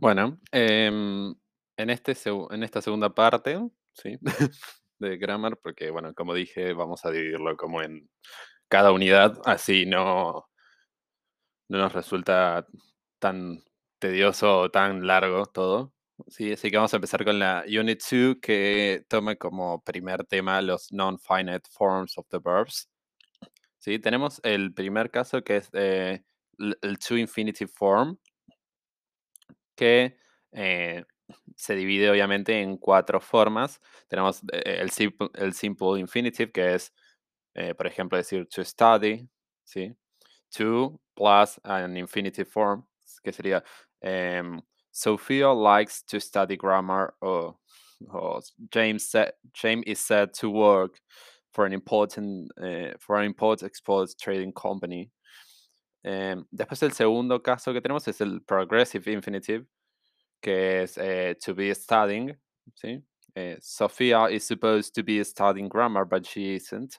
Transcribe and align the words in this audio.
Bueno, 0.00 0.38
em, 0.52 1.34
en, 1.76 1.90
este 1.90 2.14
en 2.50 2.62
esta 2.62 2.82
segunda 2.82 3.14
parte, 3.14 3.58
¿sí? 3.92 4.18
de 4.98 5.16
grammar, 5.18 5.58
porque, 5.58 5.90
bueno, 5.90 6.14
como 6.14 6.34
dije, 6.34 6.72
vamos 6.72 7.04
a 7.04 7.10
dividirlo 7.10 7.56
como 7.56 7.82
en 7.82 8.08
cada 8.68 8.92
unidad, 8.92 9.38
así 9.44 9.86
no, 9.86 10.48
no 11.68 11.78
nos 11.78 11.92
resulta 11.92 12.66
tan 13.18 13.62
tedioso 13.98 14.60
o 14.60 14.70
tan 14.70 15.06
largo 15.06 15.46
todo. 15.46 15.92
Sí, 16.28 16.52
así 16.52 16.70
que 16.70 16.76
vamos 16.76 16.94
a 16.94 16.96
empezar 16.96 17.24
con 17.24 17.38
la 17.38 17.64
Unit 17.66 18.00
2, 18.02 18.36
que 18.40 19.04
toma 19.08 19.36
como 19.36 19.82
primer 19.82 20.24
tema 20.24 20.62
los 20.62 20.92
non-finite 20.92 21.68
forms 21.70 22.16
of 22.16 22.26
the 22.28 22.38
verbs. 22.38 22.88
Sí, 23.78 23.98
tenemos 23.98 24.40
el 24.42 24.72
primer 24.74 25.10
caso 25.10 25.42
que 25.44 25.58
es 25.58 25.68
eh, 25.74 26.22
el 26.58 26.98
to 26.98 27.16
infinitive 27.16 27.70
form, 27.70 28.18
que 29.76 30.16
eh, 30.52 31.04
se 31.56 31.74
divide 31.74 32.10
obviamente 32.10 32.60
en 32.60 32.76
cuatro 32.78 33.20
formas. 33.20 33.80
Tenemos 34.08 34.42
eh, 34.52 34.78
el, 34.80 34.90
simple, 34.90 35.28
el 35.34 35.52
simple 35.52 36.00
infinitive, 36.00 36.50
que 36.52 36.74
es, 36.74 36.92
eh, 37.54 37.74
por 37.74 37.86
ejemplo, 37.86 38.18
decir 38.18 38.48
to 38.48 38.64
study, 38.64 39.28
¿sí? 39.64 39.94
To 40.56 41.00
plus 41.14 41.60
an 41.64 41.96
infinitive 41.96 42.48
form, 42.50 42.86
que 43.22 43.32
sería 43.32 43.62
em, 44.00 44.60
Sophia 44.90 45.52
likes 45.52 46.02
to 46.04 46.18
study 46.20 46.56
grammar 46.56 47.14
o, 47.20 47.58
o 48.10 48.40
James, 48.70 49.10
sa- 49.10 49.32
James 49.52 49.84
is 49.86 50.00
set 50.00 50.32
to 50.34 50.50
work 50.50 51.00
for 51.52 51.66
an 51.66 51.72
important, 51.72 52.50
for 52.98 53.16
an 53.18 53.24
import 53.24 53.62
export 53.62 54.10
trading 54.18 54.52
company. 54.52 55.10
Em, 56.04 56.44
después 56.52 56.82
el 56.82 56.92
segundo 56.92 57.42
caso 57.42 57.72
que 57.72 57.80
tenemos 57.80 58.06
es 58.06 58.20
el 58.20 58.40
progressive 58.42 59.10
infinitive, 59.12 59.66
que 60.42 60.82
es 60.82 60.96
eh, 60.98 61.34
to 61.44 61.54
be 61.54 61.74
studying, 61.74 62.36
¿sí? 62.74 63.02
Eh, 63.34 63.56
Sophia 63.60 64.28
is 64.30 64.46
supposed 64.46 64.94
to 64.94 65.02
be 65.02 65.22
studying 65.24 65.68
grammar, 65.68 66.04
but 66.04 66.26
she 66.26 66.54
isn't. 66.56 66.98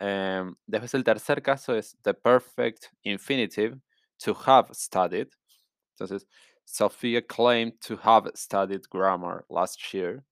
Em, 0.00 0.56
después 0.66 0.94
el 0.94 1.04
tercer 1.04 1.42
caso 1.42 1.74
es 1.74 1.96
the 2.02 2.14
perfect 2.14 2.90
infinitive, 3.04 3.78
to 4.18 4.34
have 4.34 4.68
studied. 4.72 5.28
Entonces, 5.92 6.24
Sophia 6.64 7.20
claimed 7.22 7.80
to 7.80 7.96
have 7.96 8.30
studied 8.34 8.88
grammar 8.88 9.44
last 9.50 9.92
year. 9.92 10.24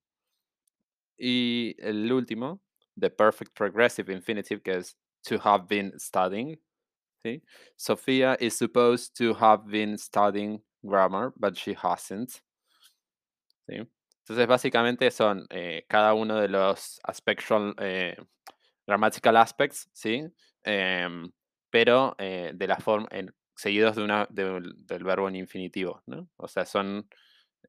Y 1.18 1.74
el 1.78 2.10
último, 2.10 2.60
the 2.96 3.10
perfect 3.10 3.54
progressive 3.54 4.08
infinitive, 4.08 4.62
que 4.62 4.74
es 4.78 4.94
to 5.24 5.38
have 5.38 5.68
been 5.68 5.92
studying. 5.98 6.56
¿sí? 7.24 7.42
Sophia 7.76 8.36
is 8.40 8.56
supposed 8.56 9.16
to 9.16 9.34
have 9.34 9.66
been 9.70 9.96
studying 9.98 10.60
grammar, 10.82 11.32
but 11.36 11.56
she 11.56 11.76
hasn't. 11.80 12.42
¿sí? 13.66 13.88
Entonces, 14.20 14.46
básicamente 14.46 15.10
son 15.10 15.46
eh, 15.50 15.84
cada 15.88 16.14
uno 16.14 16.36
de 16.36 16.48
los 16.48 17.00
aspectual, 17.02 17.74
eh, 17.78 18.16
grammatical 18.86 19.36
aspects, 19.36 19.88
¿sí? 19.92 20.22
Em, 20.62 21.30
pero 21.70 22.14
eh, 22.18 22.52
de 22.54 22.66
la 22.66 22.76
forma, 22.76 23.08
seguidos 23.56 23.96
de 23.96 24.02
una, 24.04 24.26
del 24.30 25.04
verbo 25.04 25.28
en 25.28 25.36
infinitivo, 25.36 26.02
¿no? 26.06 26.28
O 26.36 26.48
sea, 26.48 26.64
son, 26.64 27.08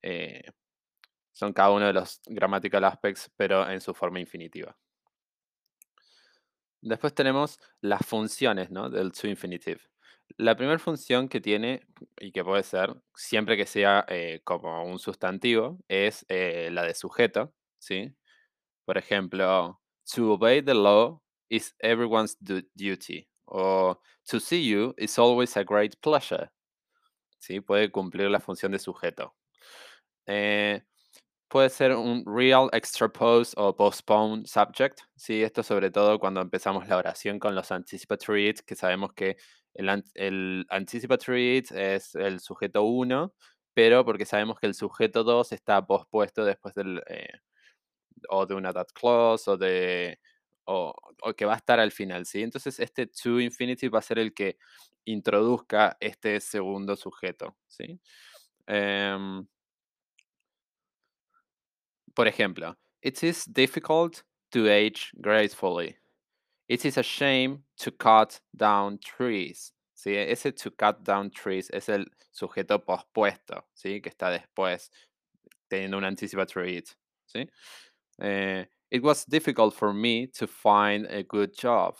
eh, 0.02 0.44
son 1.32 1.54
cada 1.54 1.72
uno 1.72 1.88
de 1.88 1.94
los 1.94 2.22
grammatical 2.26 2.84
aspects, 2.84 3.32
pero 3.36 3.70
en 3.70 3.82
su 3.82 3.94
forma 3.94 4.20
infinitiva. 4.20 4.78
Después 6.82 7.16
tenemos 7.16 7.60
las 7.82 8.06
funciones, 8.06 8.70
¿no? 8.70 8.90
Del 8.90 9.12
to 9.12 9.28
infinitive. 9.28 9.82
La 10.38 10.56
primera 10.56 10.80
función 10.80 11.30
que 11.30 11.42
tiene, 11.42 11.86
y 12.20 12.32
que 12.32 12.44
puede 12.44 12.64
ser 12.64 12.96
siempre 13.16 13.56
que 13.58 13.66
sea 13.66 14.06
eh, 14.08 14.42
como 14.44 14.84
un 14.84 15.00
sustantivo, 15.00 15.80
es 15.88 16.26
eh, 16.30 16.70
la 16.72 16.84
de 16.84 16.96
sujeto, 16.96 17.54
¿sí? 17.80 18.16
Por 18.86 18.98
ejemplo, 18.98 19.82
to 20.14 20.34
obey 20.34 20.62
the 20.62 20.74
law 20.74 21.22
is 21.50 21.76
everyone's 21.80 22.38
du- 22.40 22.68
duty. 22.76 23.28
O 23.46 24.00
to 24.26 24.40
see 24.40 24.68
you 24.68 24.94
is 24.98 25.20
always 25.20 25.56
a 25.58 25.64
great 25.64 25.96
pleasure. 26.02 26.50
¿Sí? 27.40 27.62
Puede 27.62 27.92
cumplir 27.92 28.30
la 28.30 28.40
función 28.40 28.72
de 28.72 28.80
sujeto. 28.80 29.36
Eh, 30.26 30.82
puede 31.50 31.70
ser 31.70 31.94
un 31.96 32.24
real, 32.26 32.70
extrapose 32.74 33.54
o 33.58 33.76
postpone 33.76 34.46
subject. 34.48 35.02
Sí, 35.16 35.44
esto 35.44 35.62
sobre 35.64 35.92
todo 35.92 36.20
cuando 36.20 36.42
empezamos 36.42 36.88
la 36.88 36.98
oración 36.98 37.40
con 37.40 37.54
los 37.56 37.72
anticipatory 37.72 38.50
it, 38.50 38.60
que 38.62 38.76
sabemos 38.76 39.14
que 39.14 39.38
el, 39.74 39.90
an- 39.90 40.04
el 40.16 40.66
anticipatory 40.70 41.58
it 41.58 41.72
es 41.72 42.16
el 42.16 42.40
sujeto 42.40 42.84
1, 42.84 43.34
pero 43.74 44.06
porque 44.06 44.26
sabemos 44.26 44.60
que 44.60 44.68
el 44.68 44.76
sujeto 44.76 45.24
2 45.24 45.52
está 45.52 45.86
pospuesto 45.86 46.46
después 46.46 46.76
del, 46.76 47.02
eh, 47.08 47.30
o 48.30 48.46
de 48.46 48.56
una 48.56 48.74
that 48.74 48.88
clause 48.94 49.50
o 49.50 49.58
de 49.58 50.20
o 50.66 50.94
que 51.38 51.46
va 51.46 51.54
a 51.54 51.58
estar 51.58 51.80
al 51.80 51.92
final, 51.92 52.26
¿sí? 52.26 52.42
Entonces 52.42 52.80
este 52.80 53.08
to 53.08 53.40
infinity 53.42 53.90
va 53.90 54.00
a 54.00 54.02
ser 54.02 54.18
el 54.20 54.34
que 54.34 54.58
introduzca 55.06 55.98
este 56.00 56.40
segundo 56.40 56.96
sujeto, 56.96 57.58
¿sí? 57.68 58.00
Em, 58.68 59.46
por 62.16 62.28
ejemplo, 62.28 62.76
it 63.02 63.24
is 63.24 63.46
difficult 63.46 64.24
to 64.52 64.70
age 64.70 65.12
gracefully. 65.16 65.98
It 66.70 66.86
is 66.86 66.98
a 66.98 67.04
shame 67.04 67.64
to 67.84 67.92
cut 67.92 68.40
down 68.56 68.98
trees. 69.00 69.74
¿sí? 69.94 70.16
Ese 70.16 70.52
to 70.52 70.72
cut 70.72 71.04
down 71.04 71.30
trees 71.30 71.70
es 71.72 71.90
el 71.90 72.06
sujeto 72.32 72.80
pospuesto, 72.80 73.66
¿sí? 73.74 74.02
Que 74.02 74.10
está 74.10 74.30
después 74.30 74.90
teniendo 75.70 75.98
un 75.98 76.06
anticipatory 76.06 76.78
it, 76.78 76.90
¿sí? 77.26 77.48
Eh, 78.20 78.66
it 78.90 79.04
was 79.04 79.26
difficult 79.26 79.74
for 79.74 79.94
me 79.94 80.28
to 80.28 80.48
find 80.48 81.06
a 81.08 81.24
good 81.24 81.52
job. 81.54 81.96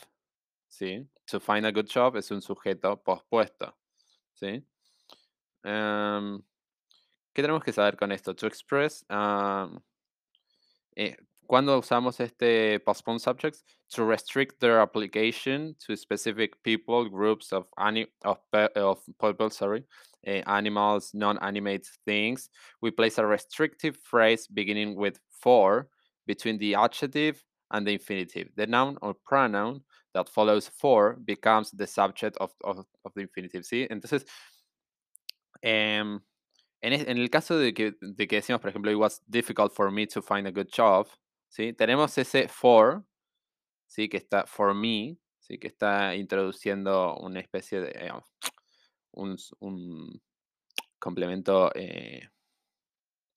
¿Sí? 0.68 1.06
To 1.26 1.38
find 1.38 1.66
a 1.66 1.72
good 1.72 1.88
job 1.88 2.16
es 2.16 2.30
un 2.30 2.40
sujeto 2.40 2.96
pospuesto. 2.96 3.76
¿Sí? 4.34 4.62
Em, 5.62 6.42
¿Qué 7.32 7.42
tenemos 7.42 7.62
que 7.62 7.72
saber 7.72 7.96
con 7.96 8.10
esto? 8.12 8.34
To 8.34 8.46
express. 8.46 9.04
um, 9.10 9.80
eh, 10.96 11.16
¿Cuándo 11.46 11.78
usamos 11.78 12.20
este 12.20 12.80
postponed 12.80 13.20
subjects? 13.20 13.64
To 13.94 14.04
restrict 14.04 14.60
their 14.60 14.80
application 14.80 15.74
to 15.86 15.96
specific 15.96 16.62
people, 16.62 17.08
groups 17.08 17.52
of, 17.52 17.66
ani- 17.78 18.06
of, 18.24 18.38
of 18.76 18.98
people, 19.20 19.50
sorry, 19.50 19.84
eh, 20.26 20.42
animals, 20.46 21.12
non-animate 21.14 21.86
things. 22.04 22.50
We 22.80 22.90
place 22.90 23.18
a 23.18 23.26
restrictive 23.26 23.96
phrase 23.96 24.46
beginning 24.46 24.96
with 24.96 25.20
for 25.30 25.88
between 26.26 26.58
the 26.58 26.74
adjective 26.74 27.42
and 27.70 27.86
the 27.86 27.92
infinitive. 27.92 28.48
The 28.56 28.66
noun 28.66 28.96
or 29.02 29.14
pronoun 29.14 29.82
that 30.14 30.28
follows 30.28 30.68
for 30.68 31.14
becomes 31.24 31.70
the 31.72 31.86
subject 31.86 32.36
of, 32.38 32.52
of, 32.64 32.84
of 33.04 33.12
the 33.14 33.22
infinitive, 33.22 33.62
¿sí? 33.64 33.86
Entonces, 33.90 34.24
es- 36.92 37.06
en 37.08 37.18
el 37.18 37.28
caso 37.30 37.58
de 37.58 37.72
que, 37.72 37.92
de 38.00 38.26
que 38.26 38.36
decimos, 38.36 38.60
por 38.60 38.70
ejemplo, 38.70 38.90
it 38.90 38.96
was 38.96 39.20
difficult 39.28 39.72
for 39.74 39.90
me 39.90 40.06
to 40.06 40.22
find 40.22 40.46
a 40.46 40.52
good 40.52 40.68
job, 40.70 41.06
¿sí? 41.54 41.72
Tenemos 41.72 42.18
ese 42.18 42.48
for, 42.48 43.04
¿sí? 43.86 44.08
Que 44.08 44.16
está 44.16 44.44
for 44.44 44.74
me, 44.74 45.16
¿sí? 45.38 45.56
Que 45.56 45.68
está 45.68 46.16
introduciendo 46.16 47.16
una 47.18 47.38
especie 47.38 47.80
de 47.80 47.90
eh, 47.90 48.12
un, 49.12 49.36
un 49.60 50.20
complemento 50.98 51.70
eh, 51.76 52.28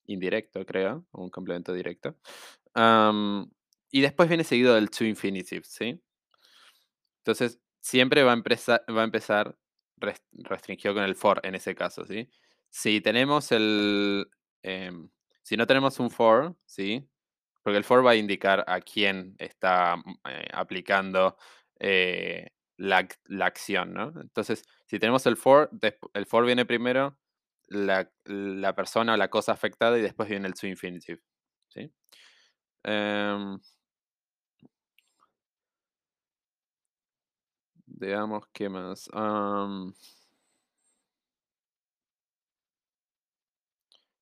indirecto, 0.08 0.66
creo, 0.66 1.06
un 1.12 1.30
complemento 1.30 1.74
directo. 1.74 2.16
Y 3.92 4.02
después 4.02 4.30
viene 4.30 4.44
seguido 4.44 4.74
del 4.74 4.90
to 4.90 5.06
infinitive, 5.06 5.64
¿sí? 5.64 6.02
Entonces, 7.20 7.60
siempre 7.82 8.24
va 8.24 8.32
a, 8.32 8.34
empezar 8.36 8.84
va 8.90 9.02
a 9.02 9.06
empezar 9.06 9.56
res- 9.98 10.24
restringido 10.32 10.96
con 10.96 11.04
el 11.04 11.16
for 11.16 11.40
en 11.44 11.54
ese 11.54 11.76
caso, 11.76 12.04
¿sí? 12.06 12.28
Si 12.70 13.00
tenemos 13.00 13.52
el... 13.52 14.28
em, 14.64 15.08
si 15.44 15.56
no 15.56 15.68
tenemos 15.68 16.00
un 16.00 16.10
for, 16.10 16.56
¿sí? 16.66 17.08
Porque 17.68 17.80
el 17.80 17.84
for 17.84 18.06
va 18.06 18.12
a 18.12 18.16
indicar 18.16 18.64
a 18.66 18.80
quién 18.80 19.36
está 19.38 19.98
mm, 19.98 20.14
eh, 20.30 20.48
aplicando 20.54 21.36
eh, 21.82 22.48
la, 22.78 23.06
la 23.26 23.46
acción, 23.46 23.94
¿no? 23.94 24.14
Entonces, 24.22 24.64
si 24.86 25.00
tenemos 25.00 25.26
el 25.26 25.36
for, 25.36 25.70
el 26.14 26.26
for 26.28 26.46
viene 26.46 26.66
primero, 26.66 27.18
la, 27.68 28.10
la 28.24 28.74
persona 28.74 29.16
o 29.16 29.18
la 29.18 29.30
cosa 29.30 29.52
afectada 29.52 29.98
y 30.00 30.02
después 30.02 30.30
viene 30.30 30.48
el 30.48 30.54
to 30.54 30.66
infinitive, 30.66 31.22
¿sí? 31.68 31.92
Veamos 37.88 38.46
qué 38.54 38.70
más. 38.70 39.10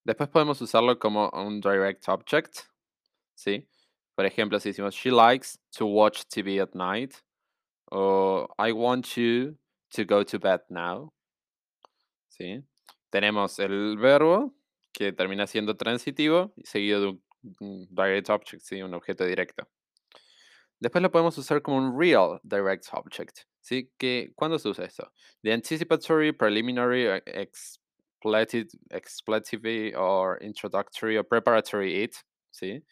Después 0.04 0.30
podemos 0.30 0.60
usarlo 0.62 0.98
como 0.98 1.30
un 1.30 1.62
direct 1.62 2.10
object, 2.10 2.75
¿sí? 3.36 3.68
Por 4.16 4.26
ejemplo, 4.26 4.60
si 4.60 4.70
decimos 4.70 4.96
she 4.96 5.12
likes 5.12 5.60
to 5.78 5.86
watch 5.86 6.24
TV 6.28 6.60
at 6.62 6.74
night 6.74 7.14
o 7.92 8.48
I 8.58 8.72
want 8.72 9.16
you 9.16 9.58
to 9.92 10.06
go 10.06 10.24
to 10.24 10.40
bed 10.40 10.62
now, 10.70 11.14
¿sí? 12.30 12.64
tenemos 13.16 13.60
el 13.60 13.98
verbo, 13.98 14.54
que 14.92 15.14
termina 15.14 15.48
siendo 15.48 15.78
transitivo, 15.78 16.54
seguido 16.64 17.00
de 17.02 17.20
un, 17.60 17.88
direct 17.90 18.30
object, 18.30 18.62
¿sí? 18.62 18.82
un 18.82 18.94
objeto 18.94 19.26
directo. 19.26 19.68
Después 20.80 21.02
lo 21.02 21.10
podemos 21.10 21.38
usar 21.38 21.62
como 21.62 21.78
un 21.78 21.98
real 21.98 22.42
direct 22.44 22.88
object, 22.92 23.40
¿sí? 23.62 23.90
Que, 23.98 24.34
¿Cuándo 24.36 24.60
se 24.60 24.68
usa 24.68 24.84
esto? 24.84 25.10
The 25.42 25.54
anticipatory, 25.54 26.34
preliminary, 26.34 27.08
uh, 27.08 27.22
expletive, 27.26 28.68
expletive 28.92 29.96
or 29.96 30.38
introductory 30.44 31.18
or 31.18 31.24
preparatory 31.24 32.04
it, 32.04 32.16
¿sí? 32.52 32.84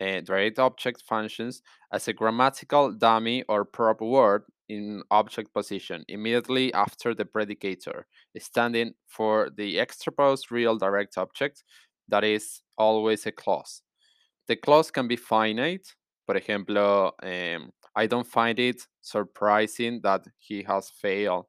Direct 0.00 0.58
object 0.58 1.02
functions 1.06 1.62
as 1.92 2.08
a 2.08 2.14
grammatical 2.14 2.90
dummy 2.90 3.44
or 3.48 3.64
prop 3.66 4.00
word 4.00 4.44
in 4.68 5.02
object 5.10 5.52
position 5.52 6.04
immediately 6.08 6.72
after 6.72 7.14
the 7.14 7.24
predicator, 7.24 8.04
standing 8.38 8.94
for 9.06 9.50
the 9.56 9.78
extraposed 9.78 10.50
real 10.50 10.78
direct 10.78 11.18
object 11.18 11.64
that 12.08 12.24
is 12.24 12.62
always 12.78 13.26
a 13.26 13.32
clause. 13.32 13.82
The 14.48 14.56
clause 14.56 14.90
can 14.90 15.06
be 15.06 15.16
finite, 15.16 15.94
por 16.26 16.36
ejemplo, 16.36 17.12
um, 17.22 17.70
I 17.94 18.06
don't 18.06 18.26
find 18.26 18.58
it 18.58 18.86
surprising 19.02 20.00
that 20.02 20.24
he 20.38 20.62
has 20.62 20.90
failed 20.90 21.46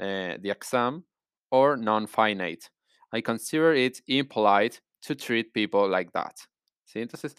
uh, 0.00 0.38
the 0.40 0.50
exam, 0.50 1.04
or 1.50 1.76
non-finite. 1.76 2.68
I 3.12 3.20
consider 3.20 3.74
it 3.74 4.00
impolite 4.08 4.80
to 5.02 5.14
treat 5.14 5.52
people 5.52 5.86
like 5.88 6.10
that. 6.12 6.34
¿Sí? 6.86 7.02
Entonces, 7.02 7.34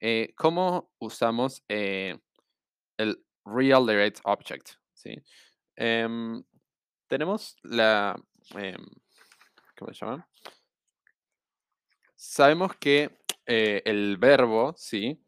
eh, 0.00 0.32
¿cómo 0.36 0.92
usamos 0.98 1.62
eh, 1.68 2.18
el 2.96 3.24
real 3.44 3.86
direct 3.86 4.20
object? 4.24 4.70
¿Sí? 4.92 5.14
Em, 5.76 6.42
tenemos 7.06 7.56
la... 7.62 8.16
em, 8.54 8.84
¿Cómo 9.76 9.92
se 9.92 10.04
llama? 10.04 10.28
Sabemos 12.16 12.74
que 12.76 13.18
eh, 13.46 13.82
el 13.84 14.16
verbo, 14.18 14.74
¿sí? 14.76 15.24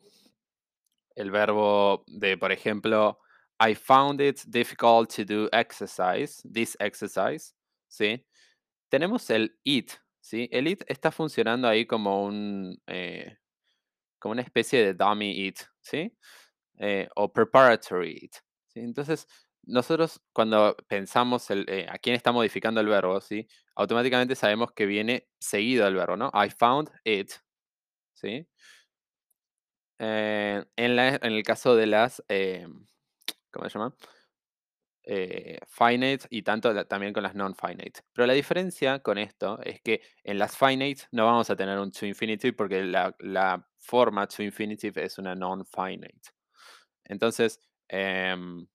El 1.14 1.30
verbo 1.30 2.04
de, 2.06 2.36
por 2.36 2.50
ejemplo, 2.50 3.18
I 3.60 3.74
found 3.74 4.20
it 4.20 4.40
difficult 4.46 5.14
to 5.14 5.24
do 5.24 5.48
exercise, 5.52 6.42
this 6.42 6.76
exercise, 6.80 7.54
¿sí? 7.88 8.26
Tenemos 8.88 9.30
el 9.30 9.56
it, 9.62 9.92
¿sí? 10.20 10.48
El 10.50 10.66
it 10.66 10.82
está 10.88 11.12
funcionando 11.12 11.68
ahí 11.68 11.86
como 11.86 12.24
un, 12.24 12.82
como 14.20 14.32
una 14.34 14.42
especie 14.42 14.84
de 14.84 14.94
dummy 14.94 15.32
it, 15.48 15.60
¿sí? 15.82 16.14
Eh, 16.78 17.08
o 17.16 17.32
preparatory 17.32 18.18
it. 18.22 18.36
Entonces, 18.74 19.26
nosotros 19.64 20.20
cuando 20.32 20.76
pensamos 20.88 21.50
el, 21.50 21.66
eh, 21.68 21.86
a 21.90 21.98
quién 21.98 22.16
está 22.16 22.32
modificando 22.32 22.80
el 22.80 22.88
verbo, 22.88 23.20
¿sí? 23.20 23.46
Automáticamente 23.76 24.36
sabemos 24.36 24.72
que 24.72 24.86
viene 24.86 25.28
seguido 25.40 25.86
el 25.88 25.94
verbo, 25.96 26.16
¿no? 26.16 26.30
I 26.34 26.50
found 26.50 26.90
it, 27.04 27.32
¿sí? 28.14 28.46
Eh, 29.98 30.64
en, 30.76 30.96
la- 30.96 31.16
en 31.16 31.32
el 31.32 31.42
caso 31.42 31.76
de 31.76 31.86
las, 31.86 32.22
¿cómo 33.50 33.68
se 33.68 33.78
llama? 33.78 33.94
Eh, 35.02 35.58
finite 35.66 36.26
y 36.28 36.42
tanto 36.42 36.86
también 36.86 37.12
con 37.14 37.22
las 37.22 37.34
non-finite. 37.34 38.02
Pero 38.12 38.26
la 38.26 38.34
diferencia 38.34 38.98
con 38.98 39.16
esto 39.16 39.58
es 39.62 39.80
que 39.80 40.02
en 40.22 40.38
las 40.38 40.56
finite 40.56 41.04
no 41.10 41.24
vamos 41.24 41.48
a 41.48 41.56
tener 41.56 41.78
un 41.78 41.90
to 41.90 42.04
infinitive 42.04 42.52
porque 42.52 42.84
la, 42.84 43.66
forma 43.78 44.26
to 44.26 44.42
infinitive 44.42 45.02
es 45.02 45.18
una 45.18 45.34
non-finite. 45.34 46.30
Entonces, 47.04 47.58
em, 47.88 48.66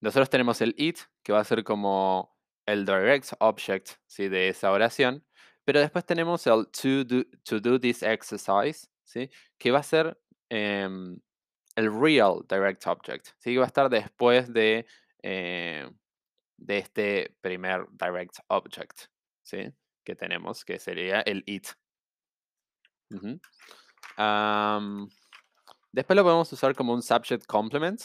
nosotros 0.00 0.30
tenemos 0.30 0.60
el 0.60 0.74
it, 0.78 0.98
que 1.22 1.32
va 1.32 1.40
a 1.40 1.44
ser 1.44 1.64
como 1.64 2.38
el 2.64 2.86
direct 2.86 3.32
object 3.40 3.90
¿sí? 4.06 4.28
de 4.28 4.48
esa 4.48 4.70
oración, 4.70 5.26
pero 5.64 5.80
después 5.80 6.06
tenemos 6.06 6.46
el 6.46 6.68
to 6.70 7.04
do, 7.04 7.24
to 7.44 7.60
do 7.60 7.78
this 7.78 8.02
exercise, 8.02 8.88
¿sí? 9.04 9.28
que 9.58 9.72
va 9.72 9.80
a 9.80 9.82
ser 9.82 10.16
em, 10.48 11.18
el 11.76 11.92
real 11.92 12.44
direct 12.48 12.86
object, 12.86 13.28
¿sí? 13.38 13.56
va 13.56 13.64
a 13.64 13.66
estar 13.66 13.88
después 13.88 14.52
de, 14.52 14.86
eh, 15.22 15.88
de 16.56 16.78
este 16.78 17.36
primer 17.40 17.86
direct 17.90 18.38
object 18.48 19.06
¿sí? 19.42 19.72
que 20.04 20.14
tenemos, 20.14 20.64
que 20.64 20.78
sería 20.78 21.20
el 21.20 21.42
it. 21.46 21.68
Después 25.92 26.16
lo 26.16 26.22
podemos 26.22 26.52
usar 26.52 26.74
como 26.74 26.92
un 26.92 27.02
subject 27.02 27.46
complement. 27.46 28.00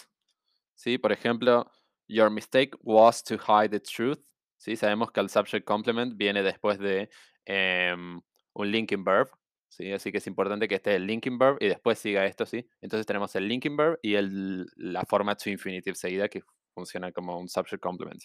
¿sí? 0.73 0.97
Por 0.97 1.11
ejemplo, 1.11 1.69
your 2.07 2.31
mistake 2.31 2.75
was 2.81 3.23
to 3.23 3.35
hide 3.35 3.69
the 3.69 3.79
truth. 3.79 4.19
¿sí? 4.57 4.75
Sabemos 4.75 5.11
que 5.11 5.19
el 5.19 5.29
subject 5.29 5.65
complement 5.65 6.15
viene 6.17 6.41
después 6.41 6.79
de 6.79 7.09
em, 7.45 8.21
un 8.53 8.71
linking 8.71 9.03
verb. 9.03 9.29
¿Sí? 9.75 9.91
Así 9.91 10.11
que 10.11 10.19
es 10.19 10.27
importante 10.27 10.67
que 10.67 10.75
esté 10.75 10.95
el 10.95 11.05
linking 11.05 11.37
verb 11.37 11.57
y 11.59 11.67
después 11.67 11.99
siga 11.99 12.25
esto. 12.25 12.45
¿sí? 12.45 12.67
Entonces 12.81 13.05
tenemos 13.05 13.35
el 13.35 13.47
linking 13.47 13.75
verb 13.75 13.99
y 14.01 14.15
el, 14.15 14.65
la 14.75 15.03
forma 15.03 15.35
to 15.35 15.49
infinitive 15.49 15.95
seguida 15.95 16.27
que 16.29 16.41
funciona 16.73 17.11
como 17.11 17.39
un 17.39 17.49
subject 17.49 17.81
complement. 17.81 18.21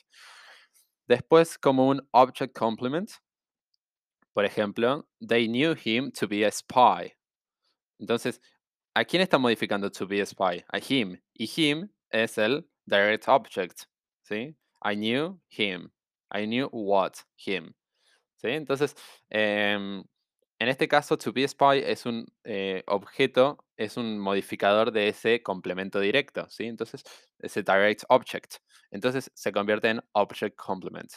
Después 1.06 1.58
como 1.58 1.88
un 1.88 2.06
object 2.12 2.56
complement. 2.56 3.10
Por 4.32 4.44
ejemplo, 4.44 5.08
they 5.20 5.48
knew 5.48 5.74
him 5.74 6.12
to 6.12 6.28
be 6.28 6.44
a 6.46 6.50
spy. 6.50 7.12
Entonces, 7.98 8.40
¿a 8.94 9.04
quién 9.04 9.20
está 9.20 9.38
modificando 9.38 9.90
to 9.90 10.06
be 10.06 10.20
a 10.20 10.26
spy? 10.26 10.64
A 10.68 10.78
him. 10.78 11.20
Y 11.34 11.46
him 11.46 11.90
es 12.10 12.38
el 12.38 12.64
direct 12.86 13.28
object. 13.28 13.86
¿Sí? 14.22 14.56
I 14.84 14.94
knew 14.94 15.40
him. 15.50 15.90
I 16.32 16.46
knew 16.46 16.68
what 16.72 17.14
him. 17.36 17.74
¿Sí? 18.36 18.50
Entonces, 18.50 18.94
em, 19.28 20.04
en 20.60 20.68
este 20.68 20.86
caso, 20.88 21.16
to 21.16 21.32
be 21.32 21.42
a 21.44 21.48
spy 21.48 21.78
es 21.82 22.04
un 22.04 22.26
eh, 22.44 22.82
objeto, 22.86 23.64
es 23.78 23.96
un 23.96 24.18
modificador 24.18 24.92
de 24.92 25.08
ese 25.08 25.42
complemento 25.42 25.98
directo. 25.98 26.46
¿sí? 26.50 26.64
Entonces, 26.66 27.02
ese 27.38 27.62
direct 27.62 28.04
object. 28.10 28.56
Entonces, 28.90 29.30
se 29.34 29.52
convierte 29.52 29.88
en 29.88 30.02
object 30.12 30.56
complement. 30.56 31.10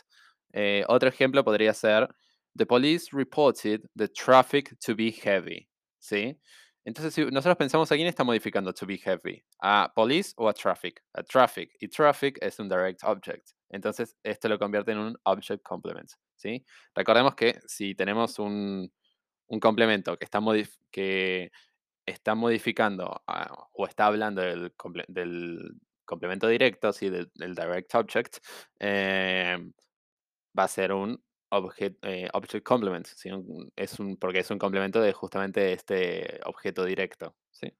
Eh, 0.53 0.85
otro 0.87 1.09
ejemplo 1.09 1.43
podría 1.43 1.73
ser, 1.73 2.07
the 2.55 2.65
police 2.65 3.09
reported 3.11 3.81
the 3.97 4.07
traffic 4.07 4.77
to 4.79 4.95
be 4.95 5.11
heavy. 5.11 5.67
¿Sí? 5.99 6.39
Entonces, 6.85 7.13
si 7.13 7.25
nosotros 7.25 7.57
pensamos 7.57 7.91
a 7.91 7.95
quién 7.95 8.07
está 8.07 8.23
modificando 8.23 8.73
to 8.73 8.85
be 8.85 8.97
heavy, 8.97 9.43
a 9.61 9.91
police 9.93 10.33
o 10.37 10.47
a 10.47 10.53
traffic, 10.53 11.03
a 11.13 11.23
traffic, 11.23 11.69
y 11.81 11.89
traffic 11.89 12.37
es 12.41 12.59
un 12.59 12.69
direct 12.69 13.03
object. 13.03 13.49
Entonces, 13.69 14.15
esto 14.23 14.47
lo 14.47 14.57
convierte 14.57 14.93
en 14.93 14.99
un 14.99 15.17
object 15.23 15.63
complement, 15.63 16.09
¿sí? 16.35 16.65
Recordemos 16.95 17.35
que 17.35 17.59
si 17.67 17.95
tenemos 17.95 18.37
un, 18.37 18.91
un 19.53 19.59
complemento 19.59 20.17
que 20.17 20.25
está, 20.25 20.39
que 20.91 21.51
está 22.05 22.35
modificando 22.35 23.21
ah, 23.27 23.67
o 23.73 23.85
está 23.85 24.07
hablando 24.07 24.41
del, 24.41 24.75
comple- 24.75 25.05
del 25.07 25.75
complemento 26.05 26.47
directo, 26.47 26.91
¿sí? 26.91 27.09
Del, 27.09 27.31
direct 27.35 27.93
object, 27.95 28.37
eh, 28.79 29.57
va 30.57 30.63
a 30.63 30.67
ser 30.67 30.91
un 30.91 31.23
objet- 31.51 31.99
eh, 32.01 32.27
object 32.33 32.65
complement, 32.65 33.05
¿sí? 33.05 33.29
Es 33.75 33.99
un, 33.99 34.17
porque 34.17 34.39
es 34.39 34.49
un 34.49 34.57
complemento 34.57 34.99
de 35.01 35.13
justamente 35.13 35.71
este 35.73 36.39
objeto 36.45 36.83
directo. 36.83 37.35
¿sí? 37.51 37.71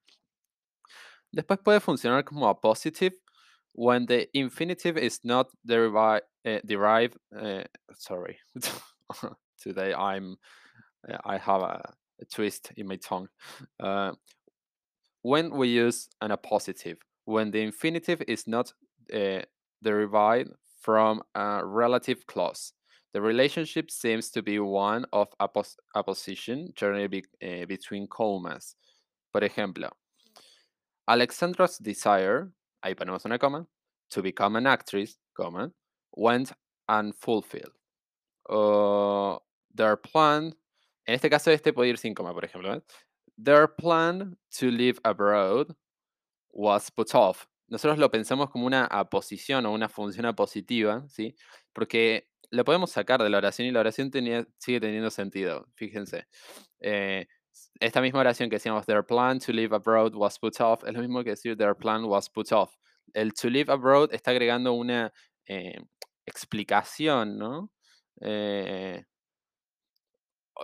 Después 1.31 1.59
puede 1.59 1.79
funcionar 1.79 2.23
como 2.23 2.47
a 2.47 2.61
positive 2.61 3.17
when 3.73 4.05
the 4.05 4.29
infinitive 4.33 5.03
is 5.03 5.25
not 5.25 5.49
eh, 6.43 6.61
derived. 6.63 7.17
eh, 7.35 7.65
sorry, 7.95 8.37
today 9.57 9.93
I'm 9.95 10.37
I 11.25 11.37
have 11.37 11.61
a, 11.61 11.81
a 12.21 12.25
twist 12.25 12.71
in 12.77 12.87
my 12.87 12.97
tongue. 12.97 13.27
Uh, 13.79 14.13
when 15.21 15.49
we 15.51 15.69
use 15.69 16.09
an 16.21 16.31
appositive, 16.31 16.97
when 17.25 17.51
the 17.51 17.61
infinitive 17.61 18.21
is 18.27 18.47
not 18.47 18.73
uh, 19.13 19.41
derived 19.81 20.51
from 20.81 21.21
a 21.35 21.65
relative 21.65 22.25
clause. 22.27 22.73
The 23.13 23.21
relationship 23.21 23.91
seems 23.91 24.29
to 24.31 24.41
be 24.41 24.59
one 24.59 25.05
of 25.13 25.27
appos- 25.39 25.77
apposition, 25.95 26.73
generally 26.75 27.07
be- 27.07 27.25
eh, 27.41 27.65
between 27.65 28.07
commas. 28.07 28.75
Por 29.31 29.41
ejemplo, 29.41 29.89
Alexandra's 31.07 31.77
desire, 31.77 32.51
ahí 32.83 32.95
ponemos 32.95 33.25
una 33.25 33.37
coma, 33.37 33.67
to 34.09 34.21
become 34.21 34.55
an 34.55 34.67
actress, 34.67 35.17
coma, 35.35 35.71
went 36.15 36.51
unfulfilled. 36.89 37.71
O 38.49 39.41
their 39.73 39.95
plan, 39.95 40.53
en 41.05 41.15
este 41.15 41.29
caso 41.29 41.51
este 41.51 41.73
puede 41.73 41.89
ir 41.89 41.97
sin 41.97 42.13
coma, 42.13 42.33
por 42.33 42.45
ejemplo. 42.45 42.73
¿eh? 42.73 42.81
Their 43.41 43.73
plan 43.75 44.37
to 44.59 44.67
live 44.67 44.99
abroad 45.03 45.75
was 46.51 46.91
put 46.91 47.13
off. 47.13 47.45
Nosotros 47.67 47.97
lo 47.97 48.11
pensamos 48.11 48.49
como 48.49 48.65
una 48.65 48.85
aposición 48.85 49.65
o 49.65 49.71
una 49.71 49.89
función 49.89 50.25
apositiva, 50.25 51.05
¿sí? 51.09 51.35
Porque 51.73 52.27
lo 52.51 52.63
podemos 52.63 52.91
sacar 52.91 53.23
de 53.23 53.29
la 53.29 53.39
oración 53.39 53.67
y 53.67 53.71
la 53.71 53.79
oración 53.79 54.11
sigue 54.59 54.79
teniendo 54.79 55.09
sentido, 55.09 55.67
fíjense. 55.75 56.27
Eh, 56.79 57.25
esta 57.79 58.01
misma 58.01 58.19
oración 58.19 58.49
que 58.49 58.57
decíamos, 58.57 58.85
their 58.85 59.03
plan 59.03 59.39
to 59.39 59.51
live 59.51 59.75
abroad 59.75 60.13
was 60.13 60.37
put 60.37 60.59
off, 60.61 60.83
es 60.85 60.93
lo 60.93 60.99
mismo 60.99 61.23
que 61.23 61.31
decir 61.31 61.57
their 61.57 61.75
plan 61.75 62.03
was 62.05 62.29
put 62.29 62.51
off. 62.51 62.75
El 63.13 63.33
to 63.33 63.49
live 63.49 63.71
abroad 63.71 64.13
está 64.13 64.31
agregando 64.31 64.73
una 64.73 65.11
eh, 65.47 65.79
explicación, 66.25 67.37
¿no? 67.37 67.71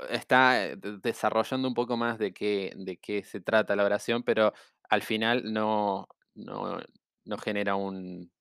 Está 0.10 0.66
eh, 0.66 0.78
desarrollando 1.02 1.68
un 1.68 1.74
poco 1.74 1.98
más 1.98 2.18
de 2.18 2.34
qué, 2.34 2.74
de 2.76 2.98
qué 2.98 3.24
se 3.24 3.42
trata 3.42 3.76
la 3.76 3.86
oración, 3.86 4.24
pero 4.24 4.54
al 4.90 5.02
final 5.02 5.52
no, 5.52 6.08
no, 6.36 6.80
no 7.26 7.38
genera 7.38 7.76
un, 7.76 8.32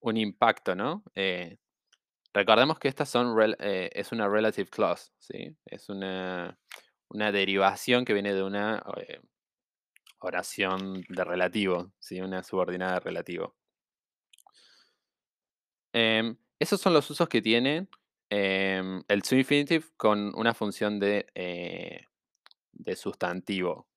un 0.00 0.16
impacto, 0.16 0.74
¿no? 0.74 1.02
Eh, 1.14 1.58
recordemos 2.32 2.78
que 2.78 2.88
estas 2.88 3.08
son 3.08 3.36
eh, 3.58 3.90
es 3.92 4.12
una 4.12 4.28
relative 4.28 4.70
clause, 4.70 5.10
¿sí? 5.18 5.56
Es 5.66 5.88
una, 5.88 6.58
una 7.08 7.32
derivación 7.32 8.04
que 8.04 8.14
viene 8.14 8.34
de 8.34 8.42
una 8.42 8.82
oración 10.20 11.02
de 11.08 11.24
relativo, 11.24 11.92
¿sí? 11.98 12.20
Una 12.20 12.42
subordinada 12.42 12.94
de 12.94 13.00
relativo. 13.00 13.54
Em, 15.92 16.36
esos 16.58 16.80
son 16.80 16.92
los 16.92 17.10
usos 17.10 17.28
que 17.28 17.40
tiene 17.42 17.88
em, 18.30 19.02
el 19.08 19.22
infinitive 19.30 19.84
con 19.96 20.32
una 20.36 20.54
función 20.54 20.98
de, 20.98 21.26
eh, 21.34 22.00
de 22.72 22.96
sustantivo. 22.96 23.88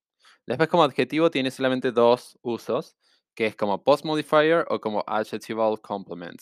Después 0.47 0.69
como 0.69 0.83
adjetivo 0.83 1.31
tiene 1.31 1.51
solamente 1.51 1.91
dos 1.91 2.38
usos, 2.41 2.97
que 3.35 3.47
es 3.47 3.55
como 3.55 3.83
post 3.83 4.05
modifier 4.05 4.65
o 4.69 4.79
como 4.81 5.03
adjectival 5.07 5.79
complement. 5.81 6.41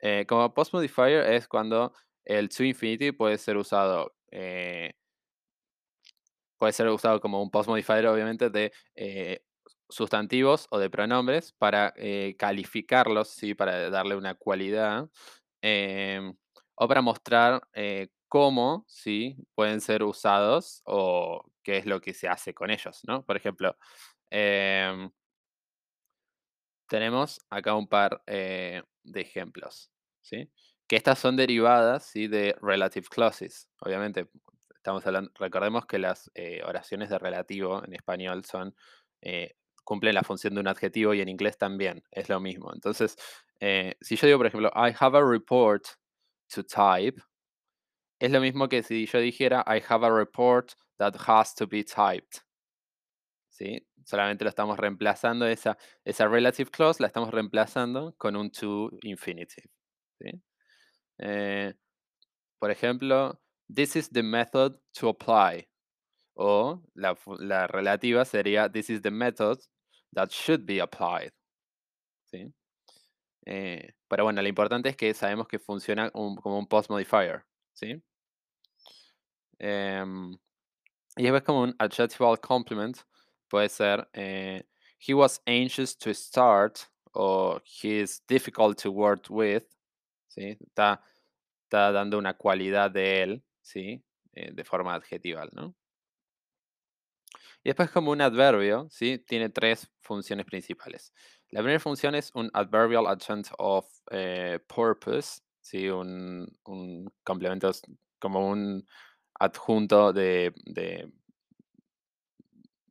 Eh, 0.00 0.26
como 0.28 0.52
post 0.54 0.74
modifier 0.74 1.30
es 1.32 1.48
cuando 1.48 1.92
el 2.24 2.48
to 2.48 2.64
infinitive 2.64 3.12
puede 3.12 3.38
ser 3.38 3.56
usado 3.56 4.14
eh, 4.30 4.92
puede 6.58 6.72
ser 6.72 6.88
usado 6.88 7.20
como 7.20 7.42
un 7.42 7.50
post 7.50 7.68
modifier 7.68 8.06
obviamente 8.06 8.50
de 8.50 8.72
sustantivos 9.92 10.66
o 10.70 10.78
de 10.78 10.90
pronombres 10.90 11.52
para 11.52 11.92
eh, 11.96 12.34
calificarlos, 12.38 13.28
¿sí? 13.28 13.54
para 13.54 13.90
darle 13.90 14.16
una 14.16 14.34
cualidad, 14.34 15.08
em, 15.62 16.34
o 16.74 16.88
para 16.88 17.02
mostrar 17.02 17.62
eh, 17.74 18.08
cómo 18.28 18.84
¿sí? 18.88 19.36
pueden 19.54 19.80
ser 19.80 20.02
usados 20.02 20.82
o 20.84 21.44
qué 21.62 21.78
es 21.78 21.86
lo 21.86 22.00
que 22.00 22.14
se 22.14 22.28
hace 22.28 22.54
con 22.54 22.70
ellos. 22.70 23.00
¿no? 23.06 23.24
Por 23.24 23.36
ejemplo, 23.36 23.76
em, 24.30 25.10
tenemos 26.88 27.40
acá 27.50 27.74
un 27.74 27.88
par 27.88 28.22
eh, 28.26 28.82
de 29.02 29.20
ejemplos. 29.20 29.90
¿sí? 30.22 30.50
Que 30.88 30.96
estas 30.96 31.18
son 31.18 31.36
derivadas 31.36 32.06
¿sí? 32.06 32.28
de 32.28 32.56
relative 32.60 33.06
clauses. 33.08 33.68
Obviamente, 33.80 34.28
estamos 34.74 35.06
hablando, 35.06 35.30
recordemos 35.38 35.86
que 35.86 35.98
las 35.98 36.30
oraciones 36.64 37.08
de 37.08 37.18
relativo 37.18 37.84
en 37.84 37.94
español 37.94 38.44
son 38.44 38.74
cumple 39.84 40.12
la 40.12 40.22
función 40.22 40.54
de 40.54 40.60
un 40.60 40.68
adjetivo 40.68 41.14
y 41.14 41.20
en 41.20 41.28
inglés 41.28 41.58
también 41.58 42.02
es 42.10 42.28
lo 42.28 42.40
mismo. 42.40 42.72
Entonces, 42.72 43.16
eh, 43.60 43.96
si 44.00 44.16
yo 44.16 44.26
digo, 44.26 44.38
por 44.38 44.46
ejemplo, 44.46 44.70
I 44.74 44.94
have 44.98 45.16
a 45.16 45.22
report 45.22 45.84
to 46.54 46.62
type, 46.62 47.20
es 48.22 48.30
lo 48.30 48.40
mismo 48.40 48.68
que 48.68 48.82
si 48.82 49.06
yo 49.06 49.18
dijera 49.18 49.64
I 49.66 49.82
have 49.88 50.04
a 50.04 50.10
report 50.10 50.74
that 50.98 51.16
has 51.26 51.54
to 51.56 51.66
be 51.66 51.82
typed. 51.82 52.42
¿Sí? 53.50 53.86
Solamente 54.04 54.44
lo 54.44 54.50
estamos 54.50 54.78
reemplazando, 54.78 55.46
esa, 55.46 55.76
esa 56.04 56.28
relative 56.28 56.70
clause 56.70 57.00
la 57.00 57.08
estamos 57.08 57.30
reemplazando 57.30 58.14
con 58.16 58.36
un 58.36 58.50
to 58.50 58.90
infinitive. 59.02 59.68
Eh, 61.18 61.74
por 62.58 62.70
ejemplo, 62.70 63.40
this 63.68 63.96
is 63.96 64.08
the 64.10 64.22
method 64.22 64.78
to 64.92 65.08
apply. 65.08 65.68
O 66.34 66.82
la, 66.94 67.16
la, 67.40 67.66
relativa 67.66 68.24
sería 68.24 68.72
this 68.72 68.88
is 68.88 69.02
the 69.02 69.10
method 69.10 69.58
that 70.12 70.30
should 70.30 70.64
be 70.64 70.80
applied. 70.80 71.32
¿sí? 72.30 72.52
Eh, 73.44 73.94
pero 74.08 74.24
bueno, 74.24 74.40
lo 74.42 74.48
importante 74.48 74.88
es 74.90 74.96
que 74.96 75.14
sabemos 75.14 75.48
que 75.48 75.58
funciona 75.58 76.10
como 76.10 76.58
un 76.58 76.66
post 76.66 76.90
modifier. 76.90 77.44
¿sí? 77.72 78.02
Em, 79.58 80.32
y 81.16 81.22
después 81.22 81.42
como 81.42 81.62
un 81.62 81.74
adjectival 81.78 82.40
complement 82.40 82.98
puede 83.48 83.68
ser 83.68 84.08
eh, 84.12 84.64
he 85.06 85.14
was 85.14 85.40
anxious 85.46 85.96
to 85.96 86.12
start 86.14 86.80
o 87.12 87.60
he 87.64 88.04
difficult 88.28 88.80
to 88.82 88.90
work 88.90 89.26
with. 89.30 89.64
¿sí? 90.28 90.56
Está, 90.60 91.02
está 91.64 91.92
dando 91.92 92.18
una 92.18 92.34
cualidad 92.34 92.90
de 92.90 93.22
él, 93.22 93.44
¿sí? 93.60 94.02
Eh, 94.32 94.50
de 94.52 94.64
forma 94.64 94.94
adjetival, 94.94 95.50
¿no? 95.52 95.74
Y 97.64 97.68
después 97.68 97.90
como 97.90 98.10
un 98.10 98.20
adverbio, 98.20 98.88
¿sí? 98.90 99.18
Tiene 99.18 99.50
tres 99.50 99.90
funciones 100.00 100.46
principales. 100.46 101.12
La 101.52 101.60
primera 101.60 101.78
función 101.78 102.14
es 102.14 102.30
un 102.34 102.50
adverbial 102.54 103.06
adjunct 103.06 103.50
of 103.58 103.86
eh, 104.10 104.58
purpose, 104.66 105.40
¿sí? 105.60 105.88
Un, 105.88 106.46
complemento, 107.22 107.70
como 108.18 108.48
un 108.48 108.86
adjunto 109.38 110.12
de, 110.12 110.52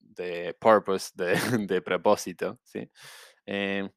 de, 0.06 0.54
purpose, 0.60 1.12
de, 1.68 1.82
propósito, 1.82 2.60
¿sí? 2.64 2.90
Eh, 3.46 3.90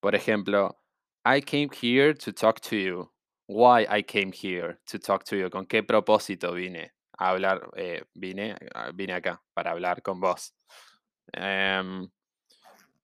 por 0.00 0.14
ejemplo, 0.14 0.80
I 1.24 1.42
came 1.42 1.68
here 1.70 2.14
to 2.14 2.32
talk 2.32 2.60
to 2.60 2.76
you. 2.76 3.10
Why 3.46 3.86
I 3.90 4.02
came 4.02 4.32
here 4.32 4.78
to 4.86 4.98
talk 4.98 5.24
to 5.24 5.36
you. 5.36 5.50
¿Con 5.50 5.66
qué 5.66 5.82
propósito 5.82 6.52
vine? 6.52 6.92
hablar, 7.20 7.70
eh, 7.76 8.04
vine, 8.14 8.56
vine 8.94 9.12
acá 9.12 9.42
para 9.52 9.72
hablar 9.72 10.02
con 10.02 10.20
vos. 10.20 10.54
Em, 11.32 12.08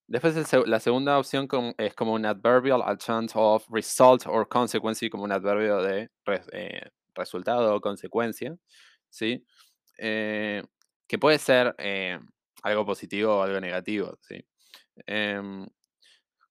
después 0.06 0.52
la 0.66 0.80
segunda 0.80 1.18
opción 1.18 1.48
es 1.78 1.94
como 1.94 2.12
un 2.12 2.26
adverbial 2.26 2.82
adjunct 2.82 3.32
of 3.34 3.66
result 3.70 4.26
or 4.26 4.48
consequence, 4.48 5.10
como 5.10 5.24
un 5.24 5.32
adverbio 5.32 5.82
de 5.82 6.10
eh, 6.52 6.90
resultado 7.14 7.74
o 7.74 7.80
consecuencia, 7.80 8.56
¿sí? 9.10 9.44
Eh, 9.98 10.62
que 11.06 11.18
puede 11.18 11.38
ser 11.38 11.74
algo 12.62 12.86
positivo 12.86 13.36
o 13.36 13.42
algo 13.42 13.60
negativo, 13.60 14.16
¿sí? 14.22 14.44
Em, 15.06 15.66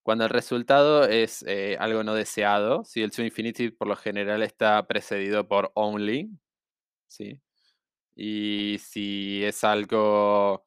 cuando 0.03 0.25
el 0.25 0.29
resultado 0.29 1.03
es 1.07 1.43
algo 1.79 2.03
no 2.03 2.13
deseado, 2.13 2.83
si 2.83 3.01
el 3.01 3.11
to 3.11 3.23
infinitive 3.23 3.71
por 3.75 3.87
lo 3.87 3.95
general 3.95 4.43
está 4.43 4.85
precedido 4.87 5.47
por 5.47 5.71
only, 5.75 6.29
¿sí? 7.07 7.39
Y 8.15 8.77
si 8.79 9.43
es 9.43 9.63
algo... 9.63 10.65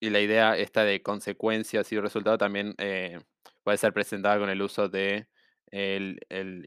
Y 0.00 0.10
la 0.10 0.20
idea 0.20 0.56
esta 0.56 0.84
de 0.84 1.02
consecuencias 1.02 1.90
y 1.92 2.00
resultado 2.00 2.38
también 2.38 2.74
eh, 2.78 3.20
puede 3.62 3.78
ser 3.78 3.92
presentada 3.92 4.38
con 4.38 4.48
el 4.48 4.62
uso 4.62 4.88
de 4.88 5.28
el, 5.70 6.18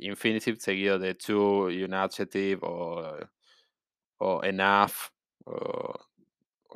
infinitive 0.02 0.60
seguido 0.60 1.00
de 1.00 1.16
to 1.16 1.70
y 1.72 1.84
un 1.84 1.94
adjective 1.94 2.60
o, 2.62 3.18
o 4.18 4.44
enough 4.44 5.10
o, 5.46 5.94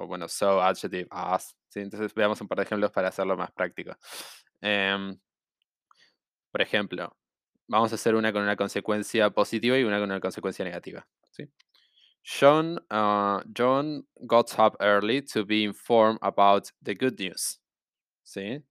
bueno, 0.07 0.27
so, 0.27 0.61
adjective, 0.61 1.07
as. 1.11 1.55
Entonces 1.75 2.13
veamos 2.13 2.39
un 2.41 2.47
par 2.47 2.59
de 2.59 2.63
ejemplos 2.65 2.91
para 2.91 3.09
hacerlo 3.09 3.35
más 3.37 3.51
práctico. 3.51 3.95
Em, 4.61 5.17
por 6.51 6.61
ejemplo, 6.61 7.15
Vamos 7.67 7.91
a 7.91 7.95
hacer 7.95 8.13
una 8.15 8.31
con 8.31 8.43
una 8.43 8.55
consecuencia 8.55 9.31
positiva 9.31 9.77
y 9.77 9.83
una 9.83 9.97
con 9.97 10.09
una 10.11 10.19
consecuencia 10.19 10.63
negativa. 10.63 11.07
¿sí? 11.31 11.49
John, 12.25 12.79
uh, 12.89 13.41
John 13.53 14.03
got 14.25 14.57
up 14.57 14.75
early 14.79 15.21
to 15.21 15.45
be 15.45 15.63
informed 15.63 16.19
about 16.21 16.71
the 16.81 16.95
good 16.95 17.19
news. 17.19 17.59
¿Sí? 18.23 18.63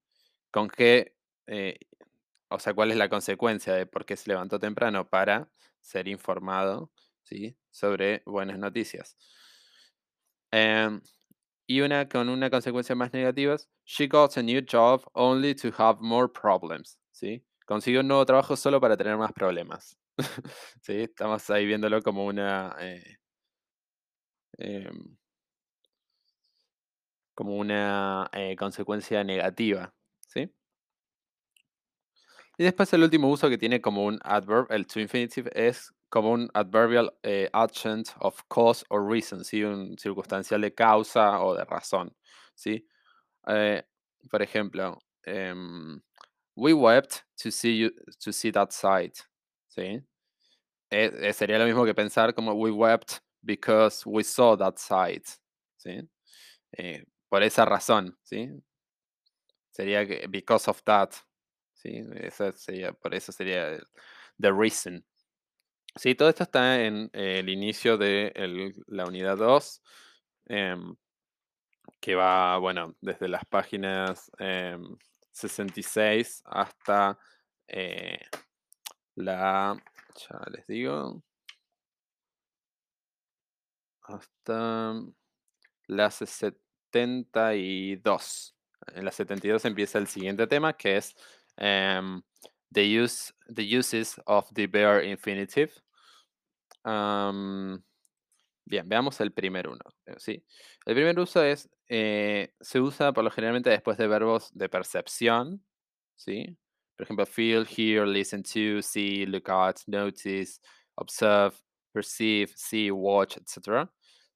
¿Con 0.50 0.68
qué, 0.68 1.14
eh, 1.46 1.78
o 2.50 2.58
sea, 2.58 2.74
cuál 2.74 2.90
es 2.90 2.96
la 2.96 3.08
consecuencia 3.08 3.74
de 3.74 3.86
por 3.86 4.04
qué 4.04 4.16
se 4.16 4.30
levantó 4.30 4.58
temprano 4.58 5.08
para 5.08 5.48
ser 5.80 6.08
informado 6.08 6.90
¿sí? 7.22 7.56
sobre 7.70 8.22
buenas 8.26 8.58
noticias? 8.58 9.16
Em, 10.50 11.00
y 11.66 11.80
una 11.80 12.08
con 12.08 12.28
una 12.28 12.50
consecuencia 12.50 12.94
más 12.96 13.12
negativa, 13.12 13.56
she 13.84 14.08
got 14.08 14.36
a 14.36 14.42
new 14.42 14.62
job 14.68 15.02
only 15.14 15.54
to 15.54 15.70
have 15.78 15.98
more 16.00 16.28
problems. 16.28 16.98
¿sí? 17.12 17.44
consiguió 17.64 18.00
un 18.00 18.08
nuevo 18.08 18.26
trabajo 18.26 18.56
solo 18.56 18.80
para 18.80 18.96
tener 18.96 19.16
más 19.16 19.32
problemas. 19.32 19.96
sí, 20.82 21.02
estamos 21.02 21.48
ahí 21.50 21.66
viéndolo 21.66 22.02
como 22.02 22.26
una. 22.26 22.76
Eh, 22.80 23.18
em, 24.58 25.16
como 27.34 27.56
una 27.56 28.28
eh, 28.32 28.56
consecuencia 28.56 29.24
negativa. 29.24 29.92
¿sí? 30.28 30.52
Y 32.56 32.64
después 32.64 32.92
el 32.92 33.02
último 33.02 33.28
uso 33.30 33.48
que 33.48 33.58
tiene 33.58 33.80
como 33.80 34.04
un 34.04 34.18
adverb, 34.22 34.66
el 34.70 34.86
to 34.86 35.00
infinitive, 35.00 35.50
es 35.54 35.92
como 36.08 36.30
un 36.30 36.48
adverbial 36.54 37.12
eh, 37.22 37.50
adjunct 37.52 38.10
of 38.20 38.40
cause 38.48 38.84
or 38.88 39.04
reason, 39.04 39.44
¿sí? 39.44 39.64
un 39.64 39.98
circunstancial 39.98 40.60
de 40.60 40.72
causa 40.72 41.40
o 41.40 41.54
de 41.54 41.64
razón. 41.64 42.14
¿sí? 42.54 42.86
por 44.30 44.40
ejemplo, 44.40 44.98
em, 45.24 46.00
We 46.56 46.72
wept 46.72 47.24
to 47.38 47.50
see 47.50 47.76
you 47.76 47.90
to 48.20 48.32
see 48.32 48.52
that 48.52 48.72
sight. 48.72 49.18
¿Sí? 49.68 50.00
Eh, 50.90 51.10
eh, 51.20 51.32
sería 51.32 51.58
lo 51.58 51.66
mismo 51.66 51.84
que 51.84 51.94
pensar 51.94 52.32
como 52.34 52.52
we 52.54 52.70
wept 52.70 53.20
because 53.44 54.02
we 54.06 54.24
saw 54.24 54.56
that 54.56 54.76
sight. 54.78 55.26
¿Sí? 55.76 56.08
Eh, 56.72 57.04
por 57.28 57.42
esa 57.42 57.64
razón, 57.64 58.16
¿sí? 58.22 58.48
Sería 59.70 60.06
que 60.06 60.26
because 60.28 60.70
of 60.70 60.82
that. 60.84 61.12
¿sí? 61.74 62.02
Esa 62.14 62.52
sería, 62.52 62.92
por 62.92 63.14
eso 63.14 63.32
sería 63.32 63.78
the 64.38 64.52
reason. 64.52 65.04
Sí, 65.96 66.14
todo 66.14 66.28
esto 66.28 66.42
está 66.44 66.82
en 66.84 67.08
el 67.12 67.48
inicio 67.48 67.96
de 67.96 68.32
la 68.88 69.04
unidad 69.04 69.36
2, 69.36 69.82
em, 70.46 70.96
que 72.00 72.14
va, 72.14 72.58
bueno, 72.58 72.96
desde 73.00 73.28
las 73.28 73.44
páginas 73.46 74.30
em, 74.38 74.96
66 75.32 76.42
hasta 76.46 77.18
eh, 77.68 78.18
la, 79.16 79.76
ya 80.16 80.40
les 80.50 80.66
digo, 80.66 81.22
hasta 84.04 84.94
la 85.86 86.10
72. 86.10 88.56
En 88.94 89.04
la 89.04 89.10
72 89.10 89.64
empieza 89.64 89.98
el 89.98 90.06
siguiente 90.06 90.46
tema, 90.46 90.76
que 90.76 90.98
es 90.98 91.14
em, 91.56 92.22
the, 92.72 93.02
use, 93.02 93.32
the 93.52 93.78
uses 93.78 94.20
of 94.26 94.48
the 94.52 94.66
bare 94.66 95.08
infinitive. 95.08 95.72
Bien, 98.66 98.88
veamos 98.88 99.20
el 99.20 99.32
primer 99.32 99.68
uno. 99.68 99.80
eh, 100.06 100.14
¿sí? 100.18 100.44
El 100.86 100.94
primer 100.94 101.18
uso 101.18 101.42
es, 101.42 101.68
eh, 101.88 102.54
se 102.60 102.80
usa 102.80 103.12
por 103.12 103.24
lo 103.24 103.30
generalmente 103.30 103.70
después 103.70 103.98
de 103.98 104.06
verbos 104.06 104.50
de 104.54 104.68
percepción, 104.68 105.64
¿sí? 106.14 106.56
Por 106.96 107.04
ejemplo, 107.04 107.26
feel, 107.26 107.66
hear, 107.66 108.06
listen 108.06 108.42
to, 108.42 108.80
see, 108.80 109.26
look 109.26 109.50
at, 109.50 109.76
notice, 109.86 110.60
observe, 110.94 111.56
perceive, 111.94 112.52
see, 112.56 112.90
watch, 112.90 113.36
etc. 113.36 113.88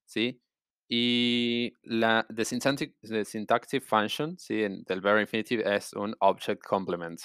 ¿sí? 0.05 0.41
Y 0.87 1.73
la 1.83 2.25
the 2.33 2.45
syntactic, 2.45 3.83
function 3.83 4.39
¿sí? 4.39 4.61
del 4.87 5.01
verb 5.01 5.19
infinitive 5.19 5.63
es 5.75 5.93
un 5.93 6.15
object 6.19 6.63
complement. 6.63 7.19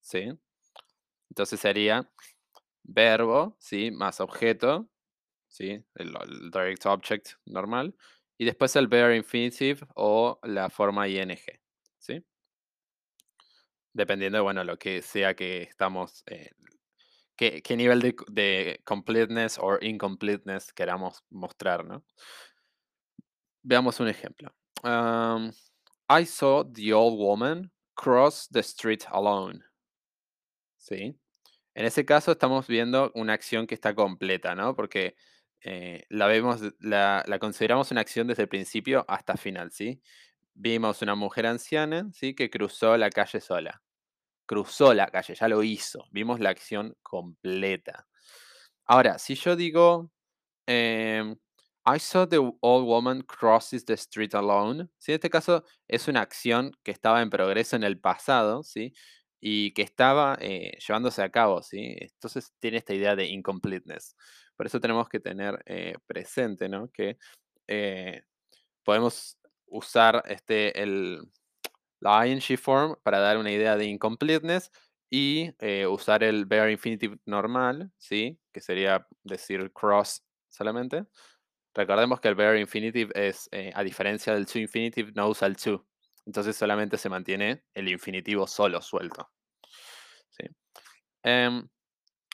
¿sí? 0.00 0.30
Entonces 1.30 1.60
sería 1.60 2.06
verbo, 2.82 3.56
¿sí? 3.58 3.90
Más 3.90 4.20
objeto, 4.20 4.88
¿sí? 5.48 5.82
El, 5.94 6.12
direct 6.52 6.84
object 6.86 7.30
normal. 7.46 7.94
Y 8.38 8.44
después 8.44 8.76
el 8.76 8.88
bare 8.88 9.16
infinitive 9.16 9.80
o 9.94 10.38
la 10.42 10.68
forma 10.68 11.08
ing, 11.08 11.38
¿sí? 11.98 12.22
Dependiendo 13.94 14.38
de, 14.38 14.42
bueno, 14.42 14.64
lo 14.64 14.78
que 14.78 15.02
sea 15.02 15.34
que 15.34 15.62
estamos, 15.62 16.22
eh, 16.26 16.50
qué, 17.36 17.62
qué 17.62 17.76
nivel 17.76 18.00
de, 18.00 18.14
de 18.28 18.80
completeness 18.84 19.58
o 19.58 19.78
incompleteness 19.80 20.72
queramos 20.72 21.24
mostrar, 21.30 21.84
¿no? 21.84 22.04
Veamos 23.62 24.00
un 24.00 24.08
ejemplo. 24.08 24.52
Um, 24.82 25.52
I 26.08 26.24
saw 26.26 26.64
the 26.64 26.92
old 26.92 27.18
woman 27.18 27.70
cross 27.94 28.48
the 28.50 28.60
street 28.60 29.04
alone. 29.10 29.60
¿Sí? 30.76 31.16
En 31.74 31.86
ese 31.86 32.04
caso 32.04 32.32
estamos 32.32 32.66
viendo 32.66 33.12
una 33.14 33.32
acción 33.32 33.66
que 33.66 33.74
está 33.74 33.94
completa, 33.94 34.54
¿no? 34.54 34.74
Porque 34.74 35.16
eh, 35.62 36.04
la 36.08 36.26
vemos, 36.26 36.60
la, 36.80 37.22
la 37.26 37.38
consideramos 37.38 37.90
una 37.92 38.00
acción 38.00 38.26
desde 38.26 38.42
el 38.42 38.48
principio 38.48 39.04
hasta 39.08 39.36
final, 39.36 39.70
¿sí? 39.70 40.02
Vimos 40.54 41.00
una 41.02 41.14
mujer 41.14 41.46
anciana, 41.46 42.10
¿sí? 42.12 42.34
Que 42.34 42.50
cruzó 42.50 42.96
la 42.96 43.10
calle 43.10 43.40
sola. 43.40 43.82
Cruzó 44.52 44.92
la 44.92 45.06
calle, 45.06 45.34
ya 45.34 45.48
lo 45.48 45.62
hizo. 45.62 46.04
Vimos 46.10 46.38
la 46.38 46.50
acción 46.50 46.94
completa. 47.02 48.06
Ahora, 48.84 49.18
si 49.18 49.34
yo 49.34 49.56
digo, 49.56 50.10
em, 50.66 51.34
I 51.86 51.98
saw 51.98 52.26
the 52.28 52.36
old 52.60 52.86
woman 52.86 53.22
crosses 53.22 53.82
the 53.86 53.94
street 53.94 54.34
alone. 54.34 54.90
¿sí? 54.98 55.12
En 55.12 55.14
este 55.14 55.30
caso 55.30 55.64
es 55.88 56.06
una 56.06 56.20
acción 56.20 56.76
que 56.82 56.90
estaba 56.90 57.22
en 57.22 57.30
progreso 57.30 57.76
en 57.76 57.82
el 57.82 57.98
pasado, 57.98 58.62
¿sí? 58.62 58.92
Y 59.40 59.72
que 59.72 59.80
estaba 59.80 60.36
eh, 60.38 60.76
llevándose 60.86 61.22
a 61.22 61.30
cabo, 61.30 61.62
¿sí? 61.62 61.96
Entonces 61.98 62.52
tiene 62.60 62.76
esta 62.76 62.92
idea 62.92 63.16
de 63.16 63.28
incompleteness. 63.28 64.16
Por 64.54 64.66
eso 64.66 64.80
tenemos 64.80 65.08
que 65.08 65.18
tener 65.20 65.62
eh, 65.64 65.94
presente, 66.06 66.68
¿no? 66.68 66.90
Que 66.90 67.16
eh, 67.68 68.24
podemos 68.84 69.38
usar 69.64 70.22
este, 70.26 70.82
el, 70.82 71.22
la 72.02 72.26
ing 72.26 72.40
form 72.58 72.96
para 73.02 73.20
dar 73.20 73.38
una 73.38 73.52
idea 73.52 73.76
de 73.76 73.86
incompleteness 73.86 74.70
y 75.10 75.52
eh, 75.60 75.86
usar 75.86 76.24
el 76.24 76.46
bare 76.46 76.72
infinitive 76.72 77.18
normal, 77.26 77.92
¿sí? 77.98 78.40
Que 78.52 78.60
sería 78.60 79.06
decir 79.22 79.72
cross 79.72 80.22
solamente. 80.50 81.06
Recordemos 81.74 82.20
que 82.20 82.28
el 82.28 82.34
bare 82.34 82.60
infinitive 82.60 83.12
es, 83.14 83.48
eh, 83.52 83.72
a 83.74 83.82
diferencia 83.84 84.34
del 84.34 84.46
to 84.46 84.58
infinitive, 84.58 85.12
no 85.14 85.28
usa 85.28 85.46
el 85.48 85.56
to. 85.56 85.86
Entonces 86.26 86.56
solamente 86.56 86.98
se 86.98 87.08
mantiene 87.08 87.64
el 87.74 87.88
infinitivo 87.88 88.46
solo, 88.46 88.82
suelto. 88.82 89.30
¿sí? 90.30 90.44
Em, 91.22 91.68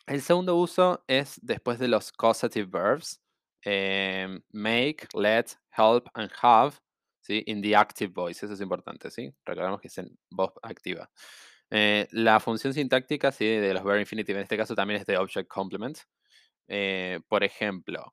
el 0.07 0.23
segundo 0.23 0.57
uso 0.57 1.05
es 1.09 1.39
después 1.43 1.79
de 1.79 1.89
los 1.89 2.13
causative 2.13 2.67
verbs. 2.67 3.21
em, 3.65 4.41
make, 4.53 5.07
let, 5.15 5.57
help 5.71 6.09
and 6.15 6.31
have. 6.43 6.81
¿Sí? 7.29 7.43
In 7.47 7.61
the 7.61 7.77
active 7.77 8.13
voice. 8.15 8.45
Eso 8.45 8.55
es 8.55 8.61
importante. 8.61 9.11
¿sí? 9.11 9.31
Recordemos 9.45 9.81
que 9.81 9.89
es 9.89 9.99
en 9.99 10.19
voz 10.31 10.53
activa. 10.63 11.11
Eh, 11.71 12.09
la 12.13 12.41
función 12.41 12.73
sintáctica 12.73 13.31
¿sí? 13.31 13.45
de 13.45 13.75
los 13.75 13.85
bare 13.85 14.01
infinitive 14.01 14.39
en 14.39 14.45
este 14.45 14.57
caso 14.57 14.75
también 14.75 15.01
es 15.01 15.07
de 15.07 15.19
object 15.19 15.49
complement. 15.49 15.99
Eh, 16.67 17.21
por 17.29 17.45
ejemplo, 17.45 18.13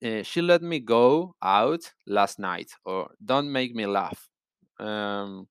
eh, 0.00 0.22
she 0.24 0.40
let 0.40 0.60
me 0.60 0.80
go 0.80 1.36
out 1.40 1.82
last 2.04 2.38
night, 2.38 2.70
or 2.84 3.14
don't 3.18 3.50
make 3.50 3.74
me 3.74 3.86
laugh. 3.86 4.28
Um, 4.78 5.48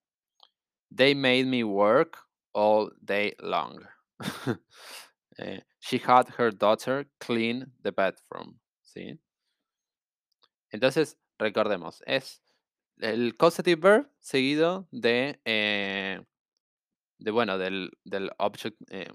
they 0.89 1.13
made 1.13 1.45
me 1.45 1.63
work 1.63 2.17
all 2.53 2.91
day 3.03 3.35
long. 3.39 3.85
She 5.79 5.97
had 5.97 6.27
her 6.37 6.51
daughter 6.51 7.05
clean 7.19 7.71
the 7.81 7.91
bathroom. 7.91 8.59
¿sí? 8.83 9.17
Entonces, 10.71 11.17
recordemos, 11.39 12.01
es 12.05 12.41
el 12.99 13.37
causative 13.37 13.79
verb 13.81 14.11
seguido 14.19 14.87
de, 14.91 15.39
eh, 15.45 16.21
de 17.19 17.31
bueno, 17.31 17.57
del, 17.57 17.91
del 18.03 18.31
object, 18.37 18.77
eh, 18.91 19.11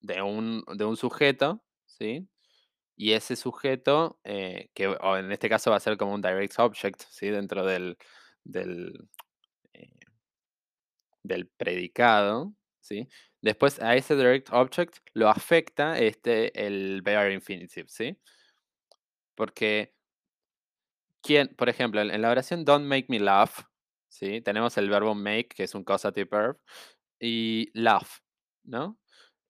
de, 0.00 0.22
un, 0.22 0.64
de 0.76 0.84
un 0.84 0.96
sujeto, 0.96 1.64
¿sí? 1.86 2.28
Y 2.96 3.12
ese 3.12 3.36
sujeto, 3.36 4.20
eh, 4.24 4.70
que 4.74 4.88
o 4.88 5.16
en 5.16 5.32
este 5.32 5.48
caso 5.48 5.70
va 5.70 5.78
a 5.78 5.80
ser 5.80 5.96
como 5.96 6.14
un 6.14 6.22
direct 6.22 6.58
object, 6.58 7.02
¿sí? 7.10 7.28
Dentro 7.28 7.64
del, 7.66 7.98
del, 8.44 9.08
del 11.22 11.48
predicado, 11.48 12.54
¿sí? 12.80 13.08
Después 13.40 13.80
a 13.80 13.96
ese 13.96 14.16
direct 14.16 14.50
object 14.52 14.98
lo 15.14 15.28
afecta 15.28 15.98
este, 15.98 16.66
el 16.66 17.02
bare 17.02 17.34
infinitive, 17.34 17.88
¿sí? 17.88 18.16
Porque, 19.34 19.94
¿quién, 21.24 21.48
por 21.56 21.68
ejemplo, 21.70 22.02
en 22.02 22.22
la 22.22 22.30
oración 22.30 22.64
don't 22.64 22.86
make 22.86 23.06
me 23.08 23.18
laugh, 23.18 23.66
¿sí? 24.08 24.42
Tenemos 24.42 24.76
el 24.76 24.90
verbo 24.90 25.14
make, 25.14 25.48
que 25.48 25.64
es 25.64 25.74
un 25.74 25.82
causative 25.82 26.28
verb, 26.30 26.60
y 27.18 27.70
laugh, 27.72 28.20
¿no? 28.64 28.98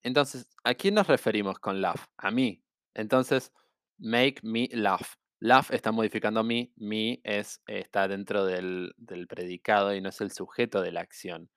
Entonces, 0.02 0.48
¿a 0.62 0.74
quién 0.74 0.94
nos 0.94 1.08
referimos 1.08 1.58
con 1.58 1.80
laugh? 1.80 2.06
A 2.18 2.30
mí. 2.30 2.62
Entonces, 2.94 3.52
make 3.98 4.36
me 4.42 4.68
laugh. 4.72 5.16
Laugh 5.40 5.70
está 5.72 5.92
modificando 5.92 6.44
me, 6.44 6.72
me 6.76 7.20
es, 7.24 7.60
está 7.66 8.06
dentro 8.08 8.46
del, 8.46 8.94
del 8.96 9.26
predicado 9.26 9.94
y 9.94 10.00
no 10.00 10.10
es 10.10 10.20
el 10.20 10.30
sujeto 10.30 10.80
de 10.80 10.92
la 10.92 11.00
acción, 11.00 11.50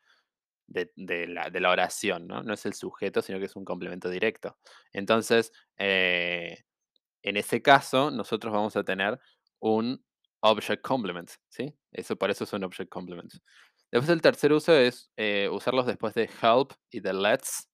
de, 0.67 0.91
de 0.95 1.27
la, 1.27 1.49
de 1.49 1.59
la 1.61 1.69
oración, 1.69 2.27
¿no? 2.27 2.41
No 2.43 2.53
es 2.53 2.65
el 2.65 2.73
sujeto, 2.73 3.21
sino 3.21 3.39
que 3.39 3.45
es 3.45 3.55
un 3.55 3.65
complemento 3.65 4.09
directo. 4.09 4.57
Entonces, 4.93 5.51
eh, 5.77 6.63
en 7.21 7.37
ese 7.37 7.61
caso, 7.61 8.11
nosotros 8.11 8.51
vamos 8.51 8.75
a 8.75 8.83
tener 8.83 9.19
un 9.59 10.03
object 10.41 10.81
complement, 10.81 11.31
¿sí? 11.49 11.73
Eso, 11.91 12.15
por 12.15 12.29
eso 12.29 12.43
es 12.43 12.53
un 12.53 12.63
object 12.63 12.89
complement. 12.89 13.33
Después 13.91 14.09
el 14.09 14.21
tercer 14.21 14.51
uso 14.51 14.73
es 14.73 15.09
eh, 15.15 15.49
usarlos 15.49 15.85
después 15.85 16.13
de 16.13 16.29
help 16.41 16.73
y 16.91 16.99
de 16.99 17.13
let's, 17.13 17.69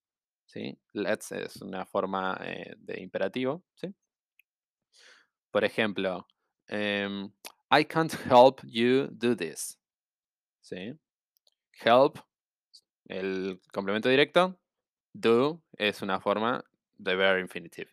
¿sí? 0.45 0.78
Let's 0.93 1.32
es 1.32 1.62
una 1.62 1.86
forma 1.86 2.38
eh, 2.41 2.76
de 2.78 3.02
imperativo, 3.02 3.63
¿sí? 3.76 3.88
Por 5.52 5.63
ejemplo, 5.63 6.28
em, 6.67 7.32
I 7.71 7.86
can't 7.86 8.13
help 8.30 8.62
you 8.63 9.08
do 9.12 9.36
this, 9.36 9.80
¿sí? 10.62 10.93
Help, 11.84 12.19
el 13.08 13.60
complemento 13.71 14.10
directo, 14.10 14.58
do 15.13 15.62
es 15.78 16.02
una 16.02 16.19
forma 16.19 16.63
de 16.97 17.15
verb 17.15 17.39
infinitive. 17.39 17.89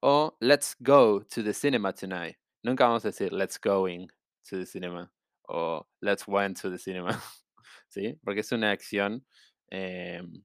O 0.00 0.36
let's 0.40 0.76
go 0.80 1.22
to 1.22 1.42
the 1.42 1.52
cinema 1.52 1.92
tonight. 1.92 2.41
Nunca 2.62 2.84
vamos 2.84 3.04
a 3.04 3.08
decir 3.08 3.32
let's 3.32 3.58
going 3.58 4.08
to 4.48 4.58
the 4.58 4.66
cinema 4.66 5.10
o 5.48 5.86
let's 6.00 6.26
went 6.26 6.60
to 6.60 6.70
the 6.70 6.78
cinema, 6.78 7.10
¿sí? 7.88 8.18
Porque 8.24 8.40
es 8.40 8.52
una 8.52 8.70
acción, 8.70 9.24
em, 9.70 10.44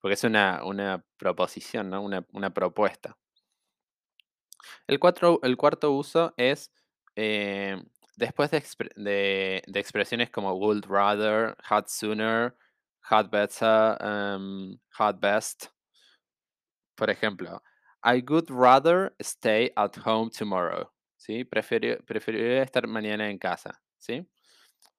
porque 0.00 0.14
es 0.14 0.24
una, 0.24 1.04
proposición, 1.16 1.90
¿no? 1.90 2.02
Una, 2.02 2.50
propuesta. 2.54 3.16
El, 4.86 4.98
cuarto 4.98 5.92
uso 5.92 6.32
es 6.36 6.72
eh, 7.16 7.82
después 8.16 8.50
de 8.50 9.62
expresiones 9.74 10.30
como 10.30 10.54
would 10.54 10.86
rather, 10.86 11.56
had 11.62 11.88
sooner, 11.88 12.54
had 13.02 13.30
better, 13.30 13.96
um, 14.00 14.78
had 14.90 15.20
best. 15.20 15.68
Por 16.96 17.10
ejemplo, 17.10 17.62
I 18.02 18.22
would 18.28 18.50
rather 18.50 19.14
stay 19.20 19.72
at 19.76 19.96
home 19.96 20.30
tomorrow. 20.30 20.90
¿Sí? 21.20 21.44
Preferi- 21.44 22.02
preferiría 22.06 22.62
estar 22.62 22.86
mañana 22.86 23.28
en 23.30 23.38
casa. 23.38 23.82
¿Sí? 23.98 24.26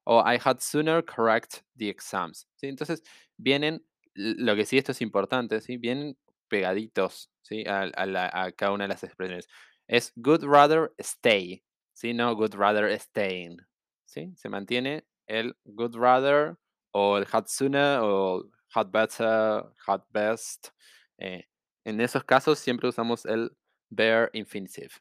O 0.06 0.20
I 0.22 0.38
had 0.44 0.60
sooner 0.62 1.04
correct 1.04 1.64
the 1.78 1.90
exams. 1.90 2.48
¿sí? 2.56 2.68
Entonces, 2.68 3.04
vienen, 3.38 3.86
lo 4.16 4.56
que 4.56 4.66
sí 4.66 4.78
esto 4.78 4.92
es 4.94 5.02
importante, 5.02 5.62
¿sí? 5.62 5.78
Vienen 5.78 6.18
pegaditos, 6.50 7.32
¿sí? 7.42 7.66
A, 7.68 7.82
a 7.84 8.06
la- 8.06 8.30
a 8.34 8.52
cada 8.52 8.72
una 8.74 8.84
de 8.86 8.90
las 8.90 9.04
expresiones. 9.04 9.48
Es 9.88 10.14
would 10.16 10.44
rather 10.44 10.92
stay, 11.00 11.64
¿sí? 11.94 12.14
No 12.14 12.34
would 12.36 12.54
rather 12.56 12.92
staying, 13.00 13.58
¿sí? 14.06 14.34
Se 14.36 14.50
mantiene 14.50 15.06
el 15.28 15.56
would 15.66 15.96
rather 15.96 16.58
o 16.94 17.18
el 17.18 17.26
had 17.32 17.48
sooner 17.48 18.00
o 18.02 18.44
had 18.76 18.92
better, 18.92 19.64
had 19.88 20.02
best. 20.12 20.70
eh, 21.18 21.46
en 21.86 22.02
esos 22.02 22.24
casos 22.26 22.60
siempre 22.60 22.90
usamos 22.90 23.26
el 23.26 23.52
bare 23.90 24.30
infinitive. 24.34 24.92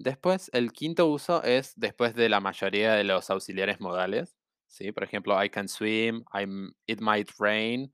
Después, 0.00 0.48
el 0.52 0.70
quinto 0.70 1.08
uso 1.08 1.42
es 1.42 1.72
después 1.74 2.14
de 2.14 2.28
la 2.28 2.38
mayoría 2.38 2.94
de 2.94 3.02
los 3.02 3.30
auxiliares 3.30 3.80
modales. 3.80 4.36
¿sí? 4.68 4.92
Por 4.92 5.02
ejemplo, 5.02 5.42
I 5.42 5.50
can 5.50 5.66
swim, 5.66 6.22
I'm, 6.32 6.72
it 6.86 7.00
might 7.00 7.28
rain, 7.40 7.92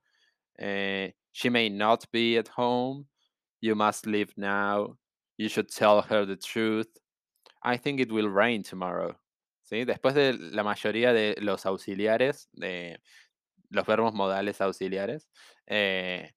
eh, 0.59 1.15
she 1.33 1.49
may 1.49 1.71
not 1.71 2.05
be 2.13 2.37
at 2.37 2.49
home, 2.55 3.07
you 3.63 3.75
must 3.75 4.07
leave 4.07 4.35
now, 4.37 4.99
you 5.39 5.49
should 5.49 5.69
tell 5.69 6.03
her 6.03 6.27
the 6.27 6.37
truth, 6.37 6.89
I 7.63 7.79
think 7.79 8.01
it 8.01 8.13
will 8.13 8.29
rain 8.29 8.63
tomorrow. 8.63 9.19
¿sí? 9.63 9.87
Después 9.87 10.15
de 10.15 10.35
la 10.35 10.63
mayoría 10.63 11.15
de 11.15 11.37
los 11.41 11.65
auxiliares, 11.65 12.51
de 12.53 13.01
los 13.71 13.87
verbos 13.87 14.13
modales 14.13 14.61
auxiliares, 14.61 15.31
eh, 15.67 16.35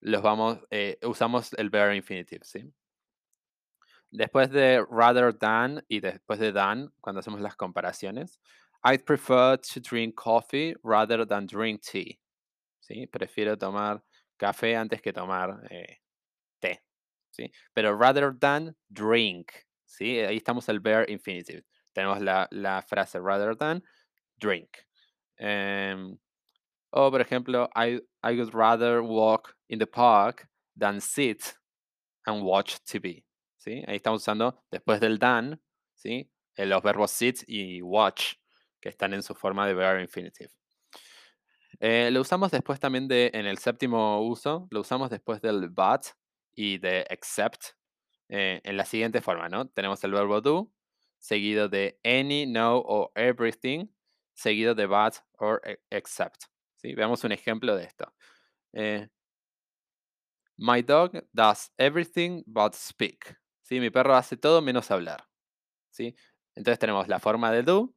los 0.00 0.20
vamos, 0.20 0.58
eh, 0.70 0.98
usamos 1.02 1.54
el 1.54 1.70
bare 1.70 1.96
infinitive. 1.96 2.44
¿sí? 2.44 2.70
Después 4.10 4.50
de 4.50 4.84
rather 4.90 5.32
than 5.32 5.84
y 5.88 6.00
después 6.00 6.38
de 6.38 6.52
than, 6.52 6.90
cuando 7.00 7.20
hacemos 7.20 7.40
las 7.40 7.56
comparaciones, 7.56 8.40
I'd 8.82 9.04
prefer 9.04 9.58
to 9.58 9.80
drink 9.80 10.14
coffee 10.14 10.74
rather 10.82 11.26
than 11.26 11.46
drink 11.46 11.82
tea. 11.82 12.18
¿sí? 12.80 13.06
Prefiero 13.06 13.56
tomar 13.56 14.02
café 14.38 14.76
antes 14.76 15.02
que 15.02 15.12
tomar 15.12 15.66
eh, 15.70 15.98
té. 16.60 16.82
¿sí? 17.30 17.50
Pero 17.74 17.96
rather 17.96 18.32
than 18.38 18.74
drink. 18.88 19.52
¿sí? 19.84 20.20
Ahí 20.20 20.38
estamos 20.38 20.68
el 20.68 20.80
bare 20.80 21.04
infinitive. 21.08 21.64
Tenemos 21.92 22.20
la, 22.20 22.48
la 22.50 22.82
frase 22.82 23.20
rather 23.20 23.56
than 23.56 23.82
drink. 24.38 24.70
Em, 25.36 26.16
o, 26.92 27.10
por 27.10 27.20
ejemplo, 27.20 27.68
I, 27.76 28.00
I 28.22 28.36
would 28.36 28.54
rather 28.54 29.02
walk 29.02 29.54
in 29.68 29.78
the 29.78 29.86
park 29.86 30.48
than 30.76 31.00
sit 31.00 31.56
and 32.26 32.42
watch 32.42 32.78
TV. 32.84 33.24
Ahí 33.86 33.96
estamos 33.96 34.22
usando 34.22 34.62
después 34.70 35.00
del 35.00 35.18
than, 35.18 35.60
¿sí? 35.94 36.30
Eh, 36.56 36.66
los 36.66 36.82
verbos 36.82 37.10
sit 37.10 37.42
y 37.46 37.82
watch, 37.82 38.34
que 38.80 38.88
están 38.88 39.14
en 39.14 39.22
su 39.22 39.34
forma 39.34 39.66
de 39.66 39.74
bare 39.74 40.02
infinitive. 40.02 40.50
Eh, 41.80 42.10
lo 42.10 42.20
usamos 42.20 42.50
después 42.50 42.80
también 42.80 43.06
de, 43.06 43.30
en 43.34 43.46
el 43.46 43.58
séptimo 43.58 44.20
uso, 44.22 44.66
lo 44.70 44.80
usamos 44.80 45.10
después 45.10 45.40
del 45.40 45.68
but 45.68 46.06
y 46.54 46.78
de 46.78 47.06
except 47.10 47.76
eh, 48.28 48.60
en 48.64 48.76
la 48.76 48.84
siguiente 48.84 49.20
forma, 49.20 49.48
¿no? 49.48 49.68
Tenemos 49.68 50.02
el 50.02 50.12
verbo 50.12 50.40
do, 50.40 50.72
seguido 51.18 51.68
de 51.68 51.98
any, 52.04 52.46
no 52.46 52.78
o 52.78 53.12
everything, 53.14 53.86
seguido 54.34 54.74
de 54.74 54.86
but 54.86 55.14
or 55.38 55.60
e- 55.64 55.78
except. 55.90 56.44
¿sí? 56.76 56.94
Veamos 56.94 57.22
un 57.24 57.32
ejemplo 57.32 57.76
de 57.76 57.84
esto. 57.84 58.12
My 60.58 60.82
dog 60.82 61.12
does 61.32 61.70
everything 61.78 62.42
but 62.44 62.74
speak. 62.74 63.36
¿Sí? 63.68 63.80
Mi 63.80 63.90
perro 63.90 64.14
hace 64.14 64.38
todo 64.38 64.62
menos 64.62 64.90
hablar. 64.90 65.28
¿sí? 65.90 66.16
Entonces 66.54 66.78
tenemos 66.78 67.06
la 67.06 67.20
forma 67.20 67.52
de 67.52 67.62
do, 67.62 67.94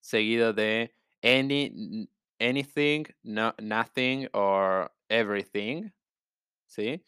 seguido 0.00 0.52
de 0.52 0.94
any, 1.22 2.08
anything, 2.38 3.04
no, 3.22 3.54
nothing 3.58 4.28
or 4.34 4.92
everything. 5.08 5.90
¿sí? 6.66 7.02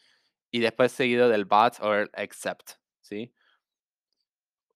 Y 0.51 0.61
después 0.61 0.93
seguido 0.93 1.29
del 1.29 1.45
but 1.45 1.75
or 1.81 2.11
except. 2.15 2.71
¿sí? 3.03 3.35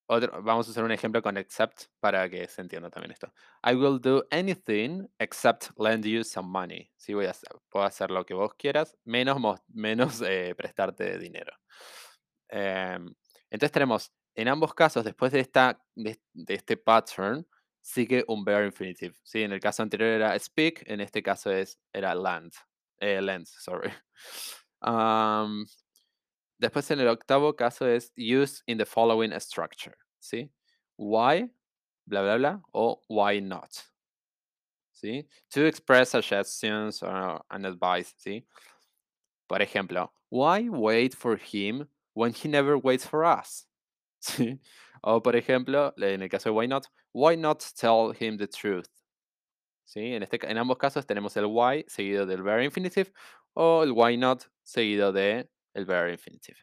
Vamos 0.07 0.69
a 0.69 0.71
usar 0.71 0.85
un 0.85 0.93
ejemplo 0.93 1.23
con 1.23 1.39
except 1.39 1.85
para 2.01 2.29
que 2.29 2.47
se 2.47 2.61
entienda 2.61 2.91
también 2.91 3.13
esto. 3.13 3.33
I 3.63 3.75
will 3.75 3.99
do 4.01 4.27
anything 4.31 5.07
except 5.19 5.71
lend 5.79 6.05
you 6.05 6.25
some 6.25 6.49
money. 6.49 6.91
Sí, 6.97 7.15
voy 7.15 7.27
a 7.27 7.35
puedo 7.71 7.85
hacer 7.87 8.11
lo 8.11 8.25
que 8.25 8.35
vos 8.35 8.55
quieras, 8.55 8.97
menos, 9.05 9.39
menos 9.69 10.23
eh, 10.23 10.55
prestarte 10.57 11.19
dinero. 11.19 11.53
Em, 12.49 13.15
entonces 13.51 13.73
tenemos, 13.73 14.13
en 14.35 14.49
ambos 14.49 14.75
casos, 14.75 15.05
después 15.05 15.33
de, 15.33 15.41
esta, 15.41 15.83
de, 15.95 16.19
este 16.47 16.77
pattern, 16.77 17.47
sigue 17.81 18.25
un 18.29 18.45
bare 18.45 18.67
infinitive. 18.67 19.15
¿sí? 19.23 19.43
En 19.43 19.53
el 19.53 19.61
caso 19.61 19.83
anterior 19.83 20.11
era 20.11 20.39
speak, 20.39 20.83
en 20.87 21.01
este 21.01 21.23
caso 21.23 21.51
es, 21.51 21.79
era 21.93 22.15
land. 22.15 22.53
Eh, 23.01 23.21
lend, 23.21 23.47
sorry. 23.47 23.93
Después 26.59 26.91
en 26.91 26.99
el 26.99 27.09
octavo 27.09 27.55
caso 27.55 27.87
es 27.87 28.13
use 28.17 28.63
in 28.67 28.79
the 28.79 28.85
following 28.85 29.33
structure, 29.41 29.97
¿sí? 30.19 30.51
Why, 30.97 31.49
bla, 32.05 32.23
bla, 32.23 32.37
bla, 32.37 32.63
o 32.73 33.01
why 33.09 33.41
not, 33.41 33.71
¿sí? 34.93 35.29
To 35.51 35.67
express 35.67 36.11
suggestions 36.11 37.01
or 37.01 37.45
an 37.49 37.65
advice, 37.65 38.13
¿sí? 38.17 38.45
Por 39.47 39.63
ejemplo, 39.63 40.13
why 40.31 40.69
wait 40.69 41.15
for 41.15 41.37
him 41.39 41.87
when 42.19 42.33
he 42.33 42.49
never 42.49 42.77
waits 42.77 43.07
for 43.07 43.25
us? 43.25 43.69
¿Sí? 44.21 44.61
O 45.03 45.23
por 45.23 45.37
ejemplo, 45.37 45.95
en 45.97 46.23
el 46.23 46.29
caso 46.29 46.51
de 46.51 46.57
why 46.57 46.67
not, 46.67 46.89
why 47.13 47.37
not 47.37 47.63
tell 47.81 48.13
him 48.13 48.37
the 48.37 48.49
truth? 48.49 48.89
¿Sí? 49.85 50.15
En, 50.15 50.25
este, 50.25 50.39
en 50.51 50.59
ambos 50.59 50.79
casos 50.79 51.07
tenemos 51.07 51.37
el 51.37 51.47
why 51.47 51.85
seguido 51.87 52.27
del 52.27 52.43
very 52.43 52.65
infinitive 52.65 53.13
o 53.55 53.85
el 53.85 53.93
why 53.93 54.17
not 54.17 54.43
seguido 54.65 55.13
de 55.13 55.49
el 55.75 55.87
very 55.87 56.11
infinitive. 56.13 56.59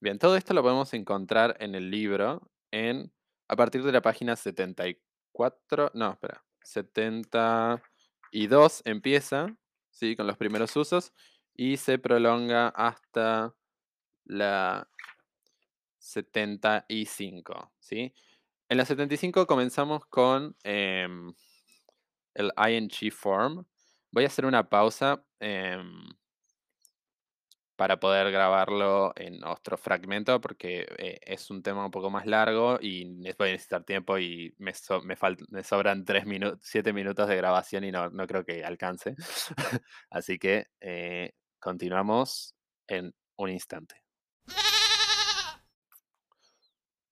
Bien, 0.00 0.18
todo 0.18 0.36
esto 0.36 0.52
lo 0.52 0.62
podemos 0.62 0.92
encontrar 0.92 1.56
en 1.60 1.74
el 1.74 1.90
libro 1.90 2.50
en, 2.70 3.10
a 3.48 3.56
partir 3.56 3.82
de 3.82 3.92
la 3.92 4.02
página 4.02 4.36
74, 4.36 5.92
no, 5.94 6.12
espera, 6.12 6.44
72 6.62 8.82
empieza, 8.84 9.56
¿sí? 9.90 10.14
Con 10.14 10.26
los 10.26 10.36
primeros 10.36 10.76
usos 10.76 11.14
y 11.54 11.76
se 11.76 11.98
prolonga 11.98 12.68
hasta 12.68 13.54
la 14.24 14.88
75, 15.98 17.72
¿sí? 17.78 18.14
En 18.68 18.78
la 18.78 18.84
75 18.84 19.46
comenzamos 19.46 20.06
con 20.06 20.56
em, 20.64 21.32
el 22.34 22.52
ing 22.68 23.12
form. 23.12 23.64
Voy 24.10 24.24
a 24.24 24.28
hacer 24.28 24.46
una 24.46 24.68
pausa. 24.68 25.24
em, 25.40 26.04
para 27.76 27.98
poder 27.98 28.30
grabarlo 28.30 29.12
en 29.16 29.42
otro 29.44 29.76
fragmento 29.76 30.40
porque 30.40 30.86
eh, 30.98 31.18
es 31.22 31.50
un 31.50 31.62
tema 31.62 31.84
un 31.84 31.90
poco 31.90 32.10
más 32.10 32.26
largo 32.26 32.78
y 32.80 33.04
voy 33.36 33.48
a 33.48 33.52
necesitar 33.52 33.84
tiempo 33.84 34.18
y 34.18 34.54
me 34.58 34.72
sobran 34.74 36.04
3 36.04 36.26
minutos, 36.26 36.60
7 36.62 36.92
minutos 36.92 37.28
de 37.28 37.36
grabación 37.36 37.84
y 37.84 37.90
no, 37.90 38.10
no 38.10 38.26
creo 38.26 38.44
que 38.44 38.64
alcance. 38.64 39.16
Así 40.10 40.38
que 40.38 40.68
eh, 40.80 41.32
continuamos 41.64 42.54
en 42.86 43.14
un 43.38 43.48
instante. 43.48 44.04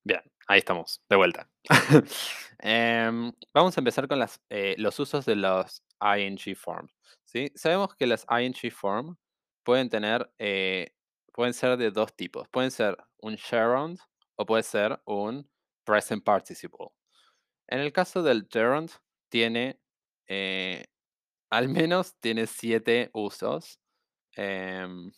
Bien, 0.04 0.20
ahí 0.46 0.58
estamos, 0.58 1.00
de 1.08 1.16
vuelta. 1.16 1.48
Em, 2.64 3.32
vamos 3.52 3.76
a 3.76 3.80
empezar 3.80 4.06
con 4.06 4.20
las, 4.20 4.40
eh, 4.48 4.76
los 4.78 4.96
usos 5.00 5.24
de 5.24 5.34
los 5.34 5.82
ing 6.16 6.38
forms. 6.54 6.92
¿sí? 7.24 7.50
Sabemos 7.56 7.96
que 7.96 8.06
las 8.06 8.24
ing 8.30 8.54
form 8.70 9.16
pueden 9.64 9.88
tener, 9.88 10.32
eh, 10.38 10.94
pueden 11.32 11.54
ser 11.54 11.76
de 11.76 11.90
dos 11.90 12.14
tipos. 12.14 12.46
Pueden 12.50 12.70
ser 12.70 12.96
un 13.18 13.36
gerund 13.36 13.98
o 14.36 14.46
puede 14.46 14.62
ser 14.62 15.02
un 15.06 15.50
present 15.84 16.22
participle. 16.22 16.92
En 17.66 17.80
el 17.80 17.92
caso 17.92 18.22
del 18.22 18.46
gerund, 18.48 18.92
tiene, 19.28 19.80
eh, 20.28 20.84
al 21.50 21.68
menos 21.68 22.14
tiene 22.20 22.46
siete 22.46 23.10
usos. 23.12 23.81
Em, 24.36 25.12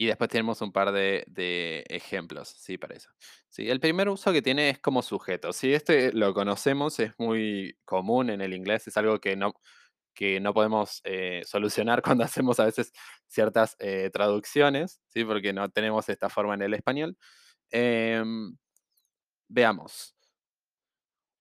y 0.00 0.06
después 0.06 0.30
tenemos 0.30 0.62
un 0.62 0.72
par 0.72 0.92
de, 0.92 1.84
ejemplos, 1.90 2.48
sí, 2.48 2.78
para 2.78 2.94
eso. 2.94 3.10
Sí, 3.50 3.68
el 3.68 3.80
primer 3.80 4.08
uso 4.08 4.32
que 4.32 4.40
tiene 4.40 4.70
es 4.70 4.78
como 4.78 5.02
sujeto. 5.02 5.52
Sí, 5.52 5.74
este 5.74 6.10
lo 6.14 6.32
conocemos, 6.32 6.98
es 7.00 7.12
muy 7.18 7.76
común 7.84 8.30
en 8.30 8.40
el 8.40 8.54
inglés, 8.54 8.86
es 8.88 8.96
algo 8.96 9.20
que 9.20 9.36
no, 9.36 9.52
que 10.14 10.40
no 10.40 10.54
podemos 10.54 11.02
eh, 11.04 11.42
solucionar 11.44 12.00
cuando 12.18 12.24
hacemos 12.24 12.58
a 12.60 12.64
veces 12.64 12.92
ciertas 13.26 13.76
eh, 13.78 14.08
traducciones, 14.10 15.02
¿sí? 15.08 15.22
porque 15.24 15.52
no 15.52 15.68
tenemos 15.68 16.08
esta 16.08 16.30
forma 16.30 16.54
en 16.54 16.62
el 16.62 16.72
español. 16.74 17.18
Em, 17.70 18.56
veamos. 19.48 20.14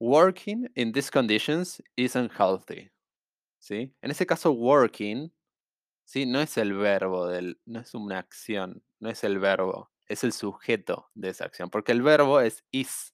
Working 0.01 0.69
in 0.75 0.91
these 0.91 1.10
conditions 1.10 1.82
is 1.95 2.15
unhealthy. 2.15 2.91
¿Sí? 3.60 3.93
En 4.01 4.12
ese 4.12 4.25
caso, 4.25 4.51
working, 4.51 5.32
¿sí? 6.10 6.26
No 6.26 6.41
es 6.41 6.58
el 6.58 6.74
verbo 6.74 7.28
del, 7.28 7.62
no 7.65 7.80
es 7.80 7.93
una 7.93 8.17
acción, 8.17 8.84
no 9.00 9.10
es 9.12 9.24
el 9.24 9.38
verbo, 9.38 9.91
es 10.08 10.24
el 10.24 10.34
sujeto 10.34 11.12
de 11.13 11.30
esa 11.30 11.45
acción, 11.45 11.69
porque 11.69 11.91
el 11.91 12.02
verbo 12.02 12.41
es 12.41 12.63
is, 12.72 13.13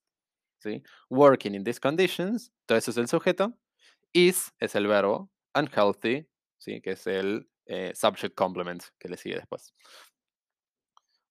¿sí? 0.60 0.82
Working 1.10 1.56
in 1.56 1.66
these 1.66 1.80
conditions, 1.80 2.54
todo 2.66 2.78
eso 2.78 2.92
es 2.92 2.98
el 2.98 3.10
sujeto, 3.10 3.54
is 4.14 4.54
es 4.60 4.76
el 4.76 4.88
verbo, 4.88 5.30
unhealthy, 5.54 6.26
¿sí? 6.58 6.82
Que 6.82 6.92
es 6.92 7.06
el 7.06 7.50
eh, 7.66 7.92
subject 7.94 8.34
complement 8.34 8.82
que 8.98 9.10
le 9.10 9.18
sigue 9.18 9.36
después. 9.36 9.74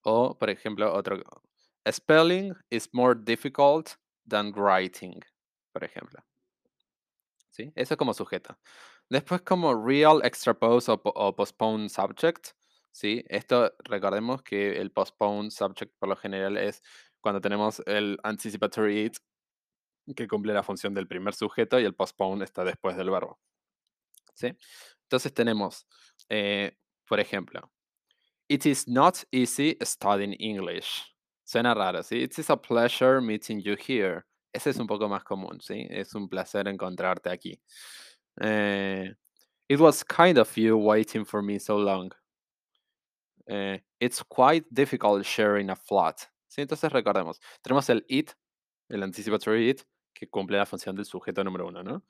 O, 0.02 0.36
por 0.36 0.50
ejemplo, 0.50 0.92
otro, 0.92 1.22
spelling 1.90 2.54
is 2.68 2.90
more 2.92 3.14
difficult 3.14 3.96
than 4.28 4.52
writing, 4.54 5.18
por 5.72 5.82
ejemplo. 5.82 6.22
¿Sí? 7.50 7.72
Eso 7.74 7.96
como 7.96 8.12
sujeto. 8.12 8.58
Después 9.08 9.42
como 9.42 9.74
real, 9.74 10.20
extrapose 10.24 10.90
o, 10.92 11.36
postpone 11.36 11.88
subject. 11.88 12.48
¿sí? 12.90 13.24
Esto 13.28 13.72
recordemos 13.84 14.42
que 14.42 14.80
el 14.80 14.90
postpone 14.90 15.50
subject 15.50 15.94
por 15.98 16.08
lo 16.08 16.16
general 16.16 16.56
es 16.56 16.82
cuando 17.20 17.40
tenemos 17.40 17.82
el 17.86 18.18
anticipatory 18.22 19.06
it 19.06 19.16
que 20.14 20.28
cumple 20.28 20.52
la 20.52 20.62
función 20.62 20.92
del 20.94 21.06
primer 21.06 21.34
sujeto 21.34 21.80
y 21.80 21.84
el 21.84 21.94
postpone 21.94 22.44
está 22.44 22.64
después 22.64 22.96
del 22.96 23.10
verbo. 23.10 23.38
¿sí? 24.34 24.56
Entonces 25.02 25.32
tenemos, 25.32 25.86
eh, 26.28 26.76
por 27.06 27.20
ejemplo, 27.20 27.70
It 28.46 28.66
is 28.66 28.86
not 28.86 29.24
easy 29.32 29.76
studying 29.82 30.34
English. 30.38 31.02
Suena 31.44 31.74
raro, 31.74 32.02
¿sí? 32.02 32.22
It 32.22 32.38
is 32.38 32.50
a 32.50 32.56
pleasure 32.56 33.20
meeting 33.22 33.60
you 33.60 33.74
here. 33.74 34.24
Ese 34.52 34.70
es 34.70 34.78
un 34.78 34.86
poco 34.86 35.08
más 35.08 35.24
común, 35.24 35.60
¿sí? 35.62 35.86
Es 35.88 36.14
un 36.14 36.28
placer 36.28 36.68
encontrarte 36.68 37.30
aquí. 37.30 37.58
Eh, 38.40 39.10
it 39.68 39.80
was 39.80 40.02
kind 40.02 40.38
of 40.38 40.56
you 40.56 40.76
waiting 40.76 41.24
for 41.24 41.42
me 41.42 41.58
so 41.58 41.76
long. 41.76 42.12
Eh, 43.48 43.78
it's 44.00 44.22
quite 44.22 44.64
difficult 44.72 45.24
sharing 45.24 45.70
a 45.70 45.76
flat. 45.76 46.28
Entonces 46.56 46.90
recordemos, 46.92 47.40
tenemos 47.62 47.88
el 47.90 48.04
it, 48.08 48.34
el 48.88 49.02
anticipatory 49.02 49.70
it, 49.70 49.82
que 50.14 50.28
cumple 50.28 50.56
la 50.56 50.66
función 50.66 50.94
del 50.94 51.04
sujeto 51.04 51.42
número 51.42 51.66
uno, 51.66 51.82
¿no? 51.82 52.04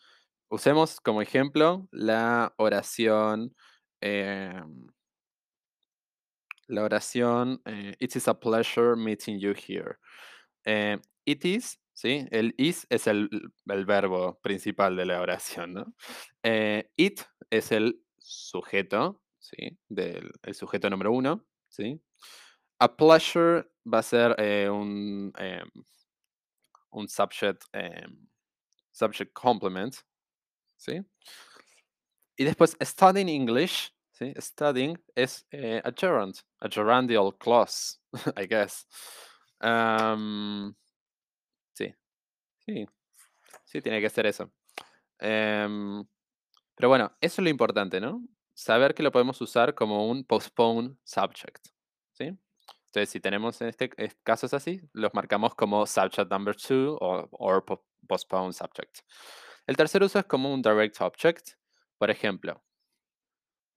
Usemos 0.51 1.01
como 1.01 1.23
ejemplo 1.23 1.89
la 1.91 2.55
oración... 2.59 3.55
Em, 4.01 4.87
la 6.69 6.83
oración 6.83 7.61
eh, 7.67 7.95
It 8.01 8.17
is 8.17 8.29
a 8.29 8.35
pleasure 8.35 8.97
meeting 8.97 9.39
you 9.39 9.55
here. 9.55 9.99
It 11.27 11.45
is, 11.45 11.79
¿sí? 11.95 12.27
El 12.31 12.55
is 12.59 12.87
es 12.91 13.07
el, 13.07 13.31
verbo 13.65 14.39
principal 14.43 14.97
de 14.97 15.07
la 15.07 15.21
oración, 15.21 15.73
¿no? 15.73 15.95
Eh, 16.43 16.91
it 16.97 17.21
es 17.51 17.73
el 17.73 18.03
sujeto, 18.19 19.23
¿sí? 19.39 19.79
Del 19.89 20.31
el 20.43 20.55
sujeto 20.55 20.91
número 20.91 21.13
uno, 21.13 21.47
¿sí? 21.69 22.01
A 22.79 22.95
pleasure 22.95 23.65
va 23.87 23.99
a 24.01 24.03
ser 24.03 24.37
un, 24.71 25.33
em, 25.39 25.71
un 26.91 27.09
subject, 27.09 27.65
subject 28.93 29.33
complement, 29.33 29.95
¿sí? 30.77 31.01
Y 32.37 32.45
después, 32.45 32.77
studying 32.83 33.29
English 33.29 33.95
¿sí? 34.15 34.33
Studying 34.39 34.97
es 35.15 35.47
eh, 35.51 35.83
a 35.85 35.93
gerund, 35.93 36.37
a 36.61 36.69
gerundial 36.69 37.33
clause, 37.39 37.99
I 38.37 38.47
guess. 38.47 38.87
Sí, 42.67 42.87
sí, 43.65 43.83
tiene 43.83 44.01
que 44.01 44.11
ser 44.11 44.27
eso. 44.27 44.51
Em, 45.19 46.05
pero 46.75 46.89
bueno, 46.89 47.17
eso 47.21 47.41
es 47.41 47.45
lo 47.45 47.51
importante, 47.51 48.01
¿no? 48.01 48.23
Saber 48.55 48.95
que 48.95 49.03
lo 49.03 49.13
podemos 49.13 49.41
usar 49.41 49.75
como 49.75 50.09
un 50.09 50.25
postpone 50.25 50.97
subject, 51.05 51.69
¿sí? 52.13 52.37
Entonces, 52.87 53.11
si 53.11 53.21
tenemos 53.21 53.61
en 53.61 53.69
este 53.69 53.91
casos 54.23 54.55
así, 54.55 54.81
los 54.93 55.13
marcamos 55.15 55.55
como 55.55 55.87
subject 55.87 56.31
number 56.31 56.55
two 56.55 56.97
o 57.01 57.29
or 57.33 57.65
postpone 58.07 58.53
subject. 58.53 59.01
El 59.67 59.77
tercer 59.77 60.03
uso 60.03 60.19
es 60.19 60.27
como 60.27 60.53
un 60.53 60.63
direct 60.63 61.01
object. 61.01 61.55
Por 61.99 62.11
ejemplo, 62.11 62.63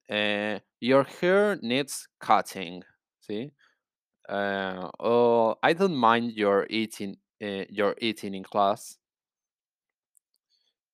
eh, 0.08 0.62
your 0.80 1.06
hair 1.06 1.58
needs 1.62 2.10
cutting, 2.20 2.84
¿sí? 3.20 3.52
Uh, 4.30 4.90
oh, 5.00 5.58
I 5.64 5.74
don't 5.74 5.96
mind 5.96 6.34
your 6.36 6.68
eating, 6.70 7.18
uh, 7.42 7.66
your 7.70 7.96
eating 8.00 8.34
in 8.34 8.44
class. 8.44 9.00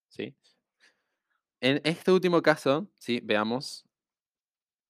¿Sí? 0.10 0.36
En 1.62 1.82
este 1.84 2.12
último 2.12 2.42
caso, 2.42 2.88
¿sí? 3.00 3.20
Veamos 3.24 3.86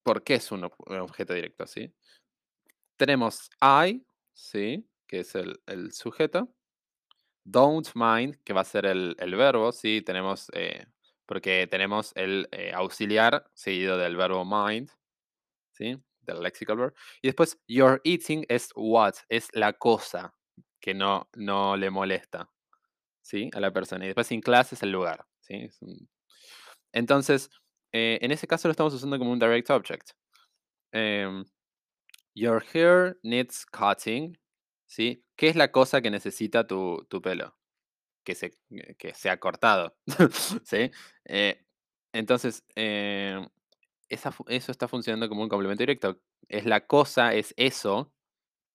por 0.04 0.24
qué 0.24 0.36
es 0.36 0.52
un, 0.52 0.64
objeto 0.64 1.34
directo, 1.34 1.68
¿sí? 1.68 1.94
Tenemos 2.98 3.50
I, 3.62 4.06
¿sí? 4.34 4.88
Que 5.08 5.20
es 5.20 5.36
el, 5.36 5.92
sujeto. 5.92 6.54
Don't 7.46 7.90
mind, 7.94 8.38
que 8.44 8.54
va 8.54 8.62
a 8.62 8.66
ser 8.66 8.86
el, 8.86 9.16
el 9.20 9.36
verbo, 9.36 9.72
¿sí? 9.72 10.02
Tenemos 10.02 10.50
eh, 10.54 10.88
porque 11.26 11.68
tenemos 11.68 12.12
el 12.16 12.48
eh, 12.52 12.72
auxiliar 12.74 13.50
seguido 13.54 13.98
del 13.98 14.16
verbo 14.16 14.44
mind, 14.46 14.90
¿sí? 15.72 15.98
Del 16.22 16.42
lexical 16.42 16.78
verb. 16.78 16.96
Y 17.22 17.28
después, 17.28 17.60
your 17.68 18.02
eating 18.04 18.46
es 18.50 18.70
what, 18.76 19.16
es 19.30 19.50
la 19.54 19.74
cosa 19.74 20.34
que 20.84 20.94
no, 20.94 21.30
no 21.36 21.78
le 21.78 21.90
molesta, 21.90 22.52
¿sí? 23.22 23.50
A 23.54 23.62
la 23.62 23.72
persona. 23.72 24.04
Y 24.04 24.10
después, 24.10 24.30
in 24.34 24.42
class 24.42 24.74
es 24.74 24.84
el 24.84 24.92
lugar, 24.92 25.26
¿sí? 25.40 25.70
Entonces, 26.92 27.50
eh, 27.94 28.20
en 28.22 28.32
ese 28.32 28.48
caso 28.48 28.68
lo 28.68 28.74
estamos 28.74 28.94
usando 28.94 29.18
como 29.18 29.32
un 29.32 29.40
direct 29.40 29.70
object. 29.70 30.12
Em, 30.92 31.46
your 32.36 32.62
hair 32.74 33.18
needs 33.24 33.66
cutting, 33.66 34.38
¿sí? 34.86 35.24
¿Qué 35.38 35.48
es 35.48 35.56
la 35.56 35.72
cosa 35.72 36.02
que 36.02 36.12
necesita 36.12 36.68
tu, 36.68 37.08
tu 37.10 37.22
pelo? 37.22 37.56
que 38.24 38.36
se, 38.36 38.58
eh, 38.72 38.96
que 38.98 39.14
cortado. 39.40 39.96
¿Sí? 40.64 40.92
Eh, 41.26 41.66
entonces, 42.14 42.64
eh, 42.76 43.46
eso 44.10 44.72
está 44.72 44.88
funcionando 44.88 45.30
como 45.30 45.44
un 45.44 45.50
complemento 45.50 45.82
directo. 45.84 46.20
Es 46.48 46.66
la 46.66 46.86
cosa, 46.86 47.34
es 47.34 47.54
eso, 47.58 48.14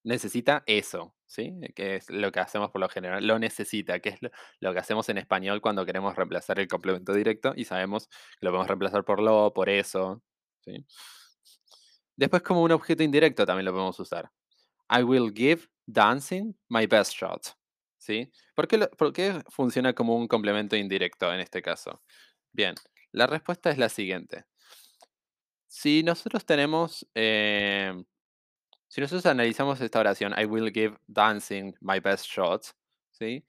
necesita 0.04 0.64
eso, 0.66 1.14
¿sí? 1.28 1.54
Que 1.76 1.94
es 1.96 2.10
lo 2.10 2.32
que 2.32 2.40
hacemos 2.40 2.72
por 2.72 2.80
lo 2.80 2.88
general, 2.88 3.24
lo 3.24 3.38
necesita, 3.38 4.00
que 4.00 4.08
es 4.08 4.18
lo, 4.58 4.72
que 4.72 4.80
hacemos 4.80 5.08
en 5.08 5.18
español 5.18 5.60
cuando 5.60 5.86
queremos 5.86 6.16
reemplazar 6.16 6.58
el 6.58 6.66
complemento 6.66 7.14
directo 7.14 7.52
y 7.54 7.64
sabemos 7.64 8.08
que 8.08 8.46
lo 8.46 8.50
podemos 8.50 8.66
reemplazar 8.66 9.04
por 9.04 9.20
lo, 9.22 9.52
por 9.54 9.68
eso, 9.68 10.20
¿sí? 10.64 10.84
Después 12.16 12.42
como 12.42 12.62
un 12.62 12.72
objeto 12.72 13.04
indirecto 13.04 13.46
también 13.46 13.66
lo 13.66 13.72
podemos 13.72 14.00
usar. 14.00 14.28
I 14.90 15.04
will 15.04 15.32
give 15.32 15.68
dancing 15.86 16.56
my 16.68 16.86
best 16.86 17.12
shot. 17.12 17.58
¿sí? 17.98 18.32
¿Por 18.54 18.66
qué, 19.12 19.42
funciona 19.50 19.92
como 19.92 20.16
un 20.16 20.28
complemento 20.28 20.76
indirecto 20.76 21.32
en 21.32 21.40
este 21.40 21.60
caso? 21.60 22.02
Bien, 22.52 22.74
la 23.12 23.26
respuesta 23.26 23.70
es 23.70 23.78
la 23.78 23.88
siguiente. 23.88 24.44
Si 25.66 26.02
nosotros 26.02 26.46
tenemos, 26.46 27.06
em, 27.14 28.04
si 28.88 29.00
nosotros 29.00 29.26
analizamos 29.26 29.80
esta 29.80 30.00
oración, 30.00 30.34
I 30.38 30.46
will 30.46 30.72
give 30.72 30.96
dancing 31.06 31.74
my 31.80 32.00
best 32.00 32.26
shot, 32.26 32.66
¿sí? 33.10 33.46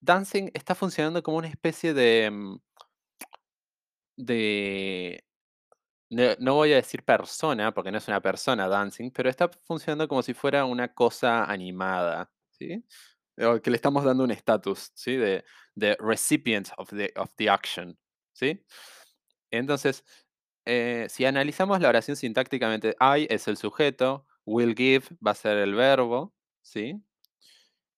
Dancing 0.00 0.50
está 0.54 0.74
funcionando 0.74 1.22
como 1.22 1.38
una 1.38 1.48
especie 1.48 1.94
de, 1.94 2.24
em, 2.24 2.58
de 4.16 5.22
no, 6.10 6.54
voy 6.54 6.72
a 6.72 6.76
decir 6.76 7.04
persona, 7.04 7.72
porque 7.74 7.90
no 7.90 7.98
es 7.98 8.08
una 8.08 8.20
persona 8.20 8.68
dancing, 8.68 9.10
pero 9.10 9.28
está 9.28 9.48
funcionando 9.64 10.06
como 10.08 10.22
si 10.22 10.34
fuera 10.34 10.64
una 10.64 10.92
cosa 10.94 11.44
animada, 11.44 12.30
¿sí? 12.50 12.84
que 13.62 13.70
le 13.70 13.76
estamos 13.76 14.04
dando 14.04 14.24
un 14.24 14.30
estatus, 14.30 14.92
¿sí? 14.94 15.16
De, 15.16 15.44
de, 15.74 15.94
recipient 16.00 16.70
of 16.78 16.88
the, 16.90 17.12
of 17.16 17.30
the 17.36 17.50
action, 17.50 17.98
¿sí? 18.32 18.64
Entonces, 19.50 20.04
eh, 20.64 21.06
si 21.10 21.26
analizamos 21.26 21.80
la 21.80 21.90
oración 21.90 22.16
sintácticamente, 22.16 22.96
I 22.98 23.26
es 23.28 23.46
el 23.48 23.58
sujeto, 23.58 24.26
will 24.46 24.74
give 24.76 25.08
va 25.26 25.32
a 25.32 25.34
ser 25.34 25.58
el 25.58 25.74
verbo, 25.74 26.34
¿sí? 26.62 27.02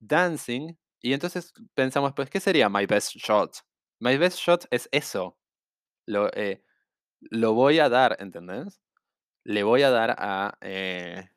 Dancing, 0.01 0.77
y 1.01 1.13
entonces 1.13 1.53
pensamos, 1.75 2.13
pues, 2.15 2.31
¿qué 2.31 2.41
sería 2.41 2.69
my 2.69 2.87
best 2.87 3.17
shot? 3.17 3.57
My 4.01 4.17
best 4.17 4.39
shot 4.39 4.67
es 4.71 4.89
eso. 4.93 5.39
Lo, 6.07 6.33
eh, 6.35 6.63
lo 7.21 7.55
voy 7.55 7.79
a 7.81 7.89
dar, 7.89 8.17
¿entendés? 8.21 8.81
Le 9.45 9.63
voy 9.63 9.83
a 9.83 9.91
dar 9.91 10.17
a... 10.19 10.59
Eh, 10.63 11.29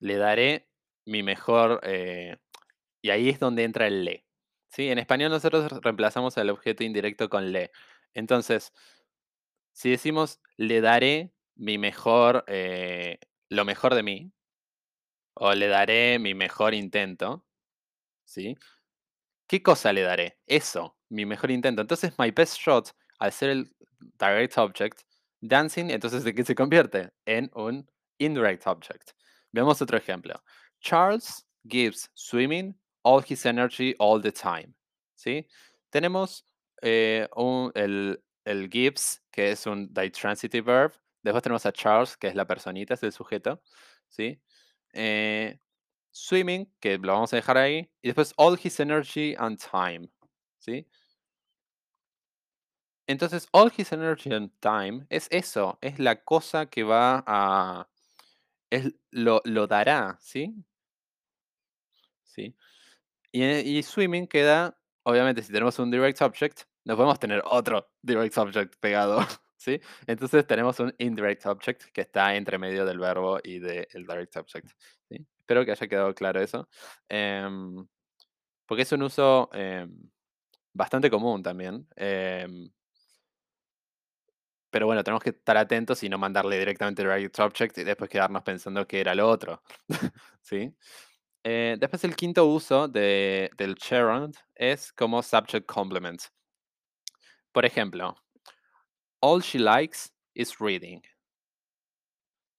le 0.00 0.16
daré 0.16 0.68
mi 1.06 1.22
mejor, 1.22 1.80
eh, 1.84 2.36
y 3.02 3.10
ahí 3.10 3.28
es 3.28 3.40
donde 3.40 3.64
entra 3.64 3.86
el 3.86 4.04
le. 4.04 4.26
¿sí? 4.68 4.88
En 4.90 4.98
español 4.98 5.30
nosotros 5.30 5.70
reemplazamos 5.82 6.36
el 6.38 6.50
objeto 6.50 6.84
indirecto 6.84 7.28
con 7.28 7.52
le. 7.52 7.70
Entonces, 8.14 8.72
si 9.72 9.90
decimos 9.90 10.40
le 10.56 10.80
daré 10.80 11.32
mi 11.62 11.78
mejor, 11.78 12.44
eh, 12.48 13.20
lo 13.48 13.64
mejor 13.64 13.94
de 13.94 14.02
mí, 14.02 14.32
o 15.34 15.54
le 15.54 15.68
daré 15.68 16.18
mi 16.18 16.34
mejor 16.34 16.74
intento, 16.74 17.46
¿sí? 18.24 18.56
¿Qué 19.46 19.62
cosa 19.62 19.92
le 19.92 20.02
daré? 20.02 20.40
Eso, 20.44 20.96
mi 21.08 21.24
mejor 21.24 21.52
intento. 21.52 21.80
Entonces, 21.80 22.18
my 22.18 22.32
best 22.32 22.58
shot, 22.58 22.90
al 23.20 23.30
ser 23.30 23.50
el 23.50 23.72
direct 24.18 24.58
object, 24.58 25.02
dancing, 25.40 25.90
entonces, 25.90 26.24
¿de 26.24 26.34
qué 26.34 26.42
se 26.42 26.56
convierte? 26.56 27.12
En 27.26 27.48
un 27.54 27.88
indirect 28.18 28.66
object. 28.66 29.12
Veamos 29.52 29.80
otro 29.80 29.96
ejemplo. 29.96 30.42
Charles 30.80 31.46
gives 31.64 32.10
swimming 32.14 32.74
all 33.02 33.22
his 33.24 33.46
energy 33.46 33.94
all 34.00 34.20
the 34.20 34.32
time. 34.32 34.74
¿Sí? 35.14 35.46
Tenemos 35.90 36.44
eh, 36.82 37.28
el, 37.74 38.20
el 38.44 38.68
gives, 38.68 39.22
que 39.30 39.52
es 39.52 39.64
un 39.64 39.94
ditransitive 39.94 40.64
verb. 40.64 40.92
Después 41.22 41.42
tenemos 41.42 41.64
a 41.66 41.72
Charles, 41.72 42.16
que 42.16 42.28
es 42.28 42.34
la 42.34 42.46
personita, 42.46 42.94
es 42.94 43.02
el 43.02 43.12
sujeto. 43.12 43.62
¿Sí? 44.08 44.40
Eh, 44.92 45.58
swimming, 46.12 46.70
que 46.80 46.98
lo 46.98 47.14
vamos 47.14 47.32
a 47.32 47.36
dejar 47.36 47.58
ahí, 47.58 47.90
y 48.02 48.08
después 48.08 48.34
all 48.36 48.58
his 48.62 48.78
energy 48.80 49.34
and 49.38 49.58
time, 49.58 50.08
¿sí? 50.58 50.86
Entonces, 53.08 53.48
all 53.52 53.70
his 53.76 53.92
energy 53.92 54.32
and 54.32 54.50
time 54.60 55.06
es 55.10 55.26
eso, 55.30 55.78
es 55.80 55.98
la 55.98 56.22
cosa 56.22 56.66
que 56.66 56.84
va 56.84 57.24
a... 57.26 57.88
Es, 58.70 58.92
lo, 59.10 59.42
lo 59.44 59.66
dará, 59.66 60.16
¿sí? 60.20 60.54
¿Sí? 62.24 62.54
Y, 63.32 63.44
y 63.44 63.82
swimming 63.82 64.26
queda, 64.26 64.78
obviamente, 65.04 65.42
si 65.42 65.52
tenemos 65.52 65.78
un 65.78 65.90
direct 65.90 66.22
object, 66.22 66.62
no 66.84 66.96
podemos 66.96 67.18
tener 67.18 67.42
otro 67.46 67.90
direct 68.02 68.36
object 68.38 68.76
pegado, 68.80 69.20
Entonces 70.06 70.46
tenemos 70.46 70.78
un 70.80 70.94
indirect 70.98 71.46
object 71.46 71.84
que 71.92 72.02
está 72.02 72.34
entre 72.34 72.58
medio 72.58 72.84
del 72.84 72.98
verbo 72.98 73.38
y 73.42 73.58
del 73.58 74.06
direct 74.06 74.36
object. 74.36 74.70
Espero 75.08 75.64
que 75.64 75.72
haya 75.72 75.88
quedado 75.88 76.14
claro 76.14 76.40
eso. 76.40 76.68
Em, 77.08 77.86
porque 78.66 78.82
es 78.82 78.92
un 78.92 79.02
uso 79.02 79.50
em, 79.52 80.10
bastante 80.72 81.10
común 81.10 81.42
también. 81.42 81.86
Em. 81.96 82.70
pero 84.70 84.86
bueno, 84.86 85.04
tenemos 85.04 85.22
que 85.22 85.30
estar 85.30 85.56
atentos 85.58 86.02
y 86.02 86.08
no 86.08 86.16
mandarle 86.18 86.58
directamente 86.58 87.02
direct 87.02 87.38
object 87.40 87.78
y 87.78 87.84
después 87.84 88.08
quedarnos 88.08 88.42
pensando 88.42 88.86
que 88.86 89.00
era 89.00 89.14
lo 89.14 89.28
otro. 89.28 89.62
¿Sí? 90.40 90.74
Eh, 91.44 91.76
después 91.78 92.04
el 92.04 92.16
quinto 92.16 92.46
uso 92.46 92.88
de, 92.88 93.50
del 93.56 93.76
gerund 93.76 94.36
es 94.54 94.92
como 94.92 95.22
subject 95.22 95.66
complement. 95.66 96.22
Por 97.52 97.66
ejemplo, 97.66 98.16
all 99.22 99.40
she 99.40 99.58
likes 99.58 100.10
is 100.34 100.60
reading. 100.60 101.02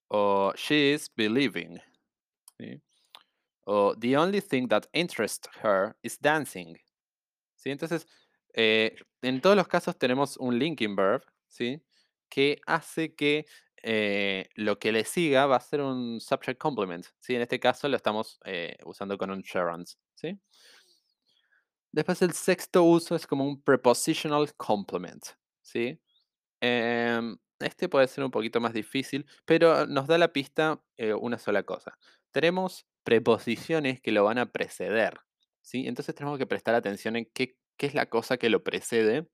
O 0.10 0.54
she 0.56 0.94
is 0.94 1.10
believing. 1.10 1.80
O 3.68 3.94
the 3.96 4.16
only 4.16 4.42
thing 4.42 4.68
that 4.70 4.88
interests 4.94 5.48
her 5.62 5.96
is 6.02 6.18
dancing. 6.18 6.78
Entonces, 7.66 8.06
eh, 8.54 8.96
en 9.22 9.42
todos 9.42 9.56
los 9.56 9.68
casos 9.68 9.98
tenemos 9.98 10.38
un 10.38 10.60
linking 10.60 10.96
verb, 10.96 11.24
¿sí? 11.48 11.82
Que 12.30 12.60
hace 12.66 13.16
que 13.16 13.46
eh, 13.82 14.50
lo 14.56 14.80
que 14.80 14.92
le 14.92 15.06
siga 15.06 15.46
va 15.46 15.58
a 15.58 15.60
ser 15.60 15.82
un 15.82 16.20
subject 16.20 16.60
complement. 16.60 17.06
En 17.28 17.42
este 17.42 17.60
caso 17.60 17.88
lo 17.88 17.96
estamos 17.96 18.40
eh, 18.46 18.78
usando 18.86 19.18
con 19.18 19.32
un 19.32 19.44
gerund. 19.44 19.88
Después 21.92 22.22
el 22.22 22.34
sexto 22.34 22.84
uso 22.84 23.16
es 23.16 23.28
como 23.28 23.46
un 23.46 23.62
prepositional 23.62 24.54
complement. 24.56 25.24
¿sí? 25.62 26.00
Em, 26.66 27.38
este 27.60 27.90
puede 27.90 28.08
ser 28.08 28.24
un 28.24 28.32
poquito 28.32 28.62
más 28.62 28.74
difícil, 28.74 29.26
pero 29.46 29.86
nos 29.86 30.08
da 30.08 30.18
la 30.18 30.32
pista 30.32 30.82
una 31.20 31.38
sola 31.38 31.64
cosa. 31.64 31.98
Tenemos 32.32 32.86
preposiciones 33.04 34.02
que 34.02 34.12
lo 34.12 34.24
van 34.24 34.38
a 34.38 34.52
preceder. 34.52 35.20
¿sí? 35.62 35.88
Entonces 35.88 36.16
tenemos 36.16 36.38
que 36.38 36.48
prestar 36.48 36.76
atención 36.76 37.16
en 37.16 37.26
qué, 37.34 37.58
es 37.80 37.94
la 37.94 38.06
cosa 38.06 38.38
que 38.38 38.50
lo 38.50 38.64
precede 38.64 39.28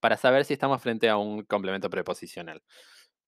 para 0.00 0.18
saber 0.18 0.44
si 0.44 0.52
estamos 0.52 0.82
frente 0.82 1.08
a 1.08 1.16
un 1.16 1.42
complemento 1.44 1.88
preposicional. 1.88 2.62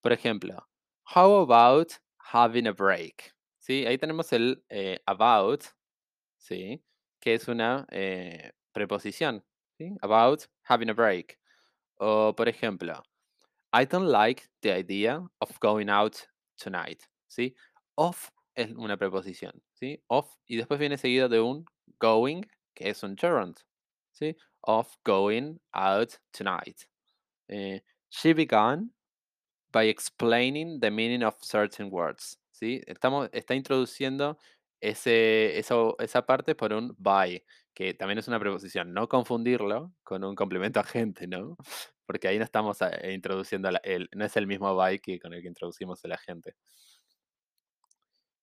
Por 0.02 0.12
ejemplo, 0.12 0.68
how 1.14 1.40
about 1.40 1.92
having 2.18 2.66
a 2.66 2.72
break? 2.72 3.34
¿Sí? 3.58 3.86
Ahí 3.86 3.96
tenemos 3.96 4.32
el 4.34 4.62
eh, 4.68 5.00
about, 5.06 5.64
¿sí? 6.36 6.84
que 7.20 7.34
es 7.34 7.48
una 7.48 7.86
eh, 7.90 8.52
preposición. 8.72 9.44
About 10.02 10.42
having 10.64 10.90
a 10.90 10.92
break. 10.92 11.38
O, 11.98 12.34
por 12.34 12.48
ejemplo, 12.48 13.02
I 13.72 13.84
don't 13.84 14.08
like 14.08 14.48
the 14.62 14.72
idea 14.72 15.22
of 15.40 15.58
going 15.60 15.88
out 15.88 16.26
tonight. 16.56 17.02
¿sí? 17.28 17.54
Of 17.96 18.30
es 18.54 18.70
una 18.72 18.96
preposición. 18.96 19.52
¿sí? 19.74 20.02
Of 20.08 20.34
y 20.46 20.56
después 20.56 20.80
viene 20.80 20.96
seguido 20.96 21.28
de 21.28 21.40
un 21.40 21.64
going, 22.00 22.42
que 22.74 22.90
es 22.90 23.02
un 23.02 23.16
gerund. 23.16 23.58
¿sí? 24.12 24.36
Of 24.62 24.96
going 25.04 25.58
out 25.72 26.14
tonight. 26.32 26.84
Eh, 27.48 27.80
she 28.10 28.32
began 28.32 28.92
by 29.70 29.88
explaining 29.88 30.80
the 30.80 30.90
meaning 30.90 31.22
of 31.22 31.36
certain 31.42 31.90
words. 31.90 32.38
¿sí? 32.52 32.80
Estamos, 32.86 33.28
está 33.32 33.54
introduciendo 33.54 34.38
ese, 34.80 35.58
esa 35.58 36.26
parte 36.26 36.54
por 36.54 36.72
un 36.72 36.94
by, 36.98 37.42
que 37.78 37.94
también 37.94 38.18
es 38.18 38.26
una 38.26 38.40
preposición. 38.40 38.92
No 38.92 39.08
confundirlo 39.08 39.94
con 40.02 40.24
un 40.24 40.34
complemento 40.34 40.80
agente, 40.80 41.28
¿no? 41.28 41.56
Porque 42.06 42.26
ahí 42.26 42.36
no 42.36 42.42
estamos 42.42 42.76
eh, 42.82 43.12
introduciendo, 43.12 43.70
el, 43.84 44.08
no 44.16 44.24
es 44.24 44.36
el 44.36 44.48
mismo 44.48 44.74
by 44.74 44.98
que 44.98 45.20
con 45.20 45.32
el 45.32 45.42
que 45.42 45.46
introducimos 45.46 46.04
el 46.04 46.10
agente. 46.10 46.56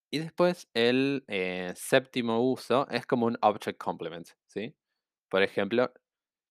Y 0.10 0.20
después 0.20 0.70
el 0.74 1.26
eh, 1.28 1.74
séptimo 1.76 2.50
uso 2.50 2.88
es 2.90 3.06
como 3.06 3.26
un 3.26 3.38
object 3.42 3.78
complement, 3.78 4.30
¿sí? 4.48 4.74
Por 5.28 5.44
ejemplo, 5.44 5.92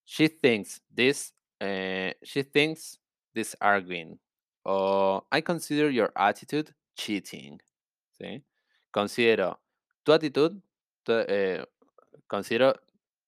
she 0.05 0.29
thinks 0.29 0.83
this, 0.95 1.35
eh, 1.61 2.15
she 2.21 2.45
thinks 2.45 3.01
this 3.33 3.57
arguing. 3.61 4.21
O 4.63 5.27
I 5.35 5.41
consider 5.41 5.91
your 5.91 6.13
attitude 6.15 6.75
cheating. 6.95 7.59
¿sí? 8.13 8.45
Considero 8.91 9.63
tu 10.03 10.13
actitud, 10.13 10.61
eh, 11.07 11.65
considero 12.27 12.75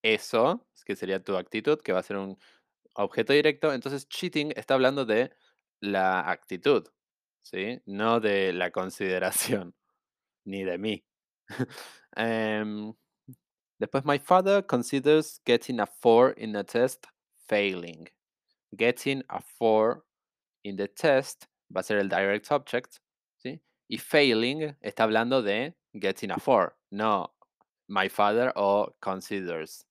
eso, 0.03 0.67
que 0.85 0.97
sería 0.97 1.23
tu 1.23 1.37
actitud, 1.37 1.81
que 1.83 1.93
va 1.93 2.01
a 2.01 2.03
ser 2.03 2.17
un 2.17 2.39
objeto 2.95 3.33
directo. 3.33 3.73
Entonces, 3.73 4.09
cheating 4.09 4.53
está 4.57 4.75
hablando 4.75 5.05
de 5.05 5.33
la 5.81 6.31
actitud, 6.31 6.89
¿sí? 7.43 7.81
No 7.87 8.21
de 8.21 8.53
la 8.53 8.71
consideración, 8.71 9.75
ni 10.45 10.65
de 10.65 10.79
mí. 10.79 11.05
Em, 12.19 12.95
después, 13.79 14.05
my 14.07 14.19
father 14.19 14.65
considers 14.65 15.39
getting 15.45 15.81
a 15.81 15.87
4 15.87 16.35
in 16.39 16.57
a 16.57 16.65
test 16.65 17.07
failing. 17.47 18.09
Getting 18.75 19.23
a 19.29 19.43
4 19.59 20.03
in 20.65 20.77
the 20.77 20.89
test 20.89 21.45
va 21.75 21.81
a 21.81 21.83
ser 21.83 21.99
el 21.99 22.09
direct 22.09 22.51
object, 22.51 22.97
¿sí? 23.37 23.61
Y 23.89 23.99
failing 23.99 24.77
está 24.81 25.05
hablando 25.05 25.43
de 25.43 25.77
getting 25.93 26.31
a 26.31 26.39
4, 26.39 26.75
no 26.91 27.36
my 27.89 28.09
father 28.09 28.53
o 28.57 28.95
considers, 29.01 29.85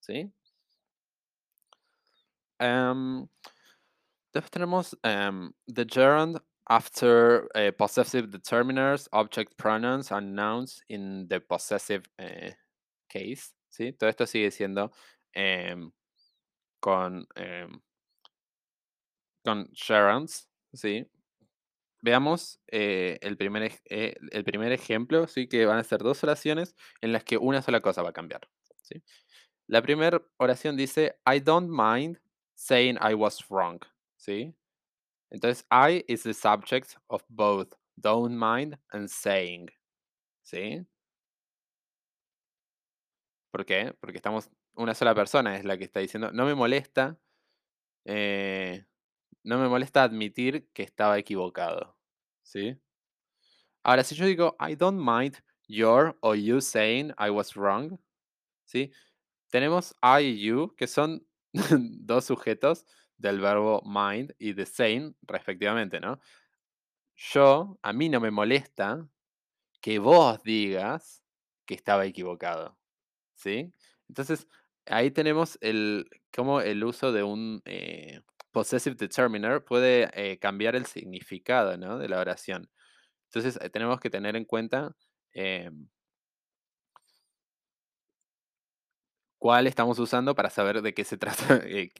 ¿sí? 0.00 0.30
Um, 2.58 3.28
después 4.34 4.50
tenemos 4.50 4.94
um, 5.04 5.52
the 5.66 5.84
gerund 5.84 6.38
after 6.68 7.48
uh, 7.54 7.72
possessive 7.72 8.30
determiners, 8.30 9.08
object 9.12 9.56
pronouns, 9.56 10.10
and 10.12 10.34
nouns 10.34 10.82
in 10.88 11.26
the 11.28 11.40
possessive 11.40 12.04
uh, 12.18 12.50
case, 13.08 13.52
¿sí? 13.70 13.92
Todo 13.98 14.10
esto 14.10 14.24
sigue 14.26 14.50
siendo 14.50 14.90
um, 15.36 15.92
con 16.80 17.26
con 19.44 19.68
gerunds, 19.74 20.46
¿sí? 20.74 21.06
Veamos 22.02 22.60
eh, 22.68 23.18
el, 23.22 23.36
primer, 23.36 23.72
eh, 23.90 24.16
el 24.30 24.44
primer 24.44 24.72
ejemplo, 24.72 25.26
¿sí? 25.26 25.48
Que 25.48 25.66
van 25.66 25.78
a 25.78 25.84
ser 25.84 26.02
dos 26.02 26.22
oraciones 26.24 26.74
en 27.00 27.12
las 27.12 27.24
que 27.24 27.36
una 27.36 27.62
sola 27.62 27.80
cosa 27.80 28.02
va 28.02 28.10
a 28.10 28.12
cambiar, 28.12 28.48
¿sí? 28.82 29.02
La 29.66 29.82
primera 29.82 30.22
oración 30.38 30.76
dice, 30.76 31.16
I 31.26 31.40
don't 31.40 31.70
mind 31.70 32.18
saying 32.54 32.98
I 33.00 33.14
was 33.14 33.46
wrong, 33.48 33.80
¿sí? 34.16 34.54
Entonces, 35.30 35.66
I 35.70 36.04
is 36.08 36.22
the 36.24 36.34
subject 36.34 36.96
of 37.08 37.22
both 37.28 37.74
don't 37.96 38.34
mind 38.34 38.78
and 38.90 39.08
saying, 39.08 39.70
¿sí? 40.42 40.86
¿Por 43.52 43.64
qué? 43.66 43.94
Porque 44.00 44.16
estamos, 44.16 44.50
una 44.74 44.94
sola 44.94 45.14
persona 45.14 45.56
es 45.56 45.64
la 45.64 45.76
que 45.76 45.84
está 45.84 46.00
diciendo, 46.00 46.32
no 46.32 46.46
me 46.46 46.54
molesta 46.54 47.18
eh, 48.04 48.84
no 49.44 49.58
me 49.58 49.68
molesta 49.68 50.02
admitir 50.02 50.68
que 50.72 50.82
estaba 50.82 51.18
equivocado. 51.18 51.96
¿Sí? 52.50 52.76
Ahora, 53.84 54.02
si 54.02 54.16
yo 54.16 54.26
digo, 54.26 54.56
I 54.60 54.74
don't 54.74 54.98
mind 54.98 55.36
your 55.68 56.16
or 56.20 56.34
you 56.34 56.60
saying 56.60 57.12
I 57.16 57.30
was 57.30 57.54
wrong, 57.54 57.98
¿sí? 58.64 58.92
Tenemos 59.52 59.94
I 60.02 60.20
y 60.22 60.40
you, 60.46 60.74
que 60.76 60.88
son 60.88 61.24
dos 61.54 62.24
sujetos 62.24 62.86
del 63.18 63.40
verbo 63.40 63.82
mind 63.84 64.34
y 64.40 64.54
the 64.54 64.66
same, 64.66 65.14
respectivamente, 65.22 66.00
¿no? 66.00 66.18
Yo, 67.16 67.78
a 67.82 67.92
mí 67.92 68.08
no 68.08 68.20
me 68.20 68.32
molesta 68.32 69.06
que 69.80 69.98
vos 70.00 70.42
digas 70.42 71.22
que 71.66 71.74
estaba 71.74 72.06
equivocado, 72.06 72.76
¿sí? 73.36 73.72
Entonces, 74.08 74.48
ahí 74.86 75.10
tenemos 75.12 75.58
el 75.62 76.10
cómo 76.34 76.60
el 76.62 76.84
uso 76.84 77.12
de 77.12 77.22
un, 77.22 77.62
eh, 77.66 78.22
possessive 78.52 78.96
determiner 78.96 79.64
puede, 79.64 80.10
eh, 80.14 80.38
cambiar 80.38 80.76
el 80.76 80.86
significado, 80.86 81.76
de 81.98 82.08
la 82.08 82.20
oración. 82.20 82.70
Entonces, 83.26 83.58
eh, 83.62 83.70
tenemos 83.70 84.00
que 84.00 84.10
tener 84.10 84.36
en 84.36 84.44
cuenta, 84.44 84.94
em 85.32 85.88
cuál 89.38 89.66
estamos 89.66 89.98
usando 89.98 90.34
para 90.34 90.50
saber 90.50 90.82
de 90.82 90.94
qué 90.94 91.04
se 91.04 91.16
trata, 91.56 91.60
eh, 91.64 91.90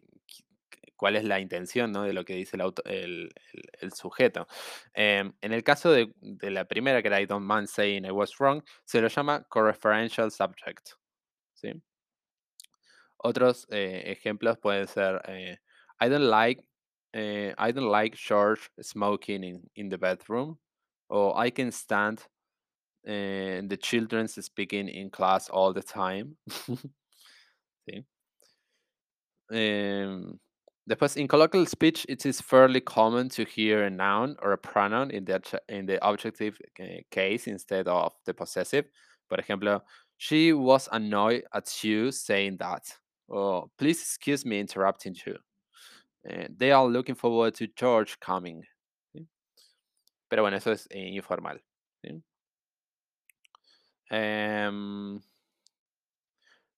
cuál 0.96 1.16
es 1.16 1.24
la 1.24 1.40
intención, 1.40 1.92
de 1.92 2.12
lo 2.12 2.24
que 2.24 2.34
dice 2.34 2.58
el 2.84 3.92
sujeto. 3.94 4.46
Em, 4.92 5.32
en 5.40 5.52
el 5.52 5.64
caso 5.64 5.90
de 5.92 6.12
la 6.50 6.66
primera, 6.66 7.00
que 7.02 7.08
era 7.08 7.20
I 7.20 7.26
don't 7.26 7.46
mind 7.46 7.68
saying 7.68 8.04
I 8.04 8.10
was 8.10 8.36
wrong, 8.38 8.62
se 8.84 9.00
lo 9.00 9.08
llama 9.08 9.44
co-referential 9.44 10.30
subject. 10.30 10.90
Otros, 13.16 13.66
ejemplos 13.70 14.58
pueden 14.58 14.86
ser, 14.86 15.20
I 16.00 16.08
don't 16.08 16.28
like, 16.30 16.60
eh, 17.14 17.52
I 17.58 17.72
don't 17.72 17.88
like 17.90 18.14
George 18.16 18.70
smoking 18.80 19.44
in 19.44 19.62
in 19.76 19.88
the 19.90 19.98
bedroom, 19.98 20.58
I 21.10 21.50
can't 21.50 21.74
stand, 21.74 22.26
eh, 23.06 23.62
the 23.68 23.76
children's 23.78 24.34
speaking 24.44 24.88
in 24.88 25.10
class 25.10 25.50
all 25.50 25.72
the 25.74 25.82
time. 25.82 26.36
Sí. 27.88 28.04
Em, 29.50 30.38
después, 30.86 31.16
in 31.16 31.26
colloquial 31.28 31.66
speech, 31.66 32.06
it 32.08 32.24
is 32.26 32.40
fairly 32.40 32.80
common 32.80 33.28
to 33.30 33.44
hear 33.44 33.84
a 33.84 33.90
noun 33.90 34.36
or 34.42 34.52
a 34.52 34.58
pronoun 34.58 35.10
in 35.10 35.24
the 35.24 35.40
in 35.68 35.86
the 35.86 35.98
objective, 36.06 36.58
eh, 36.78 37.00
case 37.10 37.46
instead 37.48 37.88
of 37.88 38.12
the 38.26 38.34
possessive. 38.34 38.84
For 39.28 39.38
example, 39.38 39.80
she 40.18 40.52
was 40.52 40.88
annoyed 40.92 41.44
at 41.54 41.82
you 41.84 42.12
saying 42.12 42.58
that, 42.58 42.84
o 43.30 43.70
please 43.78 44.00
excuse 44.00 44.44
me 44.46 44.60
interrupting 44.60 45.16
you. 45.26 45.36
Eh, 46.24 46.48
they 46.56 46.72
are 46.72 46.86
looking 46.86 47.14
forward 47.14 47.54
to 47.54 47.66
George 47.76 48.18
coming. 48.20 48.64
Pero 50.28 50.42
bueno, 50.42 50.56
eso 50.56 50.70
es, 50.72 50.86
eh, 50.90 51.08
informal. 51.14 51.60
Em 54.10 55.20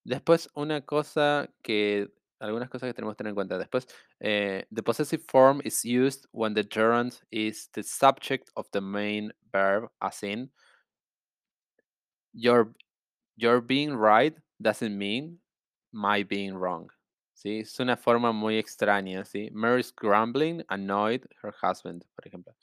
después, 0.06 0.48
una 0.54 0.80
cosa 0.84 1.48
que 1.62 2.08
algunas 2.40 2.68
cosas 2.68 2.88
que 2.88 2.94
tenemos 2.94 3.14
que 3.14 3.18
tener 3.18 3.30
en 3.30 3.34
cuenta 3.36 3.56
después, 3.58 3.86
eh, 4.20 4.66
the 4.74 4.82
possessive 4.82 5.22
form 5.28 5.60
is 5.64 5.84
used 5.84 6.26
when 6.32 6.54
the 6.54 6.64
gerund 6.64 7.20
is 7.30 7.68
the 7.72 7.82
subject 7.82 8.50
of 8.56 8.68
the 8.72 8.80
main 8.80 9.32
verb, 9.52 9.88
as 10.00 10.22
in 10.22 10.50
your 12.34 12.74
your 13.36 13.60
being 13.60 13.94
right 13.94 14.36
doesn't 14.60 14.96
mean 14.96 15.38
my 15.92 16.24
being 16.24 16.54
wrong, 16.54 16.90
¿sí? 17.42 17.60
Es 17.60 17.80
una 17.80 17.96
forma 17.96 18.32
muy 18.32 18.56
extraña, 18.58 19.24
¿sí? 19.24 19.50
Mary's 19.52 19.92
grumbling 19.94 20.64
annoyed 20.68 21.22
her 21.42 21.52
husband, 21.62 22.04
por 22.14 22.26
ejemplo. 22.26 22.54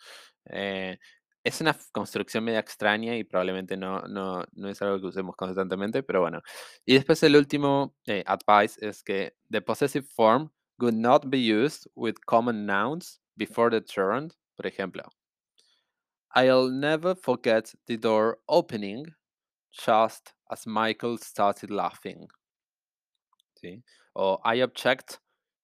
Eh, 0.46 0.98
es 1.44 1.62
una 1.62 1.76
construcción 1.92 2.44
media 2.46 2.60
extraña 2.60 3.16
y 3.18 3.24
probablemente 3.24 3.78
no 3.78 4.02
no 4.08 4.44
no 4.54 4.70
es 4.70 4.82
algo 4.82 5.00
que 5.00 5.08
usemos 5.08 5.36
constantemente, 5.36 6.04
pero 6.04 6.22
bueno. 6.22 6.42
Y 6.86 6.96
después 6.96 7.22
el 7.24 7.36
último, 7.36 7.96
eh, 8.08 8.24
advice 8.28 8.78
es 8.88 9.04
que 9.04 9.36
the 9.52 9.62
possessive 9.62 10.06
form 10.16 10.52
would 10.80 10.96
not 10.96 11.26
be 11.30 11.40
used 11.40 11.88
with 11.96 12.16
common 12.26 12.66
nouns 12.66 13.22
before 13.36 13.70
the 13.72 13.82
gerund. 13.86 14.34
Por 14.56 14.68
ejemplo 14.68 15.04
I'll 16.36 16.70
never 16.70 17.16
forget 17.16 17.74
the 17.88 17.98
door 17.98 18.38
opening 18.48 19.16
just 19.72 20.34
as 20.52 20.68
Michael 20.68 21.18
started 21.18 21.72
laughing. 21.72 22.28
¿Sí? 23.62 23.84
O 24.14 24.42
I 24.44 24.62
object 24.62 25.20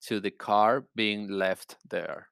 to 0.07 0.21
the 0.21 0.35
car 0.35 0.87
being 0.95 1.27
left 1.27 1.75
there. 1.89 2.27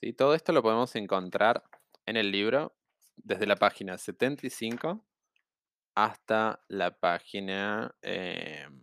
¿Sí? 0.00 0.12
Todo 0.12 0.34
esto 0.34 0.52
lo 0.52 0.62
podemos 0.62 0.94
encontrar 0.96 1.62
en 2.06 2.16
el 2.16 2.30
libro 2.30 2.74
desde 3.16 3.46
la 3.46 3.56
página 3.56 3.98
75 3.98 5.04
hasta 5.94 6.60
la 6.68 6.90
página, 6.90 7.94
em 8.02 8.82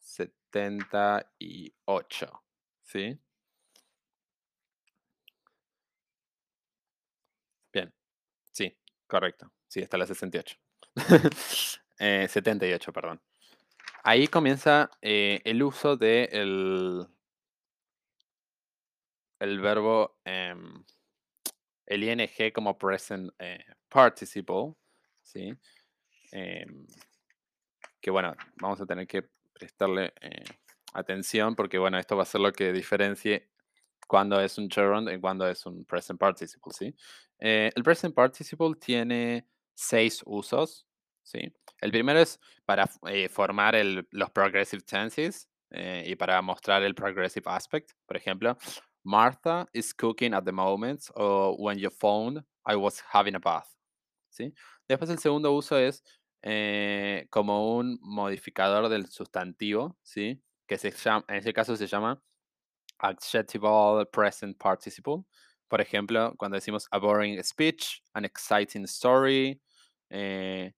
78, 0.00 2.42
¿sí? 2.82 3.18
Bien. 7.72 7.92
Sí, 8.52 8.76
correcto. 9.06 9.52
Sí, 9.68 9.82
hasta 9.82 9.98
la 9.98 10.06
68. 10.06 10.56
Eh, 11.98 12.26
78, 12.28 12.92
perdón. 12.92 13.20
Ahí 14.04 14.28
comienza, 14.28 14.90
eh, 15.02 15.40
el 15.44 15.62
uso 15.62 15.96
de 15.96 16.28
el 19.40 19.60
verbo, 19.60 20.18
em, 20.24 20.84
el 21.86 22.04
ing 22.04 22.52
como 22.52 22.76
present, 22.78 23.32
eh, 23.38 23.64
participle, 23.88 24.74
¿sí? 25.22 25.52
Em, 26.32 26.86
que 28.00 28.10
bueno, 28.10 28.34
vamos 28.60 28.80
a 28.80 28.86
tener 28.86 29.06
que 29.06 29.28
prestarle, 29.52 30.12
eh, 30.20 30.44
atención 30.94 31.54
porque, 31.54 31.78
bueno, 31.78 31.98
esto 31.98 32.16
va 32.16 32.22
a 32.22 32.26
ser 32.26 32.40
lo 32.40 32.52
que 32.52 32.72
diferencie 32.72 33.48
cuándo 34.06 34.40
es 34.40 34.56
un 34.58 34.70
gerund 34.70 35.10
y 35.10 35.20
cuándo 35.20 35.46
es 35.48 35.66
un 35.66 35.84
present 35.84 36.18
participle, 36.18 36.72
¿sí? 36.72 36.94
El 37.38 37.82
present 37.84 38.14
participle 38.14 38.74
tiene 38.80 39.46
6 39.74 40.22
usos, 40.26 40.87
¿sí? 41.28 41.52
El 41.80 41.90
primero 41.90 42.18
es 42.18 42.40
para 42.64 42.88
eh, 43.06 43.28
formar 43.28 43.74
los 44.10 44.30
progressive 44.30 44.82
tenses, 44.82 45.48
eh, 45.70 46.04
y 46.06 46.16
para 46.16 46.40
mostrar 46.40 46.82
el 46.82 46.94
progressive 46.94 47.44
aspect. 47.46 47.90
Por 48.06 48.16
ejemplo, 48.16 48.56
Martha 49.04 49.68
is 49.74 49.92
cooking 49.92 50.32
at 50.32 50.44
the 50.44 50.52
moment, 50.52 51.02
o 51.14 51.54
when 51.58 51.78
you 51.78 51.90
phoned, 51.90 52.42
I 52.66 52.74
was 52.74 53.02
having 53.12 53.34
a 53.34 53.38
bath, 53.38 53.68
¿sí? 54.30 54.54
Después 54.88 55.10
el 55.10 55.18
segundo 55.18 55.52
uso 55.52 55.76
es, 55.76 56.02
eh, 56.42 57.26
como 57.30 57.76
un 57.76 57.98
modificador 58.00 58.88
del 58.88 59.06
sustantivo, 59.06 59.98
¿sí? 60.02 60.42
Que 60.66 60.78
se 60.78 60.90
llam 60.90 61.22
en 61.28 61.36
ese 61.36 61.52
caso 61.52 61.76
se 61.76 61.86
llama 61.86 62.22
adjectival 62.98 64.06
present 64.08 64.56
participle. 64.58 65.24
Por 65.68 65.80
ejemplo, 65.80 66.34
cuando 66.38 66.56
decimos 66.56 66.88
a 66.90 66.98
boring 66.98 67.42
speech, 67.44 68.02
an 68.14 68.24
exciting 68.24 68.84
story, 68.84 69.60
eh 70.10 70.72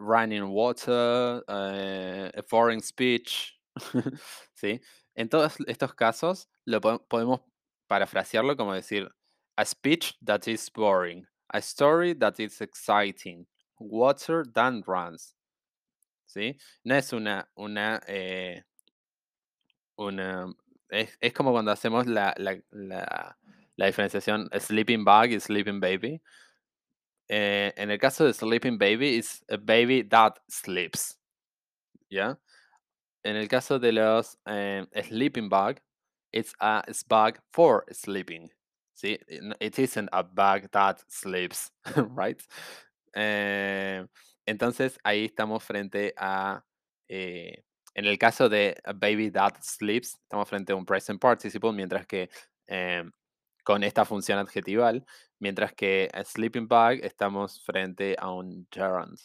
running 0.00 0.50
water, 0.50 1.42
eh, 1.48 2.30
a 2.34 2.42
foreign 2.42 2.80
speech, 2.80 3.54
¿sí? 4.54 4.80
En 5.16 5.28
todos 5.28 5.56
estos 5.66 5.94
casos, 5.94 6.48
lo 6.66 6.80
po 6.80 6.98
podemos 7.08 7.40
parafrasearlo 7.88 8.56
como 8.56 8.74
decir: 8.74 9.08
"A 9.56 9.64
speech 9.64 10.14
that 10.24 10.46
is 10.48 10.70
boring, 10.70 11.26
a 11.52 11.58
story 11.60 12.14
that 12.14 12.40
is 12.40 12.60
exciting, 12.60 13.46
water 13.78 14.44
that 14.54 14.74
runs", 14.86 15.34
¿sí? 16.26 16.58
No 16.84 16.96
es 16.96 17.12
una 17.12 17.48
una, 17.56 18.00
eh 18.08 18.62
una 19.96 20.46
es 20.90 21.16
es 21.20 21.32
como 21.32 21.52
cuando 21.52 21.70
hacemos 21.70 22.06
la 22.06 22.34
la 22.38 22.58
la 22.70 23.38
la 23.76 23.86
diferenciación 23.86 24.48
sleeping 24.60 25.04
bag 25.04 25.32
y 25.32 25.40
sleeping 25.40 25.80
baby. 25.80 26.20
Eh, 27.28 27.72
en 27.76 27.90
el 27.90 27.98
caso 27.98 28.24
de 28.26 28.32
sleeping 28.34 28.78
baby, 28.78 29.16
is 29.18 29.44
a 29.48 29.56
baby 29.56 30.02
that 30.04 30.34
sleeps, 30.48 31.18
¿ya? 32.10 32.38
En 33.24 33.36
el 33.36 33.48
caso 33.48 33.78
de 33.78 33.92
los, 33.92 34.38
eh, 34.46 34.86
sleeping 35.04 35.48
bag, 35.50 35.82
it's 36.32 36.54
a 36.60 36.82
s 36.88 37.04
bag 37.08 37.40
for 37.52 37.84
sleeping, 37.92 38.50
¿sí? 38.94 39.18
It 39.60 39.78
isn't 39.78 40.08
a 40.12 40.22
bag 40.22 40.70
that 40.72 41.00
sleeps, 41.08 41.72
right? 42.16 42.40
Eh, 43.14 44.06
entonces, 44.46 44.98
ahí 45.04 45.26
estamos 45.26 45.64
frente 45.64 46.14
a, 46.16 46.64
eh, 47.08 47.64
en 47.94 48.06
el 48.06 48.18
caso 48.18 48.48
de 48.48 48.76
a 48.84 48.92
baby 48.94 49.30
that 49.32 49.54
sleeps, 49.62 50.14
estamos 50.24 50.48
frente 50.48 50.72
a 50.72 50.76
un 50.76 50.86
present 50.86 51.20
participle, 51.20 51.72
mientras 51.72 52.06
que, 52.06 52.30
con 53.64 53.84
esta 53.84 54.04
función 54.06 54.38
adjetival, 54.40 55.06
mientras 55.42 55.72
que 55.74 56.08
a 56.14 56.22
sleeping 56.22 56.68
bag 56.68 57.00
estamos 57.04 57.60
frente 57.60 58.14
a 58.16 58.30
un 58.30 58.66
gerund. 58.70 59.18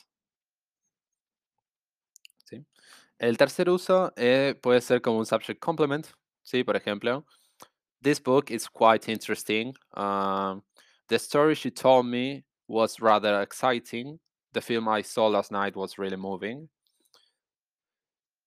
El 3.20 3.36
tercer 3.36 3.68
uso, 3.70 4.14
eh, 4.16 4.56
puede 4.62 4.80
ser 4.82 5.02
como 5.02 5.18
un 5.18 5.26
subject 5.26 5.60
complement, 5.60 6.06
¿sí? 6.44 6.64
Por 6.64 6.76
ejemplo, 6.76 7.26
this 8.02 8.22
book 8.22 8.52
is 8.52 8.68
quite 8.68 9.12
interesting, 9.12 9.74
um, 9.96 10.62
the 11.08 11.16
story 11.16 11.56
she 11.56 11.72
told 11.72 12.06
me 12.06 12.46
was 12.68 13.00
rather 13.00 13.42
exciting, 13.42 14.20
the 14.54 14.62
film 14.62 14.88
I 14.88 15.02
saw 15.02 15.28
last 15.28 15.52
night 15.52 15.76
was 15.76 15.98
really 15.98 16.18
moving. 16.18 16.70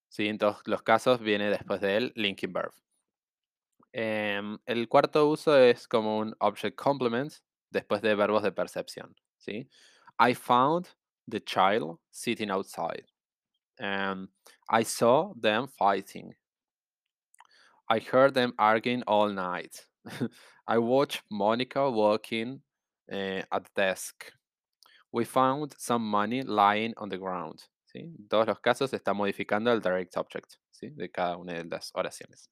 Sí, 0.08 0.28
en 0.28 0.38
todos 0.38 0.60
los 0.66 0.82
casos 0.82 1.20
viene 1.20 1.50
después 1.50 1.80
del 1.80 2.12
linking 2.14 2.52
verb. 2.52 2.72
Em, 3.92 4.58
el 4.66 4.88
cuarto 4.88 5.28
uso 5.28 5.56
es 5.56 5.88
como 5.88 6.18
un 6.18 6.34
object 6.38 6.76
complement 6.76 7.32
después 7.70 8.02
de 8.02 8.14
verbos 8.14 8.42
de 8.42 8.52
percepción, 8.52 9.14
¿sí? 9.38 9.68
I 10.18 10.34
found 10.34 10.88
the 11.28 11.40
child 11.40 11.98
sitting 12.10 12.50
outside. 12.50 13.04
And 13.78 14.28
I 14.68 14.84
saw 14.84 15.32
them 15.40 15.68
fighting. 15.68 16.34
I 17.88 17.98
heard 17.98 18.34
them 18.34 18.52
arguing 18.58 19.02
all 19.06 19.28
night. 19.32 19.86
I 20.66 20.78
watched 20.78 21.22
Monica 21.30 21.90
walking 21.90 22.60
uh, 23.10 23.42
at 23.50 23.64
the 23.64 23.70
desk. 23.74 24.32
We 25.12 25.24
found 25.24 25.74
some 25.78 26.04
money 26.04 26.42
lying 26.42 26.94
on 26.98 27.08
the 27.08 27.18
ground. 27.18 27.62
¿sí? 27.86 28.00
En 28.00 28.28
todos 28.28 28.46
los 28.46 28.60
casos 28.60 28.92
está 28.92 29.12
modificando 29.12 29.72
el 29.72 29.80
direct 29.80 30.12
subject 30.12 30.54
¿sí? 30.70 30.90
de 30.90 31.10
cada 31.10 31.36
una 31.36 31.54
de 31.54 31.64
las 31.64 31.90
oraciones. 31.94 32.50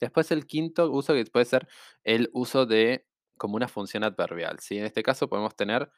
Después 0.00 0.30
el 0.30 0.46
quinto 0.46 0.90
uso 0.90 1.12
que 1.12 1.24
puede 1.26 1.44
ser 1.44 1.68
el 2.04 2.30
uso 2.32 2.64
de 2.64 3.06
como 3.40 3.56
una 3.56 3.68
función 3.68 4.04
adverbial. 4.04 4.58
¿sí? 4.60 4.76
En 4.76 4.84
este 4.84 5.02
caso 5.02 5.26
podemos 5.26 5.56
tener 5.56 5.90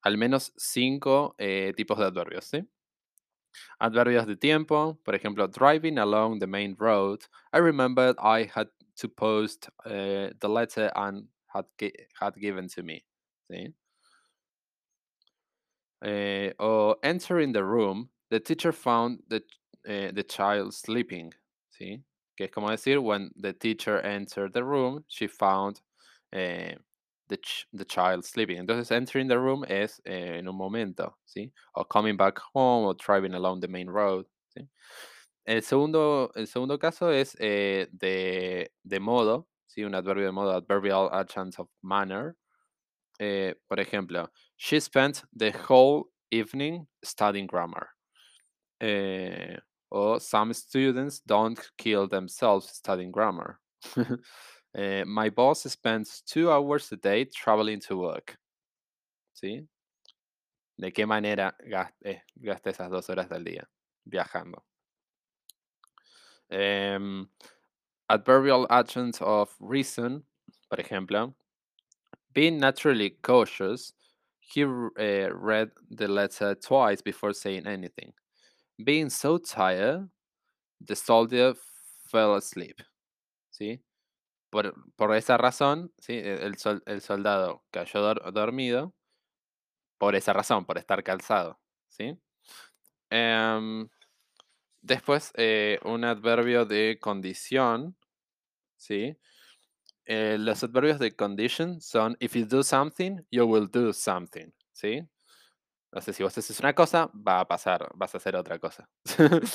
al 0.00 0.16
menos 0.16 0.54
cinco 0.56 1.34
eh, 1.36 1.74
tipos 1.76 1.98
de 1.98 2.06
adverbios. 2.06 2.46
¿sí? 2.46 2.66
Adverbios 3.78 4.26
de 4.26 4.36
tiempo, 4.36 4.98
por 5.04 5.14
ejemplo, 5.14 5.46
driving 5.46 5.98
along 5.98 6.38
the 6.38 6.46
main 6.46 6.74
road. 6.78 7.20
I 7.52 7.58
remembered 7.58 8.16
I 8.18 8.50
had 8.50 8.68
to 8.96 9.10
post 9.10 9.68
uh, 9.84 10.30
the 10.40 10.48
letter 10.48 10.90
and 10.96 11.28
had, 11.48 11.66
had 12.18 12.34
given 12.40 12.66
to 12.68 12.82
me. 12.82 13.04
¿sí? 13.50 13.74
Eh, 16.02 16.54
o 16.58 16.96
entering 17.02 17.52
the 17.52 17.62
room, 17.62 18.08
the 18.30 18.40
teacher 18.40 18.72
found 18.72 19.18
the, 19.28 19.42
the 19.84 20.24
child 20.26 20.72
sleeping. 20.72 21.30
¿sí? 21.78 22.02
Que 22.38 22.46
es 22.46 22.50
como 22.50 22.70
decir, 22.70 23.02
when 23.02 23.32
the 23.36 23.52
teacher 23.52 24.00
entered 24.00 24.54
the 24.54 24.64
room, 24.64 25.04
she 25.08 25.26
found 25.26 25.82
the, 27.28 27.36
ch 27.36 27.66
the 27.72 27.84
child 27.84 28.24
sleeping. 28.24 28.58
Entonces, 28.58 28.90
entering 28.90 29.28
the 29.28 29.38
room 29.38 29.64
es 29.68 30.00
eh, 30.04 30.38
en 30.38 30.48
un 30.48 30.56
momento, 30.56 31.16
¿sí? 31.24 31.52
O 31.74 31.84
coming 31.84 32.16
back 32.16 32.40
home 32.54 32.86
o 32.86 32.94
driving 32.94 33.34
along 33.34 33.60
the 33.60 33.68
main 33.68 33.88
road, 33.88 34.26
¿sí? 34.48 34.68
El 35.44 35.62
segundo, 35.62 36.32
el 36.34 36.46
segundo 36.46 36.78
caso 36.78 37.10
es 37.10 37.36
eh, 37.38 37.88
de, 37.92 38.72
de, 38.82 39.00
modo, 39.00 39.46
¿sí? 39.66 39.84
Un 39.84 39.94
adverbio 39.94 40.26
de 40.26 40.32
modo, 40.32 40.52
adverbial 40.52 41.08
adjunct 41.12 41.58
of 41.58 41.68
manner. 41.82 42.36
Eh, 43.18 43.54
por 43.68 43.78
ejemplo, 43.78 44.30
she 44.56 44.80
spent 44.80 45.24
the 45.32 45.52
whole 45.52 46.10
evening 46.30 46.86
studying 47.02 47.46
grammar. 47.46 47.88
Eh, 48.80 49.56
o 49.90 50.18
some 50.18 50.52
students 50.52 51.20
don't 51.20 51.58
kill 51.78 52.08
themselves 52.08 52.68
studying 52.68 53.12
grammar. 53.12 53.60
Eh, 54.76 55.04
my 55.06 55.30
boss 55.30 55.62
spends 55.62 56.20
two 56.20 56.50
hours 56.50 56.92
a 56.92 56.96
day 56.96 57.24
traveling 57.24 57.80
to 57.80 57.96
work. 57.96 58.38
¿Sí? 59.32 59.66
¿De 60.76 60.92
qué 60.92 61.06
manera 61.06 61.56
gaste, 61.66 62.22
gaste 62.36 62.70
esas 62.70 62.90
dos 62.90 63.08
horas 63.08 63.30
del 63.30 63.44
día 63.44 63.66
viajando? 64.04 64.62
Um, 66.50 67.30
adverbial 68.10 68.66
agents 68.68 69.22
of 69.22 69.54
reason, 69.60 70.22
por 70.68 70.78
ejemplo, 70.78 71.34
being 72.34 72.58
naturally 72.58 73.16
cautious, 73.22 73.94
he 74.40 74.62
uh, 74.62 75.30
read 75.32 75.70
the 75.90 76.06
letter 76.06 76.54
twice 76.54 77.00
before 77.00 77.32
saying 77.32 77.66
anything. 77.66 78.12
Being 78.84 79.08
so 79.08 79.38
tired, 79.38 80.06
the 80.82 80.94
soldier 80.94 81.54
fell 82.10 82.34
asleep. 82.34 82.82
¿Sí? 83.50 83.80
Por, 84.50 84.74
por 84.94 85.14
esa 85.14 85.36
razón, 85.36 85.92
¿sí? 85.98 86.14
el, 86.14 86.56
sol, 86.56 86.82
el 86.86 87.00
soldado 87.00 87.64
cayó 87.70 88.00
dor, 88.00 88.32
dormido 88.32 88.94
por 89.98 90.14
esa 90.14 90.32
razón, 90.32 90.64
por 90.64 90.78
estar 90.78 91.02
calzado. 91.02 91.60
¿sí? 91.88 92.18
Um, 93.10 93.88
después, 94.80 95.32
eh, 95.36 95.78
un 95.84 96.04
adverbio 96.04 96.64
de 96.64 96.98
condición. 97.00 97.96
¿sí? 98.76 99.18
Eh, 100.04 100.36
los 100.38 100.62
adverbios 100.62 100.98
de 100.98 101.16
condition 101.16 101.80
son 101.80 102.16
if 102.20 102.34
you 102.34 102.46
do 102.46 102.62
something, 102.62 103.18
you 103.30 103.44
will 103.44 103.68
do 103.70 103.92
something. 103.92 104.52
¿sí? 104.72 105.02
Entonces, 105.90 106.16
si 106.16 106.22
vos 106.22 106.36
haces 106.36 106.60
una 106.60 106.74
cosa, 106.74 107.10
va 107.14 107.40
a 107.40 107.48
pasar, 107.48 107.88
vas 107.94 108.14
a 108.14 108.18
hacer 108.18 108.36
otra 108.36 108.58
cosa. 108.58 108.88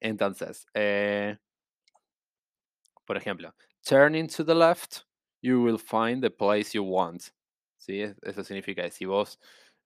Entonces, 0.00 0.66
eh, 0.74 1.36
por 3.04 3.16
ejemplo, 3.16 3.54
turning 3.84 4.28
to 4.28 4.44
the 4.44 4.54
left, 4.54 5.04
you 5.40 5.62
will 5.62 5.78
find 5.78 6.22
the 6.22 6.30
place 6.30 6.74
you 6.74 6.84
want. 6.84 7.32
¿Sí? 7.78 8.02
Eso 8.22 8.44
significa 8.44 8.82
que 8.82 8.90
si 8.90 9.04
vos 9.04 9.38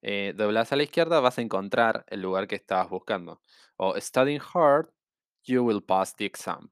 eh, 0.03 0.33
doblas 0.37 0.73
a 0.73 0.77
la 0.77 0.83
izquierda, 0.83 1.21
vas 1.21 1.39
a 1.39 1.43
encontrar 1.43 2.05
el 2.09 2.21
lugar 2.21 2.47
que 2.47 2.57
estabas 2.57 2.91
buscando. 2.91 3.41
O 3.77 3.99
studying 3.99 4.41
hard, 4.41 4.89
you 5.45 5.65
will 5.65 5.83
pass 5.83 6.15
the 6.15 6.25
exam. 6.25 6.71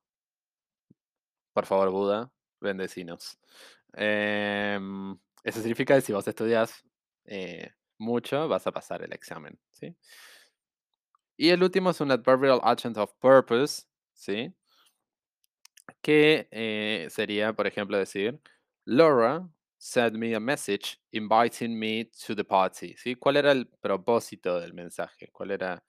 Por 1.53 1.67
favor, 1.67 1.91
Buda, 1.91 2.31
bendecinos. 2.61 3.39
Eh, 3.97 4.79
eso 5.45 5.61
significa 5.61 5.95
que 5.95 6.01
si 6.01 6.13
vos 6.13 6.27
estudias 6.27 6.85
eh, 7.27 7.71
mucho, 7.99 8.49
vas 8.49 8.67
a 8.67 8.73
pasar 8.73 9.03
el 9.03 9.13
examen. 9.13 9.59
¿sí? 9.71 9.97
Y 11.37 11.51
el 11.51 11.63
último 11.63 11.91
es 11.91 12.01
un 12.01 12.11
adverbial 12.11 12.61
agent 12.63 12.97
of 12.97 13.13
purpose, 13.21 13.85
¿sí? 14.13 14.53
Que 16.03 16.49
eh, 16.51 17.09
sería, 17.11 17.53
por 17.53 17.67
ejemplo, 17.67 17.99
decir, 17.99 18.41
Laura 18.85 19.49
sent 19.79 20.17
me 20.17 20.35
a 20.35 20.41
message 20.41 20.99
inviting 21.13 21.79
me 21.79 22.05
to 22.27 22.35
the 22.35 22.45
party. 22.45 22.95
¿sí? 22.97 23.17
¿Cuál 23.17 23.37
era 23.37 23.53
el 23.53 23.67
propósito 23.67 24.61
del 24.61 24.73
mensaje? 24.73 25.29
¿Cuál 25.33 25.51
era, 25.51 25.85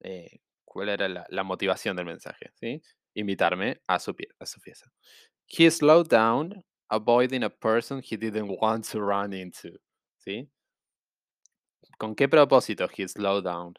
eh, 0.00 0.40
cuál 0.64 0.90
era 0.90 1.08
la, 1.08 1.26
la, 1.28 1.42
motivación 1.42 1.96
del 1.96 2.06
mensaje? 2.06 2.52
¿sí? 2.54 2.82
Invitarme 3.14 3.80
a 3.86 3.98
su, 3.98 4.14
a 4.38 4.46
su 4.46 4.60
fiesta. 4.60 4.90
He 5.46 5.70
slowed 5.70 6.08
down, 6.08 6.64
avoiding 6.88 7.44
a 7.44 7.50
person 7.50 8.02
he 8.02 8.16
didn't 8.16 8.58
want 8.60 8.86
to 8.90 9.00
run 9.00 9.32
into. 9.32 9.70
¿sí? 10.18 10.50
¿Con 11.98 12.14
qué 12.14 12.28
propósito 12.28 12.88
he 12.94 13.08
slowed 13.08 13.44
down? 13.44 13.74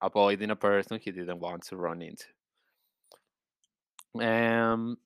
Avoiding 0.00 0.50
a 0.50 0.56
person 0.56 0.98
he 0.98 1.12
didn't 1.12 1.40
want 1.40 1.62
to 1.68 1.76
run 1.76 2.02
into. 2.02 2.26
Um, 4.14 4.96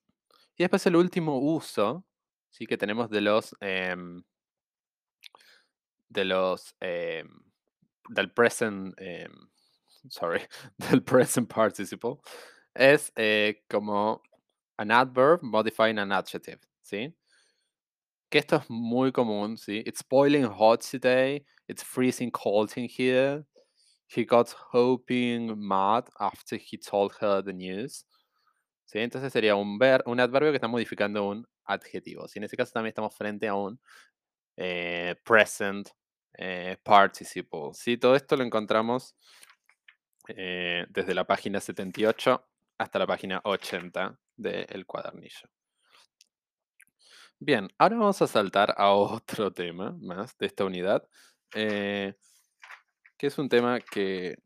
y 0.56 0.64
después 0.64 0.86
el 0.86 0.96
último 0.96 1.38
uso, 1.38 2.04
sí 2.50 2.66
que 2.66 2.76
tenemos 2.76 3.10
de 3.10 3.20
los 3.20 3.54
um, 3.60 4.22
de 6.08 6.24
los 6.24 6.74
um, 6.80 7.42
del 8.10 8.32
present, 8.32 8.94
sorry, 10.08 10.40
del 10.90 11.02
present 11.02 11.48
participle 11.48 12.18
es 12.76 13.12
eh, 13.16 13.62
como 13.68 14.22
an 14.78 14.90
adverb 14.90 15.42
modifying 15.42 15.98
an 15.98 16.12
adjective, 16.12 16.60
¿sí? 16.82 17.14
Que 18.30 18.38
esto 18.38 18.56
es 18.56 18.68
muy 18.68 19.12
común, 19.12 19.56
¿sí? 19.56 19.82
It's 19.86 20.02
boiling 20.02 20.44
hot 20.44 20.82
today. 20.82 21.44
It's 21.68 21.82
freezing 21.82 22.30
cold 22.30 22.76
in 22.76 22.88
here. 22.88 23.44
He 24.06 24.24
got 24.24 24.54
hoping 24.72 25.54
mad 25.56 26.08
after 26.20 26.56
he 26.56 26.76
told 26.76 27.14
her 27.20 27.42
the 27.42 27.52
news. 27.52 28.04
¿Sí? 28.86 29.00
Entonces 29.00 29.32
sería 29.32 29.56
un, 29.56 29.78
ver, 29.78 30.02
un 30.06 30.20
adverbio 30.20 30.52
que 30.52 30.56
está 30.56 30.68
modificando 30.68 31.28
un 31.28 31.46
adjetivo. 31.64 32.28
¿sí? 32.28 32.38
En 32.38 32.44
este 32.44 32.56
caso 32.56 32.72
también 32.72 32.90
estamos 32.90 33.14
frente 33.14 33.48
a 33.48 33.54
un 33.54 33.80
eh, 34.56 35.16
present 35.24 35.88
eh, 36.34 36.76
participle. 36.82 37.70
¿sí? 37.72 37.98
Todo 37.98 38.14
esto 38.14 38.36
lo 38.36 38.44
encontramos 38.44 39.16
eh, 40.28 40.86
desde 40.88 41.14
la 41.14 41.24
página 41.24 41.60
78 41.60 42.48
hasta 42.78 42.98
la 42.98 43.06
página 43.08 43.40
80 43.42 44.18
del 44.36 44.86
cuadernillo. 44.86 45.48
Bien, 47.38 47.68
ahora 47.78 47.96
vamos 47.96 48.22
a 48.22 48.26
saltar 48.28 48.72
a 48.76 48.90
otro 48.94 49.52
tema 49.52 49.96
más 50.00 50.38
de 50.38 50.46
esta 50.46 50.64
unidad, 50.64 51.08
que 51.50 52.14
es 53.18 53.38
un 53.38 53.48
tema 53.48 53.80
que 53.80 54.36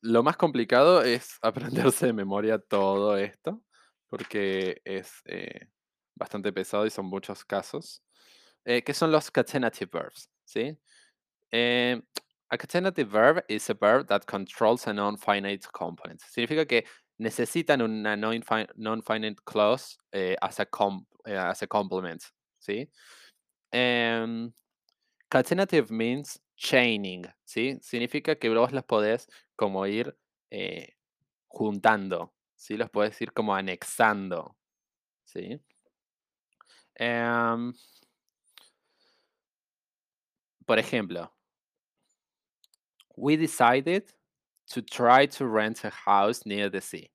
lo 0.00 0.22
más 0.22 0.36
complicado 0.36 1.02
es 1.02 1.38
aprenderse 1.42 2.06
de 2.06 2.12
memoria 2.12 2.58
todo 2.58 3.16
esto, 3.16 3.62
porque 4.08 4.80
es 4.84 5.22
eh, 5.24 5.68
bastante 6.14 6.52
pesado 6.52 6.86
y 6.86 6.90
son 6.90 7.06
muchos 7.06 7.44
casos. 7.44 8.02
Eh, 8.64 8.82
¿Qué 8.82 8.94
son 8.94 9.10
los 9.12 9.30
catenative 9.30 9.90
verbs? 9.92 10.30
¿sí? 10.44 10.78
Eh, 11.50 12.00
a 12.50 12.58
catenative 12.58 13.10
verb 13.10 13.44
is 13.48 13.68
a 13.70 13.74
verb 13.74 14.06
that 14.06 14.22
controls 14.26 14.86
a 14.86 14.92
non-finite 14.92 15.66
component. 15.72 16.20
Significa 16.20 16.66
que 16.66 16.84
necesitan 17.18 17.82
una 17.82 18.16
non-finite 18.16 19.42
clause 19.44 19.98
as, 20.40 20.60
a 20.60 20.68
as 21.24 21.62
a 21.62 21.66
complement. 21.66 22.22
¿sí? 22.58 22.88
Um, 23.72 24.52
catenative 25.30 25.90
means 25.90 26.40
chaining, 26.56 27.24
¿sí? 27.44 27.78
Significa 27.82 28.36
que 28.36 28.48
vos 28.48 28.72
las 28.72 28.84
podés 28.84 29.28
como 29.58 29.84
ir 29.86 30.16
eh, 30.50 30.94
juntando, 31.48 32.32
¿sí? 32.54 32.76
Los 32.76 32.90
podés 32.90 33.20
ir 33.20 33.32
como 33.32 33.54
anexando, 33.54 34.56
¿sí? 35.24 35.60
Em, 36.94 37.72
por 40.64 40.78
ejemplo, 40.78 41.34
We 43.16 43.34
decided 43.34 44.04
to 44.68 44.80
try 44.80 45.26
to 45.26 45.46
rent 45.48 45.84
a 45.84 45.90
house 45.90 46.46
near 46.46 46.70
the 46.70 46.80
sea. 46.80 47.10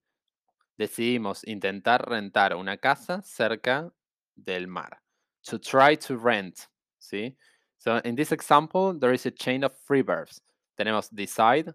Decidimos 0.78 1.46
intentar 1.46 2.06
rentar 2.10 2.54
una 2.58 2.76
casa 2.76 3.22
cerca 3.24 3.90
del 4.36 4.68
mar. 4.68 5.02
To 5.44 5.58
try 5.58 5.96
to 5.96 6.18
rent, 6.18 6.68
¿sí? 7.00 7.38
So 7.78 8.02
in 8.04 8.16
this 8.16 8.34
example, 8.34 8.94
there 9.00 9.14
is 9.14 9.26
a 9.26 9.32
chain 9.32 9.64
of 9.64 9.72
three 9.88 10.02
verbs. 10.02 10.42
Tenemos 10.78 11.10
decide, 11.10 11.74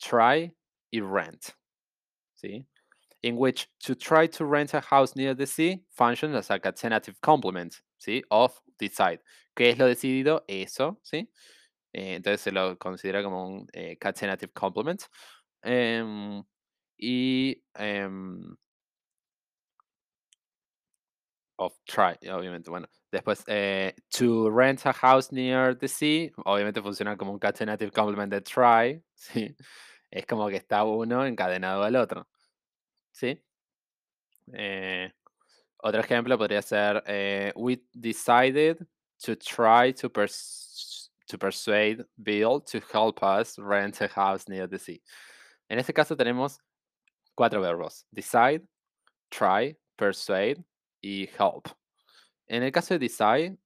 Try 0.00 0.52
y 0.92 1.00
rent. 1.00 1.54
In 3.22 3.36
which 3.36 3.68
to 3.80 3.94
try 3.94 4.26
to 4.28 4.44
rent 4.44 4.74
a 4.74 4.80
house 4.80 5.14
near 5.14 5.34
the 5.34 5.46
sea 5.46 5.84
functions 5.90 6.34
as 6.34 6.50
a 6.50 6.58
catenative 6.58 7.20
complement, 7.20 7.80
¿sí? 7.98 8.22
Of 8.30 8.60
decide. 8.80 9.20
¿Qué 9.56 9.70
es 9.70 9.78
lo 9.78 9.86
decidido? 9.86 10.42
Eso, 10.48 10.98
¿sí? 11.02 11.28
Eh, 11.94 12.14
entonces 12.16 12.40
se 12.42 12.52
lo 12.52 12.76
considera 12.78 13.22
como 13.22 13.46
un 13.48 13.68
eh, 13.74 13.96
complement. 14.54 15.02
Em, 15.62 16.42
y 16.98 17.62
em, 17.78 18.56
of 21.58 21.72
try, 21.86 22.16
obviamente, 22.30 22.70
bueno. 22.70 22.88
Después, 23.12 23.44
eh, 23.46 23.94
to 24.08 24.48
rent 24.50 24.86
a 24.86 24.92
house 24.94 25.30
near 25.32 25.76
the 25.76 25.86
sea, 25.86 26.30
obviamente 26.46 26.80
funciona 26.80 27.14
como 27.14 27.32
un 27.32 27.38
catenative 27.38 27.92
complement 27.92 28.32
de 28.32 28.40
try, 28.40 29.02
¿sí? 29.14 29.54
Es 30.10 30.24
como 30.24 30.48
que 30.48 30.56
está 30.56 30.82
uno 30.84 31.26
encadenado 31.26 31.82
al 31.82 31.94
otro, 31.96 32.26
¿sí? 33.12 33.38
Eh, 34.54 35.12
otro 35.76 36.00
ejemplo 36.00 36.38
podría 36.38 36.62
ser, 36.62 37.02
eh, 37.06 37.52
we 37.54 37.82
decided 37.92 38.78
to 39.18 39.36
try 39.36 39.92
to, 39.92 40.10
pers 40.10 41.10
to 41.26 41.36
persuade 41.36 42.06
Bill 42.16 42.62
to 42.62 42.80
help 42.92 43.22
us 43.22 43.58
rent 43.58 44.00
a 44.00 44.08
house 44.08 44.48
near 44.48 44.66
the 44.66 44.78
sea. 44.78 45.02
En 45.68 45.78
este 45.78 45.92
caso 45.92 46.16
tenemos 46.16 46.60
cuatro 47.34 47.60
verbos, 47.60 48.06
decide, 48.10 48.62
try, 49.30 49.76
persuade 49.98 50.64
y 51.02 51.28
help. 51.38 51.68
En 52.52 52.62
el 52.62 52.70
caso 52.70 52.92
de 52.92 52.98
decide, 52.98 53.56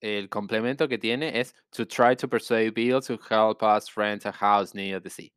el 0.00 0.28
complemento 0.28 0.88
que 0.88 0.98
tiene 0.98 1.38
es 1.38 1.54
to 1.70 1.86
try 1.86 2.16
to 2.16 2.28
persuade 2.28 2.72
Bill 2.74 3.00
to 3.00 3.16
help 3.30 3.62
us 3.62 3.96
rent 3.96 4.26
a 4.26 4.32
house 4.32 4.74
near 4.74 5.00
the 5.00 5.08
sea. 5.08 5.30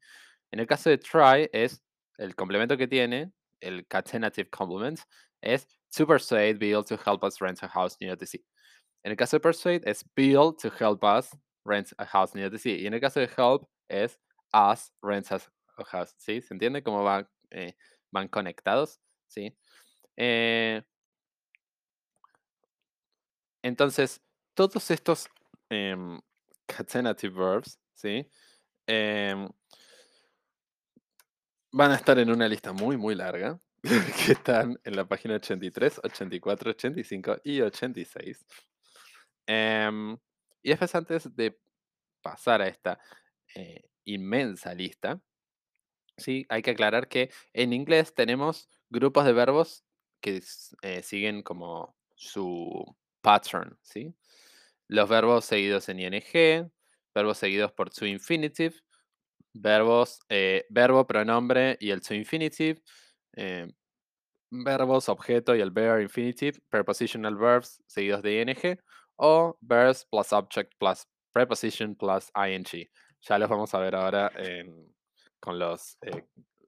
En 0.52 0.60
el 0.60 0.66
caso 0.66 0.90
de 0.90 0.98
try 0.98 1.48
es 1.54 1.80
el 2.18 2.34
complemento 2.34 2.76
que 2.76 2.88
tiene, 2.88 3.32
el 3.62 3.86
catenative 3.88 4.50
complement, 4.50 5.00
es 5.44 5.68
to 5.96 6.08
persuade 6.08 6.58
Bill 6.58 6.84
to 6.84 6.98
help 6.98 7.24
us 7.24 7.40
rent 7.40 7.62
a 7.62 7.68
house 7.68 7.96
near 8.02 8.18
the 8.18 8.26
sea. 8.26 8.42
En 9.04 9.12
el 9.12 9.16
caso 9.16 9.38
de 9.38 9.42
persuade 9.42 9.84
es 9.86 10.04
Bill 10.16 10.56
to 10.60 10.72
help 10.72 11.04
us 11.04 11.30
rent 11.66 11.94
a 12.00 12.06
house 12.06 12.34
near 12.34 12.50
the 12.50 12.58
sea. 12.58 12.76
Y 12.76 12.88
en 12.88 12.96
el 12.96 13.00
caso 13.00 13.20
de 13.20 13.28
help 13.28 13.70
es 13.90 14.18
us 14.56 14.92
rent 15.04 15.32
a 15.32 15.40
house. 15.86 16.16
¿Sí? 16.18 16.42
¿Se 16.42 16.52
entiende 16.52 16.82
cómo 16.82 17.08
eh, 17.52 17.76
van 18.12 18.28
conectados? 18.28 19.00
¿Sí? 19.28 19.56
Eh, 20.16 20.82
entonces, 23.68 24.22
todos 24.54 24.90
estos 24.92 25.28
em, 25.70 26.20
catenative 26.66 27.34
verbs, 27.38 27.78
¿sí? 27.94 28.26
Em, 28.88 29.50
van 31.72 31.92
a 31.92 31.96
estar 31.96 32.18
en 32.18 32.32
una 32.32 32.48
lista 32.48 32.72
muy, 32.72 32.96
muy 32.96 33.14
larga, 33.14 33.60
que 34.26 34.32
están 34.32 34.80
en 34.84 34.96
la 34.96 35.06
página 35.06 35.36
83, 35.36 36.00
84, 36.04 36.72
85 36.72 37.38
y 37.44 37.62
86. 37.62 38.46
Em, 39.46 40.18
y 40.64 40.70
después 40.70 40.96
antes 40.96 41.36
de 41.36 41.60
pasar 42.22 42.62
a 42.62 42.68
esta 42.68 43.00
eh, 43.54 43.90
inmensa 44.06 44.74
lista, 44.74 45.22
¿sí? 46.16 46.46
hay 46.50 46.62
que 46.62 46.72
aclarar 46.72 47.10
que 47.10 47.32
en 47.54 47.74
inglés 47.74 48.14
tenemos 48.14 48.70
grupos 48.90 49.26
de 49.26 49.34
verbos 49.34 49.84
que 50.22 50.42
eh, 50.82 51.04
siguen 51.04 51.44
como 51.44 51.96
su 52.16 52.96
pattern, 53.28 53.78
¿sí? 53.82 54.16
Los 54.88 55.10
verbos 55.10 55.44
seguidos 55.44 55.90
en 55.90 56.00
ing, 56.00 56.72
verbos 57.14 57.38
seguidos 57.38 57.74
por 57.74 57.90
to 57.90 58.06
infinitive, 58.06 58.74
verbos, 59.54 60.22
eh, 60.30 60.66
verbo, 60.70 61.06
pronombre 61.06 61.76
y 61.82 61.92
el 61.92 62.00
to 62.00 62.14
infinitive, 62.14 62.82
eh, 63.36 63.68
verbos, 64.50 65.10
objeto 65.10 65.58
y 65.58 65.60
el 65.60 65.72
verb 65.72 66.02
infinitive, 66.02 66.58
prepositional 66.70 67.36
verbs 67.36 67.84
seguidos 67.86 68.22
de 68.22 68.42
ing, 68.42 68.80
o 69.18 69.58
verbs 69.60 70.06
plus 70.10 70.32
object 70.32 70.72
plus 70.80 71.06
preposition 71.34 71.96
plus 71.96 72.32
ing. 72.34 72.88
Ya 73.20 73.38
los 73.38 73.50
vamos 73.50 73.74
a 73.74 73.80
ver 73.80 73.94
ahora 73.96 74.32
con 75.42 75.60
los, 75.60 75.98
eh, 76.02 76.28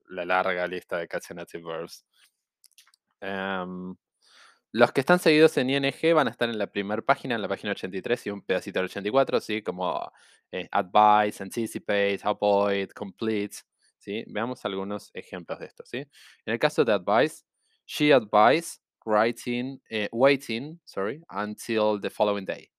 la 0.10 0.26
larga 0.26 0.68
lista 0.68 0.98
de 0.98 1.08
catenative 1.08 1.64
verbs. 1.64 2.06
Em, 3.22 3.96
los 4.72 4.92
que 4.92 5.02
están 5.02 5.20
seguidos 5.20 5.58
en 5.58 5.70
ING 5.70 6.14
van 6.14 6.28
a 6.28 6.32
estar 6.32 6.50
en 6.50 6.58
la 6.58 6.68
primera 6.68 7.02
página, 7.02 7.36
en 7.36 7.42
la 7.42 7.48
página 7.48 7.72
83 7.72 8.28
y 8.28 8.30
un 8.30 8.42
pedacito 8.42 8.80
del 8.80 8.86
84, 8.86 9.38
así 9.38 9.62
como 9.64 10.12
eh, 10.52 10.68
advise, 10.72 11.42
anticipate, 11.42 12.20
avoid, 12.24 12.90
complete. 12.92 13.58
¿sí? 13.98 14.24
Veamos 14.28 14.64
algunos 14.66 15.10
ejemplos 15.14 15.60
de 15.60 15.66
esto. 15.66 15.84
¿sí? 15.86 15.98
En 15.98 16.54
el 16.54 16.60
caso 16.60 16.86
de 16.86 16.94
advise, 16.94 17.44
she 17.86 18.14
advised 18.14 18.80
writing, 19.06 19.82
eh, 19.90 20.08
waiting 20.12 20.80
sorry, 20.86 21.24
until 21.30 22.00
the 22.00 22.10
following 22.10 22.46
day. 22.46 22.70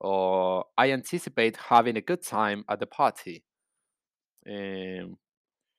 O 0.00 0.64
I 0.76 0.92
anticipate 0.92 1.56
having 1.56 1.96
a 1.96 2.00
good 2.00 2.22
time 2.22 2.64
at 2.68 2.80
the 2.80 2.86
party. 2.86 3.44
Em, 4.46 5.16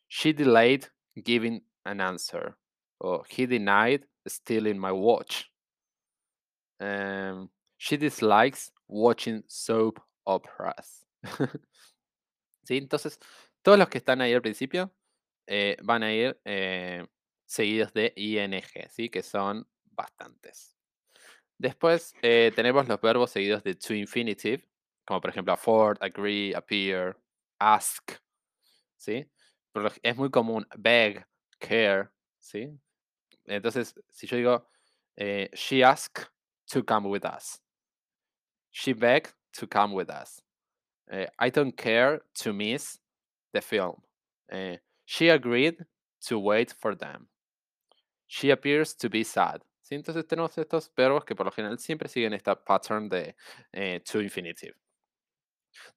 she 0.08 0.32
delayed 0.32 0.88
giving 1.24 1.62
an 1.86 2.00
answer. 2.00 2.56
O 3.00 3.24
he 3.28 3.48
denied 3.48 4.06
stealing 4.28 4.80
my 4.80 4.92
watch. 4.92 5.50
Um, 6.80 7.50
she 7.78 7.98
dislikes 7.98 8.72
watching 8.88 9.44
soap 9.48 10.00
operas. 10.26 11.06
¿Sí? 12.64 12.78
Entonces, 12.78 13.20
todos 13.62 13.78
los 13.78 13.90
que 13.90 13.98
están 13.98 14.22
ahí 14.22 14.34
al 14.34 14.42
principio 14.42 14.92
eh, 15.48 15.78
van 15.84 16.04
a 16.04 16.14
ir 16.14 16.40
eh, 16.46 17.06
seguidos 17.46 17.94
de 17.94 18.14
ing, 18.16 18.62
¿sí? 18.90 19.10
que 19.10 19.24
son 19.24 19.68
bastantes. 19.86 20.78
Después 21.58 22.14
eh, 22.22 22.52
tenemos 22.56 22.88
los 22.88 23.00
verbos 23.02 23.32
seguidos 23.32 23.64
de 23.64 23.76
to 23.76 23.94
infinitive, 23.94 24.68
como 25.06 25.22
por 25.22 25.30
ejemplo 25.30 25.54
afford, 25.54 25.98
agree, 26.02 26.56
appear, 26.56 27.18
ask. 27.60 28.14
¿sí? 28.98 29.28
es 30.04 30.18
muy 30.18 30.30
común 30.30 30.68
beg, 30.78 31.26
care. 31.60 32.10
¿sí? 32.40 32.80
Entonces, 33.48 33.94
si 34.12 34.28
yo 34.28 34.38
digo, 34.38 34.66
she 35.54 35.84
asked 35.84 36.30
to 36.68 36.84
come 36.84 37.10
with 37.10 37.26
us. 37.26 37.60
She 38.72 38.94
begged 38.94 39.34
to 39.54 39.68
come 39.68 39.94
with 39.94 40.10
us. 40.10 40.42
I 41.40 41.50
don't 41.50 41.76
care 41.76 42.22
to 42.36 42.54
miss 42.54 43.00
the 43.54 43.62
film. 43.62 44.02
she 45.06 45.30
agreed 45.30 45.86
to 46.28 46.40
wait 46.40 46.72
for 46.72 46.96
them. 46.96 47.28
She 48.28 48.50
appears 48.52 48.94
to 48.96 49.10
be 49.10 49.24
sad. 49.24 49.62
Entonces 49.96 50.26
tenemos 50.26 50.58
estos 50.58 50.90
verbos 50.96 51.26
que 51.26 51.36
por 51.36 51.46
lo 51.46 51.52
general 51.52 51.78
siempre 51.78 52.08
siguen 52.08 52.34
esta 52.34 52.56
pattern 52.56 53.10
de 53.10 53.36
eh, 53.74 54.00
to 54.06 54.22
infinitive. 54.22 54.74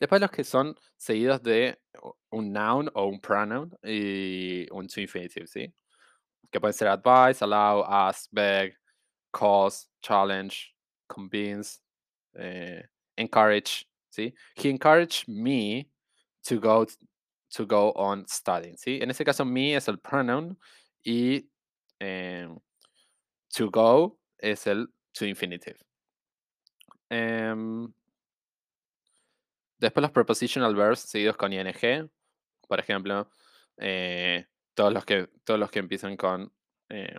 Después 0.01 0.21
los 0.21 0.31
que 0.31 0.45
son 0.45 0.75
seguidos 0.97 1.43
de 1.43 1.79
un 2.31 2.53
noun 2.53 2.91
o 2.95 3.07
un 3.07 3.21
pronoun 3.21 3.73
y 3.85 4.67
un 4.73 4.89
to 4.89 5.01
infinitive, 5.01 5.47
¿sí? 5.47 5.73
Que 6.55 6.73
ser 6.73 6.87
advise, 6.87 7.43
allow, 7.43 7.83
ask, 7.83 8.31
beg, 8.33 8.77
cause, 9.33 9.89
challenge, 10.01 10.73
convince, 11.09 11.81
eh, 12.39 12.81
encourage, 13.17 13.85
¿sí? 14.09 14.33
He 14.55 14.71
encouraged 14.71 15.27
me 15.27 15.89
to 16.45 16.61
go, 16.61 16.87
to 17.51 17.67
go 17.67 17.93
on 17.97 18.25
studying, 18.29 18.77
¿sí? 18.77 19.01
En 19.03 19.11
este 19.11 19.25
caso, 19.25 19.45
me 19.45 19.75
es 19.75 19.89
el 19.89 19.99
pronoun 19.99 20.57
y 21.05 21.49
eh, 21.99 22.47
to 23.53 23.69
go 23.69 24.21
es 24.39 24.69
el 24.69 24.87
to 25.13 25.27
infinitive. 25.27 25.79
Um, 27.11 27.93
después 29.79 30.03
los 30.03 30.13
prepositional 30.13 30.77
verbs 30.77 31.01
seguidos 31.01 31.37
con 31.37 31.53
ing. 31.53 32.09
Por 32.69 32.79
ejemplo, 32.79 33.29
eh, 33.79 34.47
todos, 34.75 34.93
los 34.93 35.05
que, 35.05 35.29
todos 35.45 35.59
los 35.59 35.71
que 35.71 35.79
empiezan 35.79 36.17
con 36.17 36.53
eh, 36.89 37.19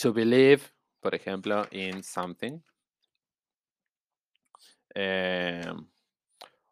to 0.00 0.12
believe, 0.12 0.72
por 1.00 1.14
ejemplo, 1.14 1.66
in 1.72 2.02
something. 2.02 2.62
Um, 4.96 5.86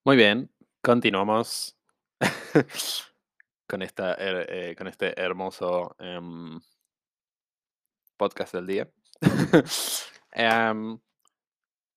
Muy 0.06 0.16
bien, 0.16 0.50
continuamos 0.82 1.76
con, 3.68 3.82
esta, 3.82 4.16
eh, 4.18 4.76
con 4.78 4.88
este 4.88 5.20
hermoso 5.20 5.96
em, 6.00 6.62
podcast 8.16 8.54
del 8.54 8.68
día. 8.68 8.90
Em, 10.38 11.00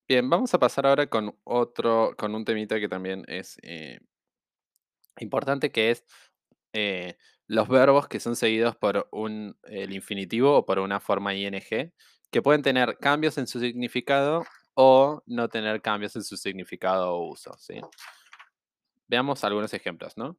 bien, 0.08 0.30
vamos 0.30 0.54
a 0.54 0.58
pasar 0.58 0.86
ahora 0.86 1.08
con 1.08 1.36
otro, 1.44 2.14
con 2.16 2.34
un 2.34 2.44
temita 2.44 2.78
que 2.78 2.88
también 2.88 3.24
es 3.26 3.58
eh, 3.62 3.98
importante, 5.18 5.70
que 5.72 5.90
es 5.90 6.04
eh, 6.72 7.16
los 7.46 7.68
verbos 7.68 8.08
que 8.08 8.20
son 8.20 8.36
seguidos 8.36 8.76
por 8.76 9.08
un, 9.10 9.58
el 9.64 9.92
infinitivo 9.92 10.56
o 10.56 10.66
por 10.66 10.78
una 10.78 11.00
forma 11.00 11.34
ing, 11.34 11.60
que 12.30 12.42
pueden 12.42 12.62
tener 12.62 12.98
cambios 12.98 13.38
en 13.38 13.46
su 13.46 13.60
significado 13.60 14.44
o 14.74 15.22
no 15.26 15.48
tener 15.48 15.82
cambios 15.82 16.14
en 16.16 16.22
su 16.22 16.36
significado 16.36 17.14
o 17.14 17.30
uso. 17.30 17.52
¿sí? 17.58 17.80
Veamos 19.08 19.42
algunos 19.44 19.72
ejemplos, 19.74 20.16
¿no? 20.16 20.36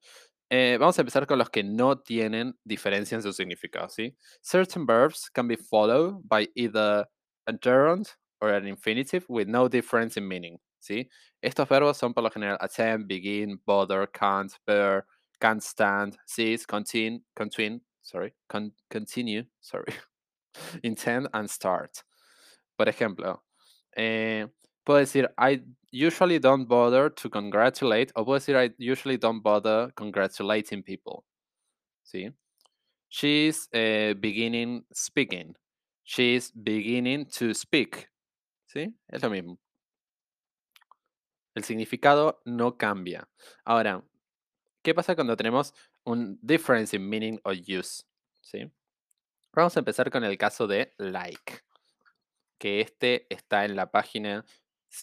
Eh, 0.51 0.77
vamos 0.79 0.97
a 0.97 1.01
empezar 1.01 1.27
con 1.27 1.37
los 1.37 1.49
que 1.49 1.63
no 1.63 1.99
tienen 1.99 2.57
diferencia 2.63 3.15
en 3.15 3.21
su 3.21 3.31
significado, 3.33 3.87
¿sí? 3.89 4.15
Certain 4.41 4.85
verbs 4.85 5.29
can 5.29 5.47
be 5.47 5.55
followed 5.57 6.21
by 6.23 6.49
either 6.55 7.05
a 7.47 7.53
gerund 7.61 8.07
or 8.41 8.49
an 8.53 8.65
infinitive 8.67 9.25
with 9.29 9.47
no 9.47 9.67
difference 9.69 10.17
in 10.19 10.27
meaning, 10.27 10.59
¿sí? 10.79 11.07
Estos 11.43 11.67
verbos 11.69 11.97
son 11.97 12.13
por 12.13 12.23
lo 12.23 12.31
general 12.31 12.57
attempt, 12.61 13.07
begin, 13.07 13.59
bother, 13.65 14.07
can't, 14.07 14.51
bear, 14.65 15.05
can't 15.39 15.61
stand, 15.61 16.17
cease, 16.25 16.65
continue, 16.65 17.19
continue, 17.35 17.79
sorry, 18.01 18.33
con- 18.47 18.73
continue, 18.89 19.43
sorry, 19.61 19.93
intend 20.83 21.27
and 21.33 21.47
start. 21.49 22.03
Por 22.77 22.87
ejemplo, 22.89 23.43
eh, 23.95 24.47
puedo 24.83 24.99
decir 24.99 25.29
I 25.37 25.61
usually 25.91 26.39
don't 26.39 26.67
bother 26.67 27.09
to 27.09 27.29
congratulate 27.29 28.11
o 28.15 28.25
puedo 28.25 28.39
decir 28.39 28.55
I 28.55 28.73
usually 28.77 29.17
don't 29.17 29.41
bother 29.41 29.91
congratulating 29.95 30.83
people. 30.83 31.25
¿Sí? 32.03 32.33
She's 33.09 33.67
eh, 33.73 34.15
beginning 34.19 34.85
speaking. 34.93 35.55
She's 36.03 36.51
beginning 36.51 37.25
to 37.37 37.53
speak. 37.53 38.09
¿Sí? 38.67 38.93
Es 39.07 39.23
lo 39.23 39.29
mismo. 39.29 39.59
El 41.55 41.63
significado 41.63 42.41
no 42.45 42.77
cambia. 42.77 43.27
Ahora, 43.65 44.03
¿qué 44.83 44.93
pasa 44.93 45.15
cuando 45.15 45.35
tenemos 45.35 45.73
un 46.05 46.39
difference 46.41 46.95
in 46.95 47.09
meaning 47.09 47.39
or 47.43 47.53
use? 47.53 48.03
¿Sí? 48.41 48.71
Vamos 49.53 49.75
a 49.75 49.79
empezar 49.79 50.11
con 50.11 50.23
el 50.23 50.37
caso 50.37 50.67
de 50.67 50.93
like, 50.97 51.61
que 52.59 52.81
este 52.81 53.25
está 53.33 53.65
en 53.65 53.75
la 53.75 53.91
página 53.91 54.45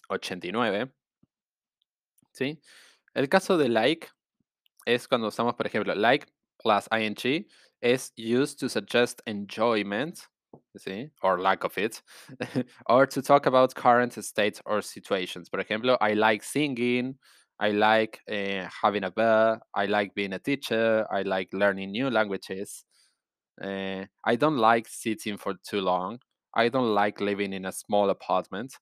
89. 0.09 0.93
¿Sí? 2.33 2.61
El 3.15 3.29
caso 3.29 3.57
de 3.57 3.69
like 3.69 4.09
es 4.87 5.09
cuando 5.09 5.29
usamos, 5.29 5.55
por 5.55 5.67
ejemplo, 5.67 5.95
like 5.95 6.27
plus 6.63 6.89
ing 6.93 7.47
es 7.81 8.13
used 8.17 8.59
to 8.59 8.69
suggest 8.69 9.21
enjoyment, 9.27 10.19
¿sí? 10.77 11.11
Or 11.23 11.41
lack 11.41 11.65
of 11.65 11.77
it, 11.79 12.03
or 12.87 13.07
to 13.07 13.23
talk 13.23 13.47
about 13.47 13.75
current 13.75 14.13
states 14.13 14.61
or 14.65 14.83
situations. 14.83 15.49
Por 15.51 15.61
ejemplo, 15.61 15.97
I 16.01 16.15
like 16.15 16.43
singing, 16.43 17.19
I 17.61 17.71
like 17.73 18.21
eh, 18.29 18.69
having 18.83 19.05
a 19.05 19.11
bear, 19.11 19.61
I 19.75 19.87
like 19.87 20.15
being 20.15 20.33
a 20.33 20.39
teacher, 20.39 21.07
I 21.11 21.23
like 21.23 21.49
learning 21.53 21.93
new 21.93 22.11
languages. 22.11 22.85
Eh, 23.63 24.05
I 24.25 24.37
don't 24.37 24.59
like 24.59 24.89
sitting 24.89 25.39
for 25.39 25.55
too 25.69 25.81
long. 25.81 26.19
I 26.55 26.69
don't 26.69 26.95
like 26.95 27.21
living 27.21 27.53
in 27.53 27.67
a 27.67 27.73
small 27.73 28.11
apartment. 28.11 28.75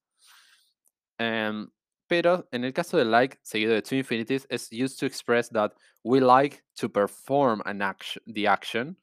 Em, 1.19 1.69
pero 2.09 2.47
en 2.53 2.65
el 2.65 2.73
caso 2.73 2.97
de 2.97 3.05
like 3.05 3.39
seguido 3.45 3.71
de 3.71 3.83
two 3.83 3.97
infinities 3.97 4.47
es 4.51 4.71
used 4.71 4.99
to 4.99 5.07
express 5.07 5.49
that 5.49 5.73
we 6.05 6.21
like 6.21 6.63
to 6.77 6.89
perform 6.89 7.63
an 7.67 7.81
action, 7.81 8.23
the 8.27 8.47
action, 8.47 8.97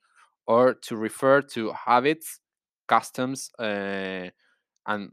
or 0.46 0.74
to 0.74 0.96
refer 0.96 1.42
to 1.42 1.72
habits, 1.72 2.40
customs, 2.88 3.52
eh, 3.60 4.30
and 4.86 5.12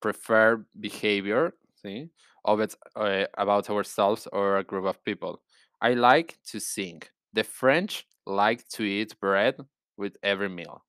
preferred 0.00 0.64
behavior, 0.80 1.54
¿sí? 1.84 2.08
of 2.44 2.60
it 2.60 2.74
eh, 2.96 3.26
about 3.38 3.70
ourselves 3.70 4.26
or 4.32 4.58
a 4.58 4.64
group 4.64 4.84
of 4.84 5.02
people. 5.04 5.40
I 5.80 5.94
like 5.94 6.38
to 6.46 6.60
sing. 6.60 7.02
The 7.32 7.44
French 7.44 8.06
like 8.26 8.66
to 8.70 8.82
eat 8.82 9.18
bread 9.20 9.56
with 9.96 10.16
every 10.22 10.48
meal. 10.48 10.84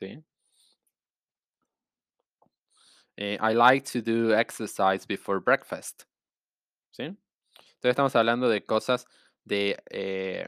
¿sí? 0.00 0.22
Eh, 3.16 3.38
I 3.40 3.54
like 3.54 3.90
to 3.92 4.00
do 4.02 4.34
exercise 4.34 5.06
before 5.06 5.40
breakfast. 5.40 6.04
¿Sí? 6.90 7.04
Entonces 7.04 7.90
estamos 7.90 8.16
hablando 8.16 8.48
de 8.48 8.64
cosas 8.64 9.06
de 9.44 9.82
eh, 9.90 10.46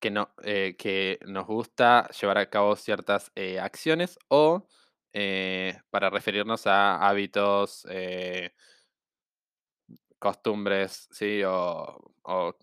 que, 0.00 0.10
no, 0.10 0.30
eh, 0.42 0.76
que 0.78 1.18
nos 1.26 1.46
gusta 1.46 2.08
llevar 2.08 2.38
a 2.38 2.48
cabo 2.48 2.76
ciertas 2.76 3.32
acciones 3.60 4.18
o 4.28 4.66
para 5.90 6.10
referirnos 6.10 6.66
a 6.66 6.96
hábitos, 7.06 7.86
costumbres, 10.18 11.08
¿sí? 11.12 11.42
O, 11.44 12.00
o 12.22 12.56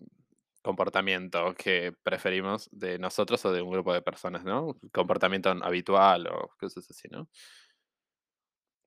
comportamiento 0.62 1.54
que 1.54 1.92
preferimos 2.02 2.68
de 2.72 2.98
nosotros 2.98 3.44
o 3.44 3.52
de 3.52 3.62
un 3.62 3.70
grupo 3.70 3.92
de 3.92 4.02
personas, 4.02 4.44
¿no? 4.44 4.78
Comportamiento 4.92 5.50
habitual 5.50 6.28
o 6.28 6.54
cosas 6.58 6.88
así, 6.90 7.08
¿no? 7.10 7.28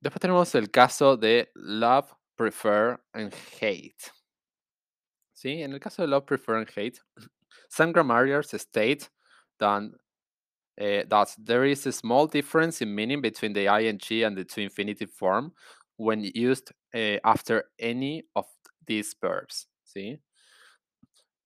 Después 0.01 0.21
tenemos 0.21 0.53
el 0.55 0.69
caso 0.71 1.17
de 1.17 1.51
love, 1.55 2.13
prefer 2.35 2.99
and 3.13 3.33
hate. 3.59 4.11
¿Sí? 5.33 5.61
En 5.61 5.73
el 5.73 5.79
caso 5.79 6.01
de 6.01 6.07
love, 6.07 6.25
prefer 6.25 6.55
and 6.55 6.69
hate, 6.69 6.99
some 7.69 7.91
grammarians 7.91 8.53
state 8.53 9.09
that, 9.59 9.83
eh, 10.77 11.03
that 11.09 11.35
there 11.43 11.65
is 11.65 11.85
a 11.87 11.91
small 11.91 12.27
difference 12.27 12.81
in 12.81 12.93
meaning 12.93 13.21
between 13.21 13.53
the 13.53 13.67
ing 13.67 13.99
and 14.23 14.37
the 14.37 14.45
to 14.45 14.61
infinitive 14.61 15.11
form 15.11 15.53
when 15.97 16.21
used 16.35 16.71
eh, 16.93 17.19
after 17.23 17.65
any 17.79 18.23
of 18.35 18.45
these 18.85 19.15
verbs. 19.19 19.67
¿sí? 19.83 20.19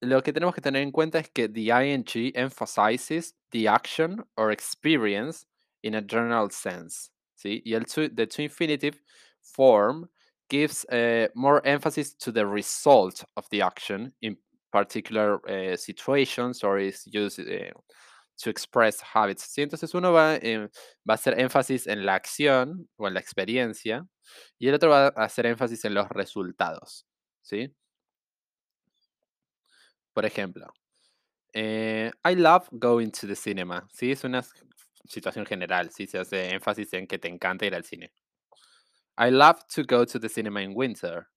Lo 0.01 0.21
que 0.21 0.31
tenemos 0.31 0.55
que 0.55 0.61
tener 0.61 0.81
en 0.81 0.91
cuenta 0.91 1.19
es 1.19 1.29
que 1.29 1.49
the 1.49 1.69
ing 1.69 2.05
emphasizes 2.35 3.35
the 3.51 3.67
action 3.67 4.23
or 4.37 4.51
experience 4.51 5.45
in 5.83 5.95
a 5.95 6.01
general 6.01 6.49
sense. 6.51 7.11
¿sí? 7.35 7.61
Y 7.65 7.73
el 7.73 7.85
to, 7.85 8.09
the 8.09 8.27
to 8.27 8.41
infinitive 8.41 9.01
form 9.41 10.09
gives 10.49 10.85
uh, 10.85 11.27
more 11.35 11.61
emphasis 11.65 12.13
to 12.15 12.31
the 12.31 12.45
result 12.45 13.23
of 13.35 13.47
the 13.51 13.61
action 13.61 14.13
in 14.21 14.37
particular 14.71 15.39
uh, 15.49 15.75
situations 15.75 16.63
or 16.63 16.79
is 16.79 17.03
used 17.05 17.39
uh, 17.39 17.71
to 18.37 18.49
express 18.49 19.01
habits. 19.01 19.43
¿sí? 19.53 19.63
Entonces 19.63 19.93
uno 19.93 20.13
va, 20.13 20.39
va 21.05 21.13
a 21.13 21.17
hacer 21.17 21.39
énfasis 21.39 21.87
en 21.87 22.05
la 22.05 22.15
acción 22.15 22.87
o 22.97 23.07
en 23.07 23.13
la 23.13 23.19
experiencia 23.19 24.05
y 24.57 24.67
el 24.67 24.75
otro 24.75 24.89
va 24.89 25.07
a 25.07 25.25
hacer 25.25 25.45
énfasis 25.45 25.85
en 25.85 25.93
los 25.93 26.07
resultados. 26.09 27.05
¿sí? 27.41 27.73
Por 30.13 30.25
ejemplo, 30.25 30.73
eh, 31.53 32.11
I 32.23 32.35
love 32.35 32.67
going 32.71 33.11
to 33.11 33.27
the 33.27 33.35
cinema. 33.35 33.87
¿sí? 33.91 34.11
Es 34.11 34.23
una 34.23 34.43
situación 35.05 35.45
general, 35.45 35.91
¿sí? 35.91 36.07
se 36.07 36.19
hace 36.19 36.53
énfasis 36.53 36.93
en 36.93 37.07
que 37.07 37.19
te 37.19 37.27
encanta 37.27 37.65
ir 37.65 37.75
al 37.75 37.83
cine. 37.83 38.11
I 39.17 39.31
love 39.31 39.59
to 39.75 39.83
go 39.83 40.05
to 40.05 40.19
the 40.19 40.29
cinema 40.29 40.61
in 40.61 40.71
winter. 40.75 41.27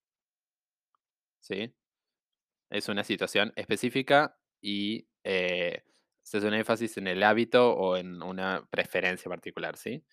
¿Sí? 1.41 1.75
Es 2.71 2.89
una 2.89 3.05
situación 3.05 3.53
específica 3.57 4.37
y 4.61 5.07
eh, 5.25 5.83
se 6.23 6.39
hace 6.39 6.47
un 6.47 6.55
énfasis 6.55 6.97
en 6.97 7.09
el 7.09 7.23
hábito 7.23 7.75
o 7.75 7.97
en 7.97 8.23
una 8.23 8.67
preferencia 8.71 9.29
particular, 9.29 9.77
¿sí? 9.77 10.05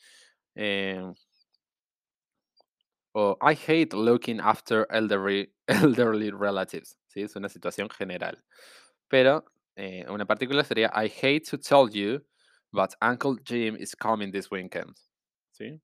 Eh, 0.55 1.01
I 3.41 3.53
hate 3.53 3.93
looking 3.93 4.39
after 4.39 4.87
elderly, 4.91 6.31
relatives, 6.31 6.97
¿sí? 7.07 7.21
Es 7.21 7.35
una 7.35 7.49
situación 7.49 7.89
general. 7.89 8.43
Pero 9.07 9.45
eh, 9.75 10.05
una 10.09 10.25
particular 10.25 10.65
sería 10.65 10.91
I 10.93 11.07
hate 11.07 11.49
to 11.49 11.57
tell 11.57 11.89
you, 11.89 12.21
but 12.71 12.93
Uncle 13.01 13.37
Jim 13.43 13.75
is 13.75 13.95
coming 13.95 14.31
this 14.31 14.49
weekend, 14.51 14.95
¿sí? 15.51 15.81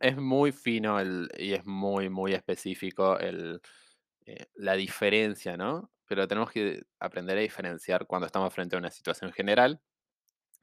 Es 0.00 0.16
muy 0.16 0.50
fino 0.50 0.98
el, 0.98 1.28
y 1.38 1.52
es 1.52 1.64
muy, 1.64 2.08
muy 2.08 2.32
específico 2.34 3.18
el, 3.18 3.60
eh, 4.26 4.46
la 4.56 4.74
diferencia, 4.74 5.56
¿no? 5.56 5.92
Pero 6.06 6.26
tenemos 6.26 6.50
que 6.50 6.82
aprender 6.98 7.38
a 7.38 7.40
diferenciar 7.42 8.06
cuando 8.06 8.26
estamos 8.26 8.52
frente 8.52 8.74
a 8.74 8.80
una 8.80 8.90
situación 8.90 9.32
general 9.32 9.80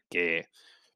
que 0.10 0.50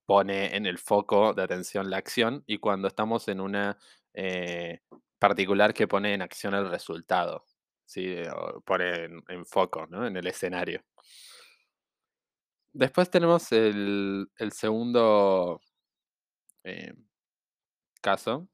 pone 0.05 0.55
en 0.55 0.65
el 0.65 0.77
foco 0.77 1.33
de 1.33 1.43
atención 1.43 1.89
la 1.89 1.97
acción 1.97 2.43
y 2.47 2.57
cuando 2.57 2.87
estamos 2.87 3.27
en 3.27 3.39
una 3.39 3.77
eh, 4.13 4.81
particular 5.19 5.73
que 5.73 5.87
pone 5.87 6.13
en 6.13 6.21
acción 6.21 6.53
el 6.53 6.69
resultado, 6.69 7.45
¿sí? 7.85 8.17
Pone 8.65 9.05
en, 9.27 9.45
foco, 9.45 9.87
¿no? 9.87 10.05
En 10.05 10.17
el 10.17 10.27
escenario. 10.27 10.83
Después 12.73 13.09
tenemos 13.09 13.51
el, 13.51 14.27
segundo 14.51 15.61
eh, 16.63 16.93
caso, 18.01 18.49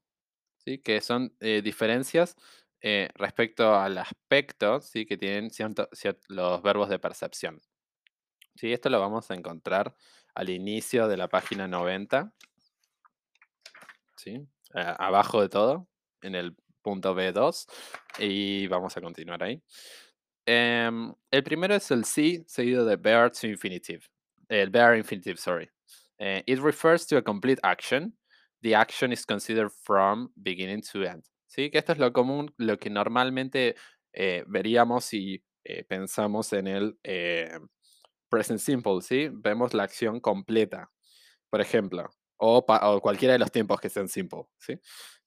¿sí? 0.58 0.78
Que 0.78 1.00
son 1.00 1.34
eh, 1.40 1.62
diferencias 1.62 2.36
respecto 3.14 3.74
al 3.74 3.98
aspecto, 3.98 4.80
¿sí? 4.80 5.04
Que 5.04 5.18
tienen 5.18 5.50
los 6.28 6.62
verbos 6.62 6.88
de 6.88 6.98
percepción. 6.98 7.60
Sí, 8.54 8.72
esto 8.72 8.88
lo 8.90 9.00
vamos 9.00 9.30
a 9.30 9.34
encontrar 9.34 9.94
al 10.34 10.50
inicio 10.50 11.08
de 11.08 11.16
la 11.16 11.28
página 11.28 11.68
90. 11.68 12.32
¿sí? 14.16 14.46
Abajo 14.72 15.40
de 15.40 15.48
todo, 15.48 15.88
en 16.22 16.34
el 16.34 16.56
punto 16.82 17.14
B2. 17.14 17.66
Y 18.18 18.66
vamos 18.66 18.96
a 18.96 19.00
continuar 19.00 19.42
ahí. 19.42 19.62
Em, 20.46 21.14
el 21.30 21.42
primero 21.42 21.74
es 21.74 21.90
el 21.90 22.04
sí 22.04 22.44
seguido 22.46 22.84
de 22.84 22.96
bear 22.96 23.30
to 23.30 23.46
infinitive. 23.46 24.02
El 24.48 24.70
bear 24.70 24.96
infinitive, 24.96 25.36
sorry. 25.36 25.70
Eh, 26.18 26.42
it 26.46 26.58
refers 26.60 27.06
to 27.06 27.16
a 27.16 27.22
complete 27.22 27.60
action. 27.62 28.16
The 28.62 28.74
action 28.74 29.12
is 29.12 29.24
considered 29.24 29.70
from 29.70 30.32
beginning 30.36 30.82
to 30.92 31.02
end. 31.04 31.24
¿Sí? 31.46 31.70
Que 31.70 31.78
esto 31.78 31.92
es 31.92 31.98
lo 31.98 32.12
común, 32.12 32.52
lo 32.58 32.78
que 32.78 32.90
normalmente 32.90 33.74
eh, 34.12 34.44
veríamos 34.46 35.04
si 35.04 35.42
eh, 35.64 35.84
pensamos 35.84 36.52
en 36.52 36.66
el 36.66 36.98
eh, 37.02 37.58
present 38.30 38.60
simple, 38.60 39.02
¿sí? 39.02 39.28
Vemos 39.32 39.74
la 39.74 39.82
acción 39.82 40.20
completa, 40.20 40.90
por 41.50 41.60
ejemplo, 41.60 42.08
o, 42.38 42.64
cualquiera 43.02 43.32
de 43.34 43.38
los 43.38 43.50
tiempos 43.50 43.80
que 43.80 43.90
sean 43.90 44.08
simple, 44.08 44.44
¿sí? 44.58 44.80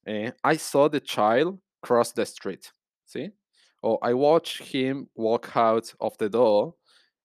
Eh, 0.05 0.33
I 0.43 0.57
saw 0.57 0.89
the 0.89 1.01
child 1.01 1.59
cross 1.81 2.13
the 2.13 2.23
street, 2.23 2.65
¿sí? 3.05 3.31
O 3.81 3.99
I 4.01 4.13
watched 4.13 4.73
him 4.73 5.09
walk 5.13 5.55
out 5.55 5.93
of 5.99 6.17
the 6.17 6.29
door 6.29 6.75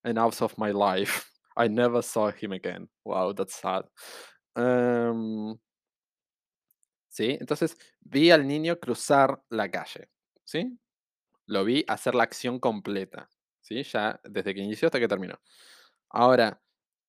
and 0.05 0.19
out 0.19 0.43
of 0.43 0.59
my 0.59 0.73
life. 0.73 1.25
I 1.57 1.69
never 1.69 2.03
saw 2.03 2.31
him 2.31 2.53
again. 2.53 2.89
Wow, 3.05 3.33
that's 3.33 3.55
sad. 3.55 3.85
Em, 4.57 5.57
¿sí? 7.09 7.37
Entonces, 7.41 7.77
vi 8.01 8.31
al 8.31 8.47
niño 8.47 8.79
cruzar 8.79 9.43
la 9.51 9.71
calle, 9.71 10.09
¿sí? 10.45 10.79
Lo 11.47 11.65
vi 11.65 11.85
hacer 11.89 12.15
la 12.15 12.25
acción 12.25 12.59
completa, 12.61 13.29
¿sí? 13.69 13.83
Ya 13.83 14.19
desde 14.25 14.55
que 14.55 14.61
inició 14.61 14.87
hasta 14.87 14.99
que 14.99 15.09
terminó. 15.09 15.39
Ahora, 16.11 16.61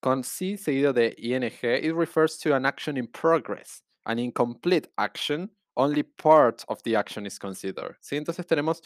con 0.02 0.24
sí 0.24 0.58
seguido 0.58 0.94
de 0.94 1.16
ing, 1.18 1.44
it 1.44 1.94
refers 1.96 2.38
to 2.40 2.54
an 2.56 2.66
action 2.66 2.98
in 2.98 3.08
progress. 3.08 3.84
An 4.06 4.20
incomplete 4.20 4.90
action, 4.98 5.52
only 5.76 6.04
part 6.04 6.64
of 6.68 6.82
the 6.84 6.96
action 6.96 7.26
is 7.26 7.40
considered. 7.40 7.96
¿sí? 8.02 8.18
Entonces 8.18 8.46
tenemos 8.46 8.82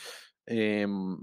em, 0.46 1.18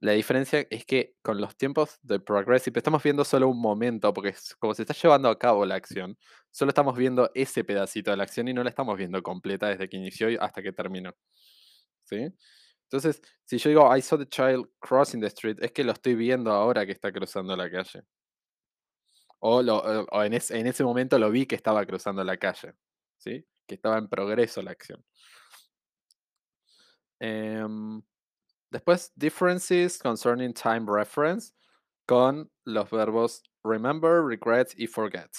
la 0.00 0.12
diferencia 0.12 0.66
es 0.70 0.84
que 0.84 1.16
con 1.22 1.40
los 1.40 1.56
tiempos 1.56 1.98
de 2.02 2.20
progressive 2.20 2.78
estamos 2.78 3.02
viendo 3.02 3.24
solo 3.24 3.48
un 3.48 3.60
momento, 3.60 4.12
porque 4.12 4.34
como 4.58 4.74
se 4.74 4.82
está 4.82 4.94
llevando 4.94 5.28
a 5.28 5.38
cabo 5.38 5.64
la 5.64 5.76
acción, 5.76 6.18
solo 6.50 6.68
estamos 6.70 6.96
viendo 6.96 7.30
ese 7.34 7.64
pedacito 7.64 8.10
de 8.10 8.18
la 8.18 8.24
acción 8.24 8.48
y 8.48 8.54
no 8.54 8.62
la 8.62 8.70
estamos 8.70 8.96
viendo 8.98 9.22
completa 9.22 9.68
desde 9.68 9.88
que 9.88 9.96
inició 9.96 10.28
hasta 10.42 10.62
que 10.62 10.72
terminó. 10.72 11.14
¿Sí? 12.04 12.28
Entonces, 12.90 13.20
si 13.44 13.58
yo 13.58 13.70
digo 13.70 13.96
I 13.96 14.00
saw 14.00 14.16
the 14.18 14.26
child 14.26 14.68
crossing 14.80 15.20
the 15.20 15.26
street, 15.28 15.58
es 15.62 15.72
que 15.72 15.84
lo 15.84 15.92
estoy 15.92 16.14
viendo 16.14 16.52
ahora 16.52 16.86
que 16.86 16.92
está 16.92 17.12
cruzando 17.12 17.56
la 17.56 17.70
calle. 17.70 18.02
O, 19.40 19.62
lo- 19.62 19.78
o- 19.78 20.06
o 20.12 20.22
en 20.24 20.32
ese 20.66 20.84
momento 20.84 21.18
lo 21.18 21.30
vi 21.30 21.46
que 21.46 21.56
estaba 21.56 21.84
cruzando 21.84 22.22
la 22.24 22.36
calle. 22.36 22.74
¿Sí? 23.18 23.44
Que 23.66 23.74
estaba 23.74 23.98
en 23.98 24.08
progreso 24.08 24.62
la 24.62 24.70
acción. 24.72 25.04
Em, 27.20 28.02
después, 28.70 29.12
differences 29.16 29.98
concerning 29.98 30.52
time 30.52 30.86
reference 30.86 31.52
con 32.06 32.50
los 32.64 32.90
verbos 32.90 33.42
remember, 33.64 34.22
regret 34.22 34.74
y 34.76 34.86
forget. 34.86 35.30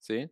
¿Sí? 0.00 0.30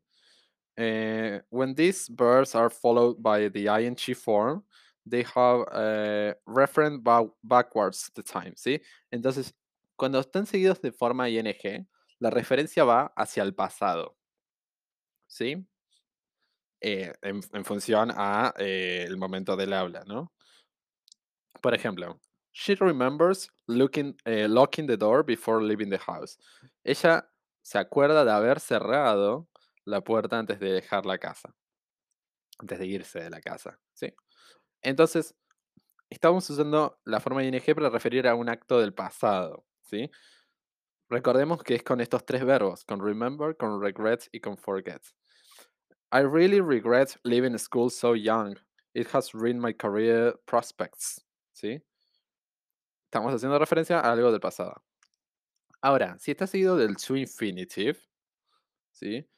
Eh, 0.78 1.42
when 1.50 1.74
these 1.74 2.08
verbs 2.08 2.54
are 2.54 2.70
followed 2.70 3.22
by 3.22 3.48
the 3.50 3.66
ing 3.68 3.96
form, 4.14 4.64
they 5.08 5.24
have 5.34 5.64
a 5.72 6.34
reference 6.46 6.98
ba- 7.02 7.30
backwards 7.42 8.10
the 8.14 8.22
time, 8.22 8.54
¿sí? 8.56 8.80
Entonces, 9.10 9.54
cuando 9.96 10.20
están 10.20 10.46
seguidos 10.46 10.80
de 10.80 10.92
forma 10.92 11.28
ing, 11.28 11.86
la 12.18 12.30
referencia 12.30 12.84
va 12.84 13.12
hacia 13.16 13.42
el 13.42 13.54
pasado, 13.54 14.16
¿sí? 15.26 15.66
Eh, 16.80 17.12
en, 17.22 17.40
en 17.52 17.64
función 17.64 18.10
a 18.12 18.52
eh, 18.58 19.04
el 19.06 19.16
momento 19.16 19.56
del 19.56 19.72
habla, 19.72 20.02
¿no? 20.04 20.32
Por 21.60 21.74
ejemplo, 21.74 22.20
she 22.52 22.74
remembers 22.74 23.48
looking, 23.68 24.16
eh, 24.24 24.48
locking 24.48 24.86
the 24.86 24.96
door 24.96 25.24
before 25.24 25.62
leaving 25.62 25.90
the 25.90 25.98
house. 25.98 26.38
Ella 26.84 27.24
se 27.62 27.78
acuerda 27.78 28.24
de 28.24 28.32
haber 28.32 28.58
cerrado 28.58 29.48
la 29.84 30.00
puerta 30.02 30.38
antes 30.38 30.58
de 30.58 30.72
dejar 30.72 31.06
la 31.06 31.18
casa, 31.18 31.54
antes 32.58 32.78
de 32.78 32.86
irse 32.86 33.20
de 33.20 33.30
la 33.30 33.40
casa, 33.40 33.78
¿sí? 33.94 34.12
Entonces, 34.82 35.34
estamos 36.10 36.48
usando 36.50 37.00
la 37.04 37.20
forma 37.20 37.42
ing 37.44 37.58
para 37.74 37.90
referir 37.90 38.26
a 38.26 38.34
un 38.34 38.48
acto 38.48 38.80
del 38.80 38.92
pasado, 38.92 39.64
¿sí? 39.82 40.10
Recordemos 41.08 41.62
que 41.62 41.74
es 41.74 41.82
con 41.82 42.00
estos 42.00 42.24
tres 42.24 42.44
verbos, 42.44 42.84
con 42.84 43.04
remember, 43.04 43.56
con 43.56 43.80
regret 43.80 44.28
y 44.32 44.40
con 44.40 44.56
forget. 44.56 45.02
I 46.12 46.20
really 46.20 46.60
regret 46.60 47.16
leaving 47.24 47.58
school 47.58 47.90
so 47.90 48.14
young. 48.14 48.56
It 48.94 49.08
has 49.14 49.32
ruined 49.32 49.60
my 49.60 49.72
career 49.72 50.38
prospects, 50.46 51.24
¿sí? 51.52 51.82
Estamos 53.04 53.34
haciendo 53.34 53.58
referencia 53.58 54.00
a 54.00 54.12
algo 54.12 54.30
del 54.30 54.40
pasado. 54.40 54.82
Ahora, 55.80 56.18
si 56.18 56.30
está 56.30 56.46
seguido 56.46 56.76
del 56.76 56.96
to 56.96 57.16
infinitive, 57.16 57.98
¿sí? 58.90 59.28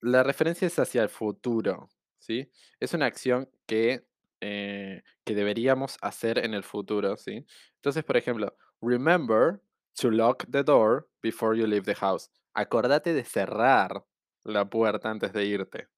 La 0.00 0.22
referencia 0.22 0.66
es 0.66 0.78
hacia 0.78 1.02
el 1.02 1.08
futuro, 1.08 1.88
¿sí? 2.18 2.50
Es 2.78 2.94
una 2.94 3.06
acción 3.06 3.50
que, 3.66 4.06
eh, 4.44 5.04
que 5.24 5.36
deberíamos 5.36 5.96
hacer 6.02 6.38
en 6.38 6.52
el 6.52 6.64
futuro, 6.64 7.16
¿sí? 7.16 7.46
Entonces, 7.76 8.02
por 8.02 8.16
ejemplo, 8.16 8.56
remember 8.80 9.62
to 9.94 10.10
lock 10.10 10.44
the 10.50 10.64
door 10.64 11.08
before 11.22 11.56
you 11.56 11.64
leave 11.64 11.84
the 11.84 11.94
house. 11.94 12.28
Acordate 12.52 13.14
de 13.14 13.22
cerrar 13.22 14.04
la 14.42 14.68
puerta 14.68 15.10
antes 15.10 15.32
de 15.32 15.44
irte, 15.44 15.88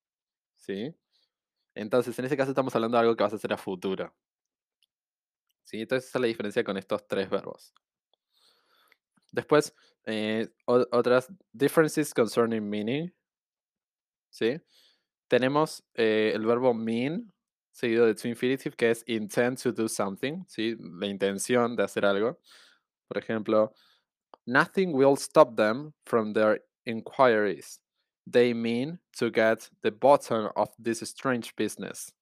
¿sí? 0.57 0.95
Entonces, 1.74 2.18
en 2.18 2.26
ese 2.26 2.36
caso 2.36 2.51
estamos 2.51 2.74
hablando 2.74 2.99
de 2.99 3.01
algo 3.01 3.16
que 3.16 3.24
vas 3.24 3.32
a 3.32 3.36
hacer 3.36 3.53
a 3.55 3.57
futuro. 3.57 4.14
¿Sí? 5.64 5.80
Entonces, 5.80 6.11
esa 6.11 6.18
es 6.18 6.20
la 6.20 6.28
diferencia 6.28 6.62
con 6.62 6.76
estos 6.76 7.09
tres 7.09 7.30
verbos. 7.30 7.72
Después, 9.32 9.74
eh, 10.05 10.51
otras 10.66 11.32
differences 11.51 12.12
concerning 12.12 12.68
meaning, 12.68 13.11
¿sí? 14.28 14.61
Tenemos 15.28 15.82
eh, 15.95 16.32
el 16.34 16.45
verbo 16.45 16.74
mean, 16.74 17.34
seguido 17.74 18.06
de 18.06 18.14
to 18.14 18.28
infinitive, 18.28 18.76
que 18.76 18.90
es 18.90 19.04
intend 19.06 19.58
to 19.58 19.72
do 19.72 19.88
something, 19.88 20.44
¿sí? 20.46 20.76
La 20.78 21.06
intención 21.06 21.76
de 21.76 21.82
hacer 21.82 22.06
algo. 22.06 22.38
Por 23.08 23.18
ejemplo, 23.18 23.72
nothing 24.46 24.92
will 24.92 25.16
stop 25.16 25.56
them 25.56 25.92
from 26.06 26.32
their 26.32 26.60
inquiries. 26.86 27.80
They 28.26 28.54
mean 28.54 29.00
to 29.18 29.30
get 29.30 29.68
the 29.82 29.90
bottom 29.90 30.50
of 30.56 30.70
this 30.78 31.02
strange 31.02 31.54
business. 31.56 32.12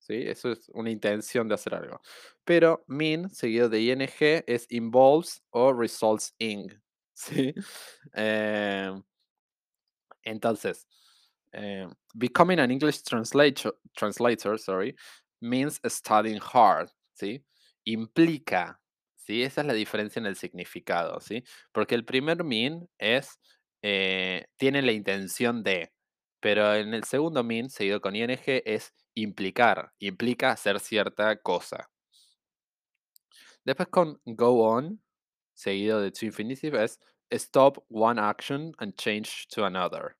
¿Sí? 0.00 0.26
Eso 0.26 0.50
es 0.50 0.68
una 0.74 0.90
intención 0.90 1.48
de 1.48 1.54
hacer 1.54 1.74
algo. 1.74 2.00
Pero 2.44 2.84
mean, 2.88 3.30
seguido 3.30 3.68
de 3.68 3.80
ing, 3.80 4.44
es 4.46 4.66
involves 4.70 5.40
o 5.50 5.72
results 5.72 6.34
in. 6.38 6.68
¿Sí? 7.14 7.54
Em, 8.14 9.02
entonces, 10.24 10.86
eh, 11.52 11.86
becoming 12.14 12.58
an 12.60 12.70
English 12.70 13.02
translator, 13.02 13.72
translator 13.96 14.58
sorry, 14.58 14.94
means 15.40 15.80
studying 15.86 16.40
hard, 16.40 16.90
¿sí? 17.14 17.44
Implica, 17.84 18.78
¿sí? 19.16 19.42
Esa 19.42 19.62
es 19.62 19.66
la 19.66 19.74
diferencia 19.74 20.20
en 20.20 20.26
el 20.26 20.36
significado, 20.36 21.20
¿sí? 21.20 21.42
Porque 21.72 21.94
el 21.94 22.04
primer 22.04 22.44
mean 22.44 22.88
es, 22.98 23.38
eh, 23.82 24.46
tiene 24.56 24.82
la 24.82 24.92
intención 24.92 25.62
de, 25.62 25.92
pero 26.40 26.74
en 26.74 26.94
el 26.94 27.04
segundo 27.04 27.42
mean, 27.44 27.70
seguido 27.70 28.00
con 28.00 28.16
ing, 28.16 28.30
es 28.46 28.92
implicar, 29.14 29.92
implica 29.98 30.52
hacer 30.52 30.80
cierta 30.80 31.36
cosa. 31.36 31.90
Después 33.64 33.88
con 33.88 34.20
go 34.24 34.66
on, 34.66 35.02
seguido 35.54 36.00
de 36.00 36.10
to 36.12 36.24
infinitive, 36.26 36.82
es 36.82 36.98
stop 37.30 37.84
one 37.88 38.20
action 38.20 38.72
and 38.78 38.94
change 38.96 39.46
to 39.48 39.64
another. 39.64 40.16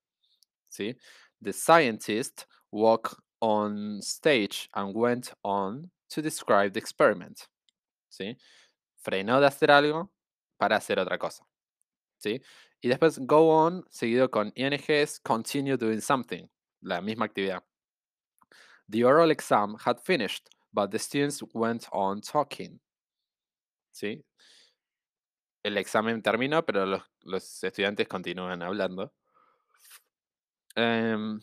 ¿sí? 0.71 0.97
The 1.41 1.53
scientist 1.53 2.45
walked 2.71 3.15
on 3.41 4.01
stage 4.01 4.69
and 4.75 4.93
went 4.95 5.33
on 5.43 5.91
to 6.09 6.21
describe 6.21 6.73
the 6.73 6.79
experiment. 6.79 7.47
¿sí? 8.09 8.37
Frenó 9.03 9.39
de 9.39 9.47
hacer 9.47 9.71
algo 9.71 10.11
para 10.57 10.77
hacer 10.77 10.99
otra 10.99 11.17
cosa. 11.17 11.43
¿sí? 12.17 12.41
Y 12.81 12.87
después 12.87 13.19
go 13.19 13.49
on, 13.49 13.85
seguido 13.89 14.29
con 14.29 14.51
ing, 14.55 14.79
es 14.87 15.19
continue 15.19 15.77
doing 15.77 16.01
something, 16.01 16.47
la 16.81 17.01
misma 17.01 17.25
actividad. 17.25 17.63
The 18.87 19.03
oral 19.03 19.31
exam 19.31 19.77
had 19.85 19.99
finished, 19.99 20.49
but 20.73 20.91
the 20.91 20.99
students 20.99 21.41
went 21.53 21.87
on 21.91 22.21
talking. 22.21 22.79
¿Sí? 23.91 24.23
El 25.63 25.77
examen 25.77 26.21
terminó, 26.21 26.65
pero 26.65 26.85
los, 26.85 27.03
los 27.21 27.63
estudiantes 27.63 28.07
continúan 28.07 28.61
hablando. 28.63 29.13
Em, 30.75 31.39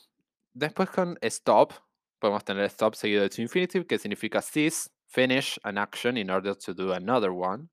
después 0.55 0.91
con 0.91 1.19
stop, 1.23 1.73
podemos 2.19 2.45
tener 2.45 2.65
stop 2.65 2.95
seguido 2.95 3.23
de 3.23 3.29
to 3.29 3.43
infinitive, 3.43 3.87
que 3.87 3.99
significa 3.99 4.43
cease, 4.43 4.91
finish 5.07 5.59
an 5.65 5.79
action 5.79 6.17
in 6.17 6.31
order 6.31 6.55
to 6.57 6.75
do 6.75 6.93
another 6.93 7.31
one. 7.31 7.69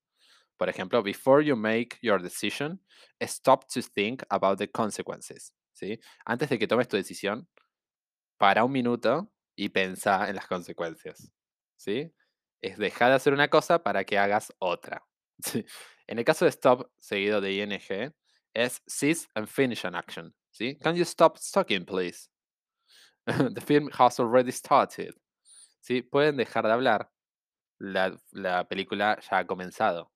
Por 0.57 0.69
ejemplo, 0.69 1.03
before 1.03 1.43
you 1.43 1.55
make 1.55 1.97
your 2.01 2.21
decision, 2.21 2.79
stop 3.21 3.67
to 3.67 3.81
think 3.81 4.23
about 4.29 4.57
the 4.57 4.67
consequences. 4.67 5.53
¿sí? 5.73 5.99
Antes 6.25 6.49
de 6.49 6.57
que 6.57 6.67
tomes 6.67 6.87
tu 6.87 6.95
decisión, 6.95 7.47
para 8.37 8.63
un 8.63 8.71
minuto 8.71 9.31
y 9.55 9.69
pensá 9.69 10.29
en 10.29 10.35
las 10.35 10.47
consecuencias. 10.47 11.31
¿sí? 11.77 12.13
Es 12.61 12.77
dejar 12.77 13.09
de 13.09 13.15
hacer 13.15 13.33
una 13.33 13.49
cosa 13.49 13.83
para 13.83 14.03
que 14.03 14.17
hagas 14.17 14.53
otra. 14.59 15.03
En 16.07 16.19
el 16.19 16.23
caso 16.23 16.45
de 16.45 16.49
stop 16.49 16.87
seguido 16.99 17.41
de 17.41 17.51
ing, 17.53 18.13
es 18.53 18.83
cease 18.87 19.27
and 19.33 19.47
finish 19.47 19.85
an 19.85 19.95
action. 19.95 20.35
¿Sí? 20.55 20.77
Can 20.77 20.95
you 20.95 21.03
stop 21.03 21.37
talking, 21.53 21.85
please? 21.85 22.29
The 23.55 23.61
film 23.61 23.89
has 23.91 24.19
already 24.19 24.51
started. 24.51 25.13
¿sí? 25.81 26.01
Pueden 26.01 26.37
dejar 26.37 26.65
de 26.65 26.71
hablar. 26.71 27.11
La, 27.77 28.15
la 28.31 28.65
película 28.67 29.19
ya 29.29 29.39
ha 29.39 29.45
comenzado. 29.45 30.11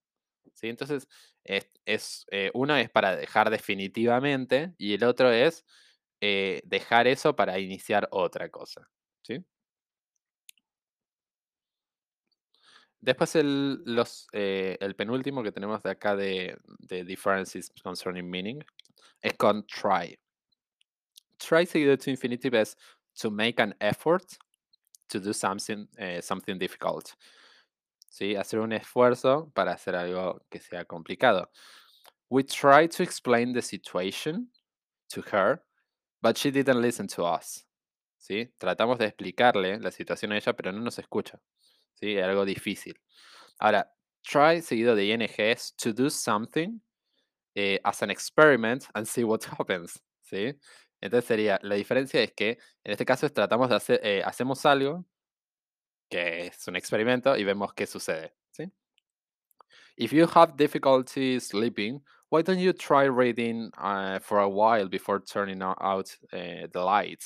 ¿sí? 0.54 0.70
Entonces, 0.70 1.08
es, 1.44 1.70
es 1.86 2.26
eh, 2.32 2.52
uno 2.54 2.76
es 2.78 2.90
para 2.90 3.18
dejar 3.18 3.50
definitivamente 3.50 4.74
y 4.78 4.94
el 4.94 5.04
otro 5.04 5.30
es 5.32 5.66
eh, 6.22 6.62
dejar 6.64 7.08
eso 7.08 7.36
para 7.36 7.60
iniciar 7.60 8.08
otra 8.12 8.50
cosa. 8.50 8.90
¿sí? 9.22 9.44
Después 13.02 13.36
el, 13.36 13.82
los, 13.86 14.28
eh, 14.32 14.78
el 14.80 14.96
penúltimo 14.96 15.44
que 15.44 15.52
tenemos 15.52 15.84
de 15.84 15.92
acá 15.92 16.16
de, 16.16 16.58
de 16.80 17.04
differences 17.04 17.72
concerning 17.84 18.30
meaning 18.30 18.64
es 19.22 19.34
con 19.34 19.66
try. 19.68 20.18
Try 21.40 21.66
seguido 21.66 21.98
to 21.98 22.10
infinitive 22.10 22.54
es 22.54 22.76
to 23.16 23.30
make 23.32 23.60
an 23.60 23.74
effort 23.82 24.38
to 25.10 25.20
do 25.20 25.34
something, 25.34 25.88
eh, 25.98 26.22
something 26.22 26.58
difficult. 26.58 27.16
¿Sí? 28.10 28.36
Hacer 28.36 28.60
un 28.60 28.74
esfuerzo 28.74 29.52
para 29.54 29.74
hacer 29.74 29.96
algo 29.96 30.42
que 30.50 30.60
sea 30.60 30.86
complicado. 30.86 31.50
We 32.30 32.44
tried 32.44 32.92
to 32.92 33.04
explain 33.04 33.54
the 33.54 33.62
situation 33.62 34.50
to 35.10 35.22
her, 35.32 35.64
but 36.22 36.38
she 36.38 36.52
didn't 36.52 36.82
listen 36.82 37.08
to 37.08 37.24
us. 37.24 37.66
¿Sí? 38.18 38.52
Tratamos 38.60 38.98
de 39.00 39.06
explicarle 39.06 39.80
la 39.80 39.92
situación 39.92 40.32
a 40.32 40.38
ella, 40.38 40.54
pero 40.54 40.72
no 40.72 40.82
nos 40.82 41.00
escucha. 41.00 41.40
¿sí? 41.94 42.18
Algo 42.20 42.46
difícil. 42.46 42.96
Ahora, 43.60 43.92
try 44.24 44.62
seguido 44.62 44.96
de 44.96 45.06
ing 45.06 45.22
es 45.38 45.74
to 45.76 45.94
do 45.94 46.10
something 46.10 46.82
eh, 47.56 47.80
as 47.84 48.02
an 48.04 48.12
experiment 48.12 48.88
and 48.94 49.08
see 49.08 49.24
what 49.24 49.44
happens. 49.58 50.00
¿sí? 50.22 50.54
Entonces 51.02 51.28
sería, 51.28 51.60
la 51.64 51.76
diferencia 51.76 52.22
es 52.22 52.34
que 52.34 52.58
en 52.84 52.92
este 52.92 53.06
caso 53.06 53.30
tratamos 53.30 53.70
de 53.70 53.76
hacer, 53.76 54.00
eh, 54.04 54.22
hacemos 54.24 54.66
algo 54.66 55.06
que 56.10 56.48
es 56.48 56.68
un 56.68 56.76
experimento 56.76 57.38
y 57.38 57.44
vemos 57.44 57.74
qué 57.74 57.86
sucede. 57.86 58.34
¿sí? 58.52 58.72
If 59.96 60.12
you 60.12 60.28
have 60.34 60.54
difficulty 60.58 61.40
sleeping, 61.40 62.04
why 62.30 62.44
don't 62.44 62.60
you 62.60 62.74
try 62.74 63.08
reading 63.08 63.72
uh, 63.78 64.20
for 64.20 64.40
a 64.40 64.48
while 64.48 64.90
before 64.90 65.22
turning 65.22 65.62
out 65.62 66.10
uh, 66.34 66.68
the 66.72 66.80
light? 66.80 67.22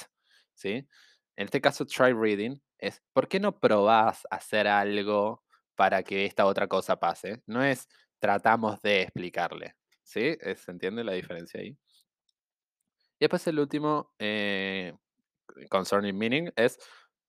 ¿Sí? 0.54 0.88
En 1.36 1.46
este 1.46 1.62
caso, 1.62 1.86
try 1.86 2.14
reading 2.14 2.60
es, 2.78 3.02
¿por 3.14 3.28
qué 3.28 3.40
no 3.40 3.60
probás 3.60 4.28
hacer 4.30 4.68
algo 4.68 5.44
para 5.76 6.04
que 6.04 6.26
esta 6.26 6.46
otra 6.46 6.68
cosa 6.68 7.00
pase? 7.00 7.42
No 7.48 7.64
es 7.64 7.88
tratamos 8.20 8.82
de 8.82 9.04
explicarle. 9.04 9.76
¿Sí? 10.04 10.38
¿Se 10.56 10.72
entiende 10.72 11.04
la 11.04 11.14
diferencia 11.14 11.60
ahí? 11.60 11.78
Y 13.24 13.26
después 13.26 13.48
el 13.48 13.58
último, 13.58 14.14
eh, 14.20 14.92
concerning 15.70 16.18
meaning, 16.18 16.52
es 16.58 16.78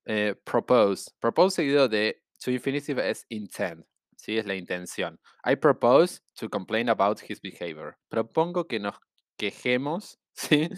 eh, 0.07 0.35
propose. 0.43 1.13
Propose 1.21 1.55
seguido 1.55 1.89
de 1.89 2.21
to 2.43 2.51
infinitive 2.51 3.09
es 3.09 3.25
intent. 3.29 3.87
¿sí? 4.17 4.37
Es 4.37 4.45
la 4.45 4.57
intención. 4.57 5.21
I 5.45 5.55
propose 5.55 6.21
to 6.35 6.51
complain 6.51 6.89
about 6.89 7.21
his 7.23 7.41
behavior. 7.41 7.97
Propongo 8.09 8.67
que 8.67 8.81
nos 8.81 8.97
quejemos 9.39 10.19
¿sí? 10.35 10.69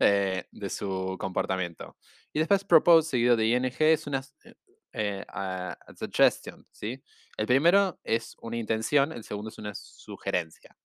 Eh, 0.00 0.44
de 0.50 0.68
su 0.68 1.16
comportamiento. 1.20 1.96
Y 2.32 2.40
después 2.40 2.64
propose 2.64 3.10
seguido 3.10 3.36
de 3.36 3.46
ing 3.46 3.70
es 3.78 4.08
una 4.08 4.24
suggestion. 5.96 6.66
¿sí? 6.72 7.00
El 7.36 7.46
primero 7.46 8.00
es 8.02 8.34
una 8.40 8.56
intención, 8.56 9.12
el 9.12 9.22
segundo 9.22 9.50
es 9.50 9.58
una 9.58 9.72
sugerencia. 9.72 10.76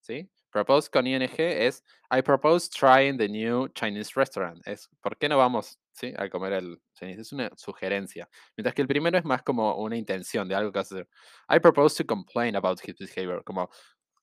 ¿sí? 0.00 0.28
Propose 0.56 0.88
con 0.88 1.06
ing 1.06 1.20
es 1.38 1.84
I 2.10 2.22
propose 2.22 2.70
trying 2.70 3.18
the 3.18 3.28
new 3.28 3.68
Chinese 3.74 4.14
restaurant. 4.16 4.66
Es 4.66 4.88
¿por 5.02 5.18
qué 5.18 5.28
no 5.28 5.36
vamos 5.36 5.78
¿sí? 5.92 6.14
a 6.16 6.30
comer 6.30 6.54
el 6.54 6.80
Chinese? 6.94 7.20
Es 7.20 7.32
una 7.32 7.50
sugerencia. 7.54 8.26
Mientras 8.56 8.74
que 8.74 8.80
el 8.80 8.88
primero 8.88 9.18
es 9.18 9.24
más 9.26 9.42
como 9.42 9.76
una 9.76 9.98
intención 9.98 10.48
de 10.48 10.54
algo 10.54 10.72
que 10.72 10.78
hacer. 10.78 11.06
I 11.50 11.58
propose 11.58 12.02
to 12.02 12.06
complain 12.06 12.56
about 12.56 12.80
his 12.82 12.96
behavior. 12.96 13.44
Como 13.44 13.68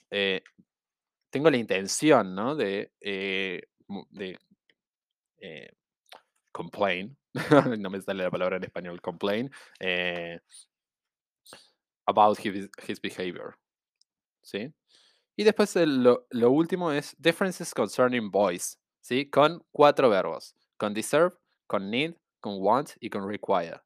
eh, 0.10 0.42
tengo 1.30 1.52
la 1.52 1.58
intención, 1.58 2.34
¿no? 2.34 2.56
De, 2.56 2.92
eh, 3.00 3.62
de 4.10 4.40
eh, 5.38 5.72
complain. 6.52 7.16
no 7.78 7.92
me 7.92 8.02
sale 8.02 8.24
la 8.24 8.32
palabra 8.32 8.58
en 8.58 8.64
español, 8.64 9.00
complain. 9.02 9.52
about 12.08 12.40
his, 12.40 12.72
his 12.88 13.00
behavior. 13.00 13.56
¿Sí? 14.42 14.74
Y 15.36 15.44
después 15.44 15.76
eh, 15.76 15.86
lo, 15.88 16.52
último 16.52 16.92
es 16.92 17.16
differences 17.18 17.74
concerning 17.74 18.30
voice, 18.30 18.78
¿sí? 19.02 19.30
Con 19.30 19.64
cuatro 19.72 20.10
verbos, 20.10 20.56
con 20.78 20.94
deserve, 20.94 21.36
con 21.68 21.90
need, 21.90 22.16
con 22.40 22.62
want 22.62 22.92
y 23.00 23.10
con 23.10 23.28
require. 23.28 23.82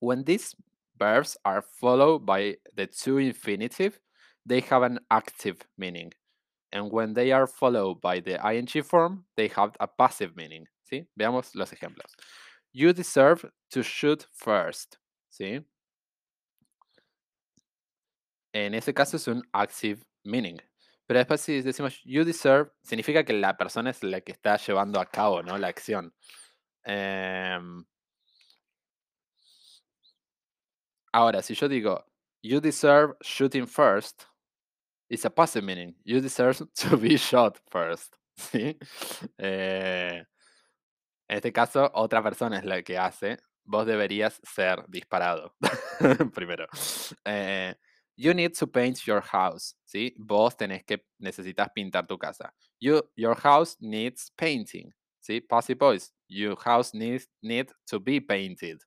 When 0.00 0.24
these 0.24 0.56
verbs 0.98 1.38
are 1.44 1.62
followed 1.62 2.26
by 2.26 2.58
the 2.74 2.86
two 2.86 3.18
infinitive, 3.18 4.00
they 4.46 4.60
have 4.70 4.82
an 4.82 5.00
active 5.10 5.58
meaning. 5.78 6.12
And 6.72 6.90
when 6.90 7.14
they 7.14 7.30
are 7.30 7.46
followed 7.46 8.00
by 8.00 8.20
the 8.20 8.40
ing 8.52 8.66
form, 8.82 9.26
they 9.36 9.48
have 9.56 9.76
a 9.78 9.86
passive 9.86 10.34
meaning, 10.34 10.66
¿sí? 10.90 11.06
Veamos 11.16 11.54
los 11.54 11.72
ejemplos. 11.72 12.10
You 12.72 12.92
deserve 12.92 13.48
to 13.70 13.82
shoot 13.82 14.26
first, 14.32 14.98
¿sí? 15.30 15.64
En 18.54 18.72
ese 18.72 18.94
caso 18.94 19.16
es 19.16 19.26
un 19.26 19.42
active 19.52 20.00
meaning. 20.22 20.58
Pero 21.06 21.18
después 21.18 21.40
si 21.40 21.60
decimos 21.60 22.00
you 22.04 22.24
deserve, 22.24 22.70
significa 22.82 23.24
que 23.24 23.32
la 23.32 23.56
persona 23.56 23.90
es 23.90 24.02
la 24.04 24.20
que 24.20 24.30
está 24.30 24.56
llevando 24.56 25.00
a 25.00 25.06
cabo 25.06 25.42
¿no? 25.42 25.58
la 25.58 25.66
acción. 25.68 26.14
Em, 26.84 27.84
ahora, 31.12 31.42
si 31.42 31.54
yo 31.54 31.68
digo 31.68 32.06
you 32.42 32.60
deserve 32.60 33.16
shooting 33.22 33.66
first, 33.66 34.22
it's 35.08 35.24
a 35.24 35.30
passive 35.30 35.64
meaning. 35.64 35.96
You 36.04 36.20
deserve 36.20 36.58
to 36.88 36.96
be 36.96 37.16
shot 37.16 37.58
first. 37.70 38.14
¿sí? 38.36 38.78
Eh, 39.36 40.24
en 41.28 41.36
este 41.36 41.52
caso, 41.52 41.90
otra 41.94 42.22
persona 42.22 42.58
es 42.58 42.64
la 42.64 42.82
que 42.82 42.98
hace. 42.98 43.38
Vos 43.64 43.84
deberías 43.84 44.40
ser 44.44 44.84
disparado 44.88 45.56
primero. 46.34 46.66
Eh, 47.24 47.74
You 48.16 48.32
need 48.32 48.54
to 48.58 48.66
paint 48.66 49.06
your 49.06 49.20
house, 49.20 49.74
¿sí? 49.84 50.14
Vos 50.18 50.54
tenés 50.54 50.84
que, 50.86 50.98
necesitas 51.20 51.68
pintar 51.76 52.06
tu 52.06 52.16
casa. 52.16 52.52
You, 52.80 53.02
your 53.16 53.34
house 53.34 53.76
needs 53.80 54.30
painting, 54.36 54.92
¿sí? 55.20 55.40
Passive 55.40 55.78
voice. 55.78 56.12
Your 56.28 56.56
house 56.56 56.94
needs 56.94 57.26
need 57.42 57.70
to 57.88 57.98
be 57.98 58.20
painted. 58.20 58.80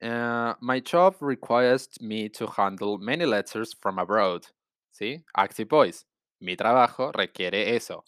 Uh, 0.00 0.54
my 0.60 0.80
job 0.80 1.16
requires 1.20 1.88
me 2.00 2.28
to 2.28 2.46
handle 2.46 2.98
many 2.98 3.24
letters 3.24 3.74
from 3.80 3.98
abroad. 3.98 4.46
¿Sí? 4.92 5.22
Active 5.36 5.68
voice. 5.68 6.04
Mi 6.40 6.56
trabajo 6.56 7.12
requiere 7.12 7.74
eso. 7.74 8.04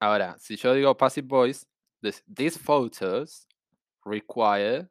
Ahora, 0.00 0.36
si 0.38 0.56
yo 0.56 0.74
digo 0.74 0.96
passive 0.96 1.26
voice, 1.26 1.64
this- 2.02 2.22
these 2.28 2.56
photos 2.58 3.46
require 4.04 4.88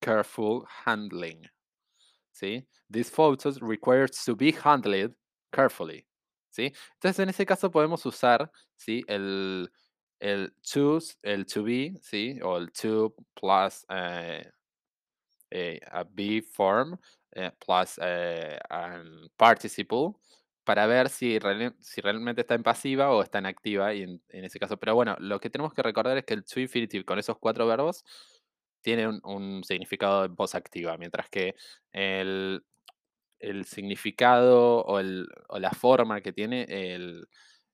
careful 0.00 0.64
handling. 0.84 1.48
¿Sí? 2.32 2.66
These 2.90 3.10
photos 3.10 3.60
require 3.60 4.08
to 4.08 4.36
be 4.36 4.52
handled 4.52 5.14
carefully. 5.52 6.06
¿Sí? 6.50 6.72
Entonces, 6.94 7.18
en 7.20 7.28
ese 7.30 7.46
caso 7.46 7.70
podemos 7.70 8.04
usar 8.06 8.50
¿sí? 8.76 9.04
el, 9.08 9.70
el 10.20 10.52
to, 10.62 10.98
el 11.22 11.46
to 11.46 11.62
be, 11.64 11.98
¿sí? 12.02 12.38
O 12.42 12.56
el 12.56 12.72
to 12.72 13.14
plus 13.34 13.84
eh, 13.90 14.50
eh, 15.50 15.80
a 15.90 16.04
be 16.04 16.42
form 16.42 16.98
eh, 17.32 17.50
plus 17.58 17.98
an 17.98 19.28
participle 19.36 20.14
para 20.64 20.86
ver 20.86 21.08
si, 21.08 21.38
si 21.80 22.00
realmente 22.00 22.40
está 22.40 22.54
en 22.54 22.62
pasiva 22.64 23.10
o 23.12 23.22
está 23.22 23.38
en 23.38 23.46
activa 23.46 23.94
y 23.94 24.02
en, 24.02 24.22
en 24.30 24.44
ese 24.44 24.58
caso. 24.58 24.76
Pero 24.78 24.94
bueno, 24.96 25.16
lo 25.20 25.38
que 25.38 25.48
tenemos 25.50 25.72
que 25.72 25.82
recordar 25.82 26.16
es 26.18 26.24
que 26.24 26.34
el 26.34 26.44
to 26.44 26.58
infinitive 26.60 27.04
con 27.04 27.18
esos 27.18 27.38
cuatro 27.38 27.66
verbos 27.66 28.04
tiene 28.86 29.08
un, 29.24 29.64
significado 29.64 30.22
de 30.22 30.28
voz 30.28 30.54
activa, 30.54 30.96
mientras 30.96 31.28
que 31.28 31.56
el, 31.90 32.64
el 33.40 33.64
significado 33.64 34.82
o, 34.82 35.00
el- 35.00 35.26
o 35.48 35.58
la 35.58 35.72
forma 35.72 36.20
que 36.20 36.32
tiene 36.32 36.62
el, 36.68 37.26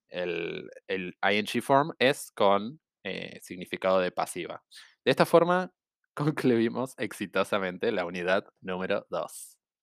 el, 0.09 0.71
el 0.89 1.15
ing 1.31 1.63
form 1.63 1.93
es 1.99 2.31
con 2.33 2.81
eh, 3.05 3.39
significado 3.43 4.01
de 4.01 4.11
pasiva. 4.11 4.63
De 5.05 5.11
esta 5.11 5.27
forma, 5.27 5.71
concluimos 6.15 6.95
exitosamente 6.97 7.93
la 7.93 8.07
unidad 8.07 8.47
número 8.63 9.07
2. 9.11 9.59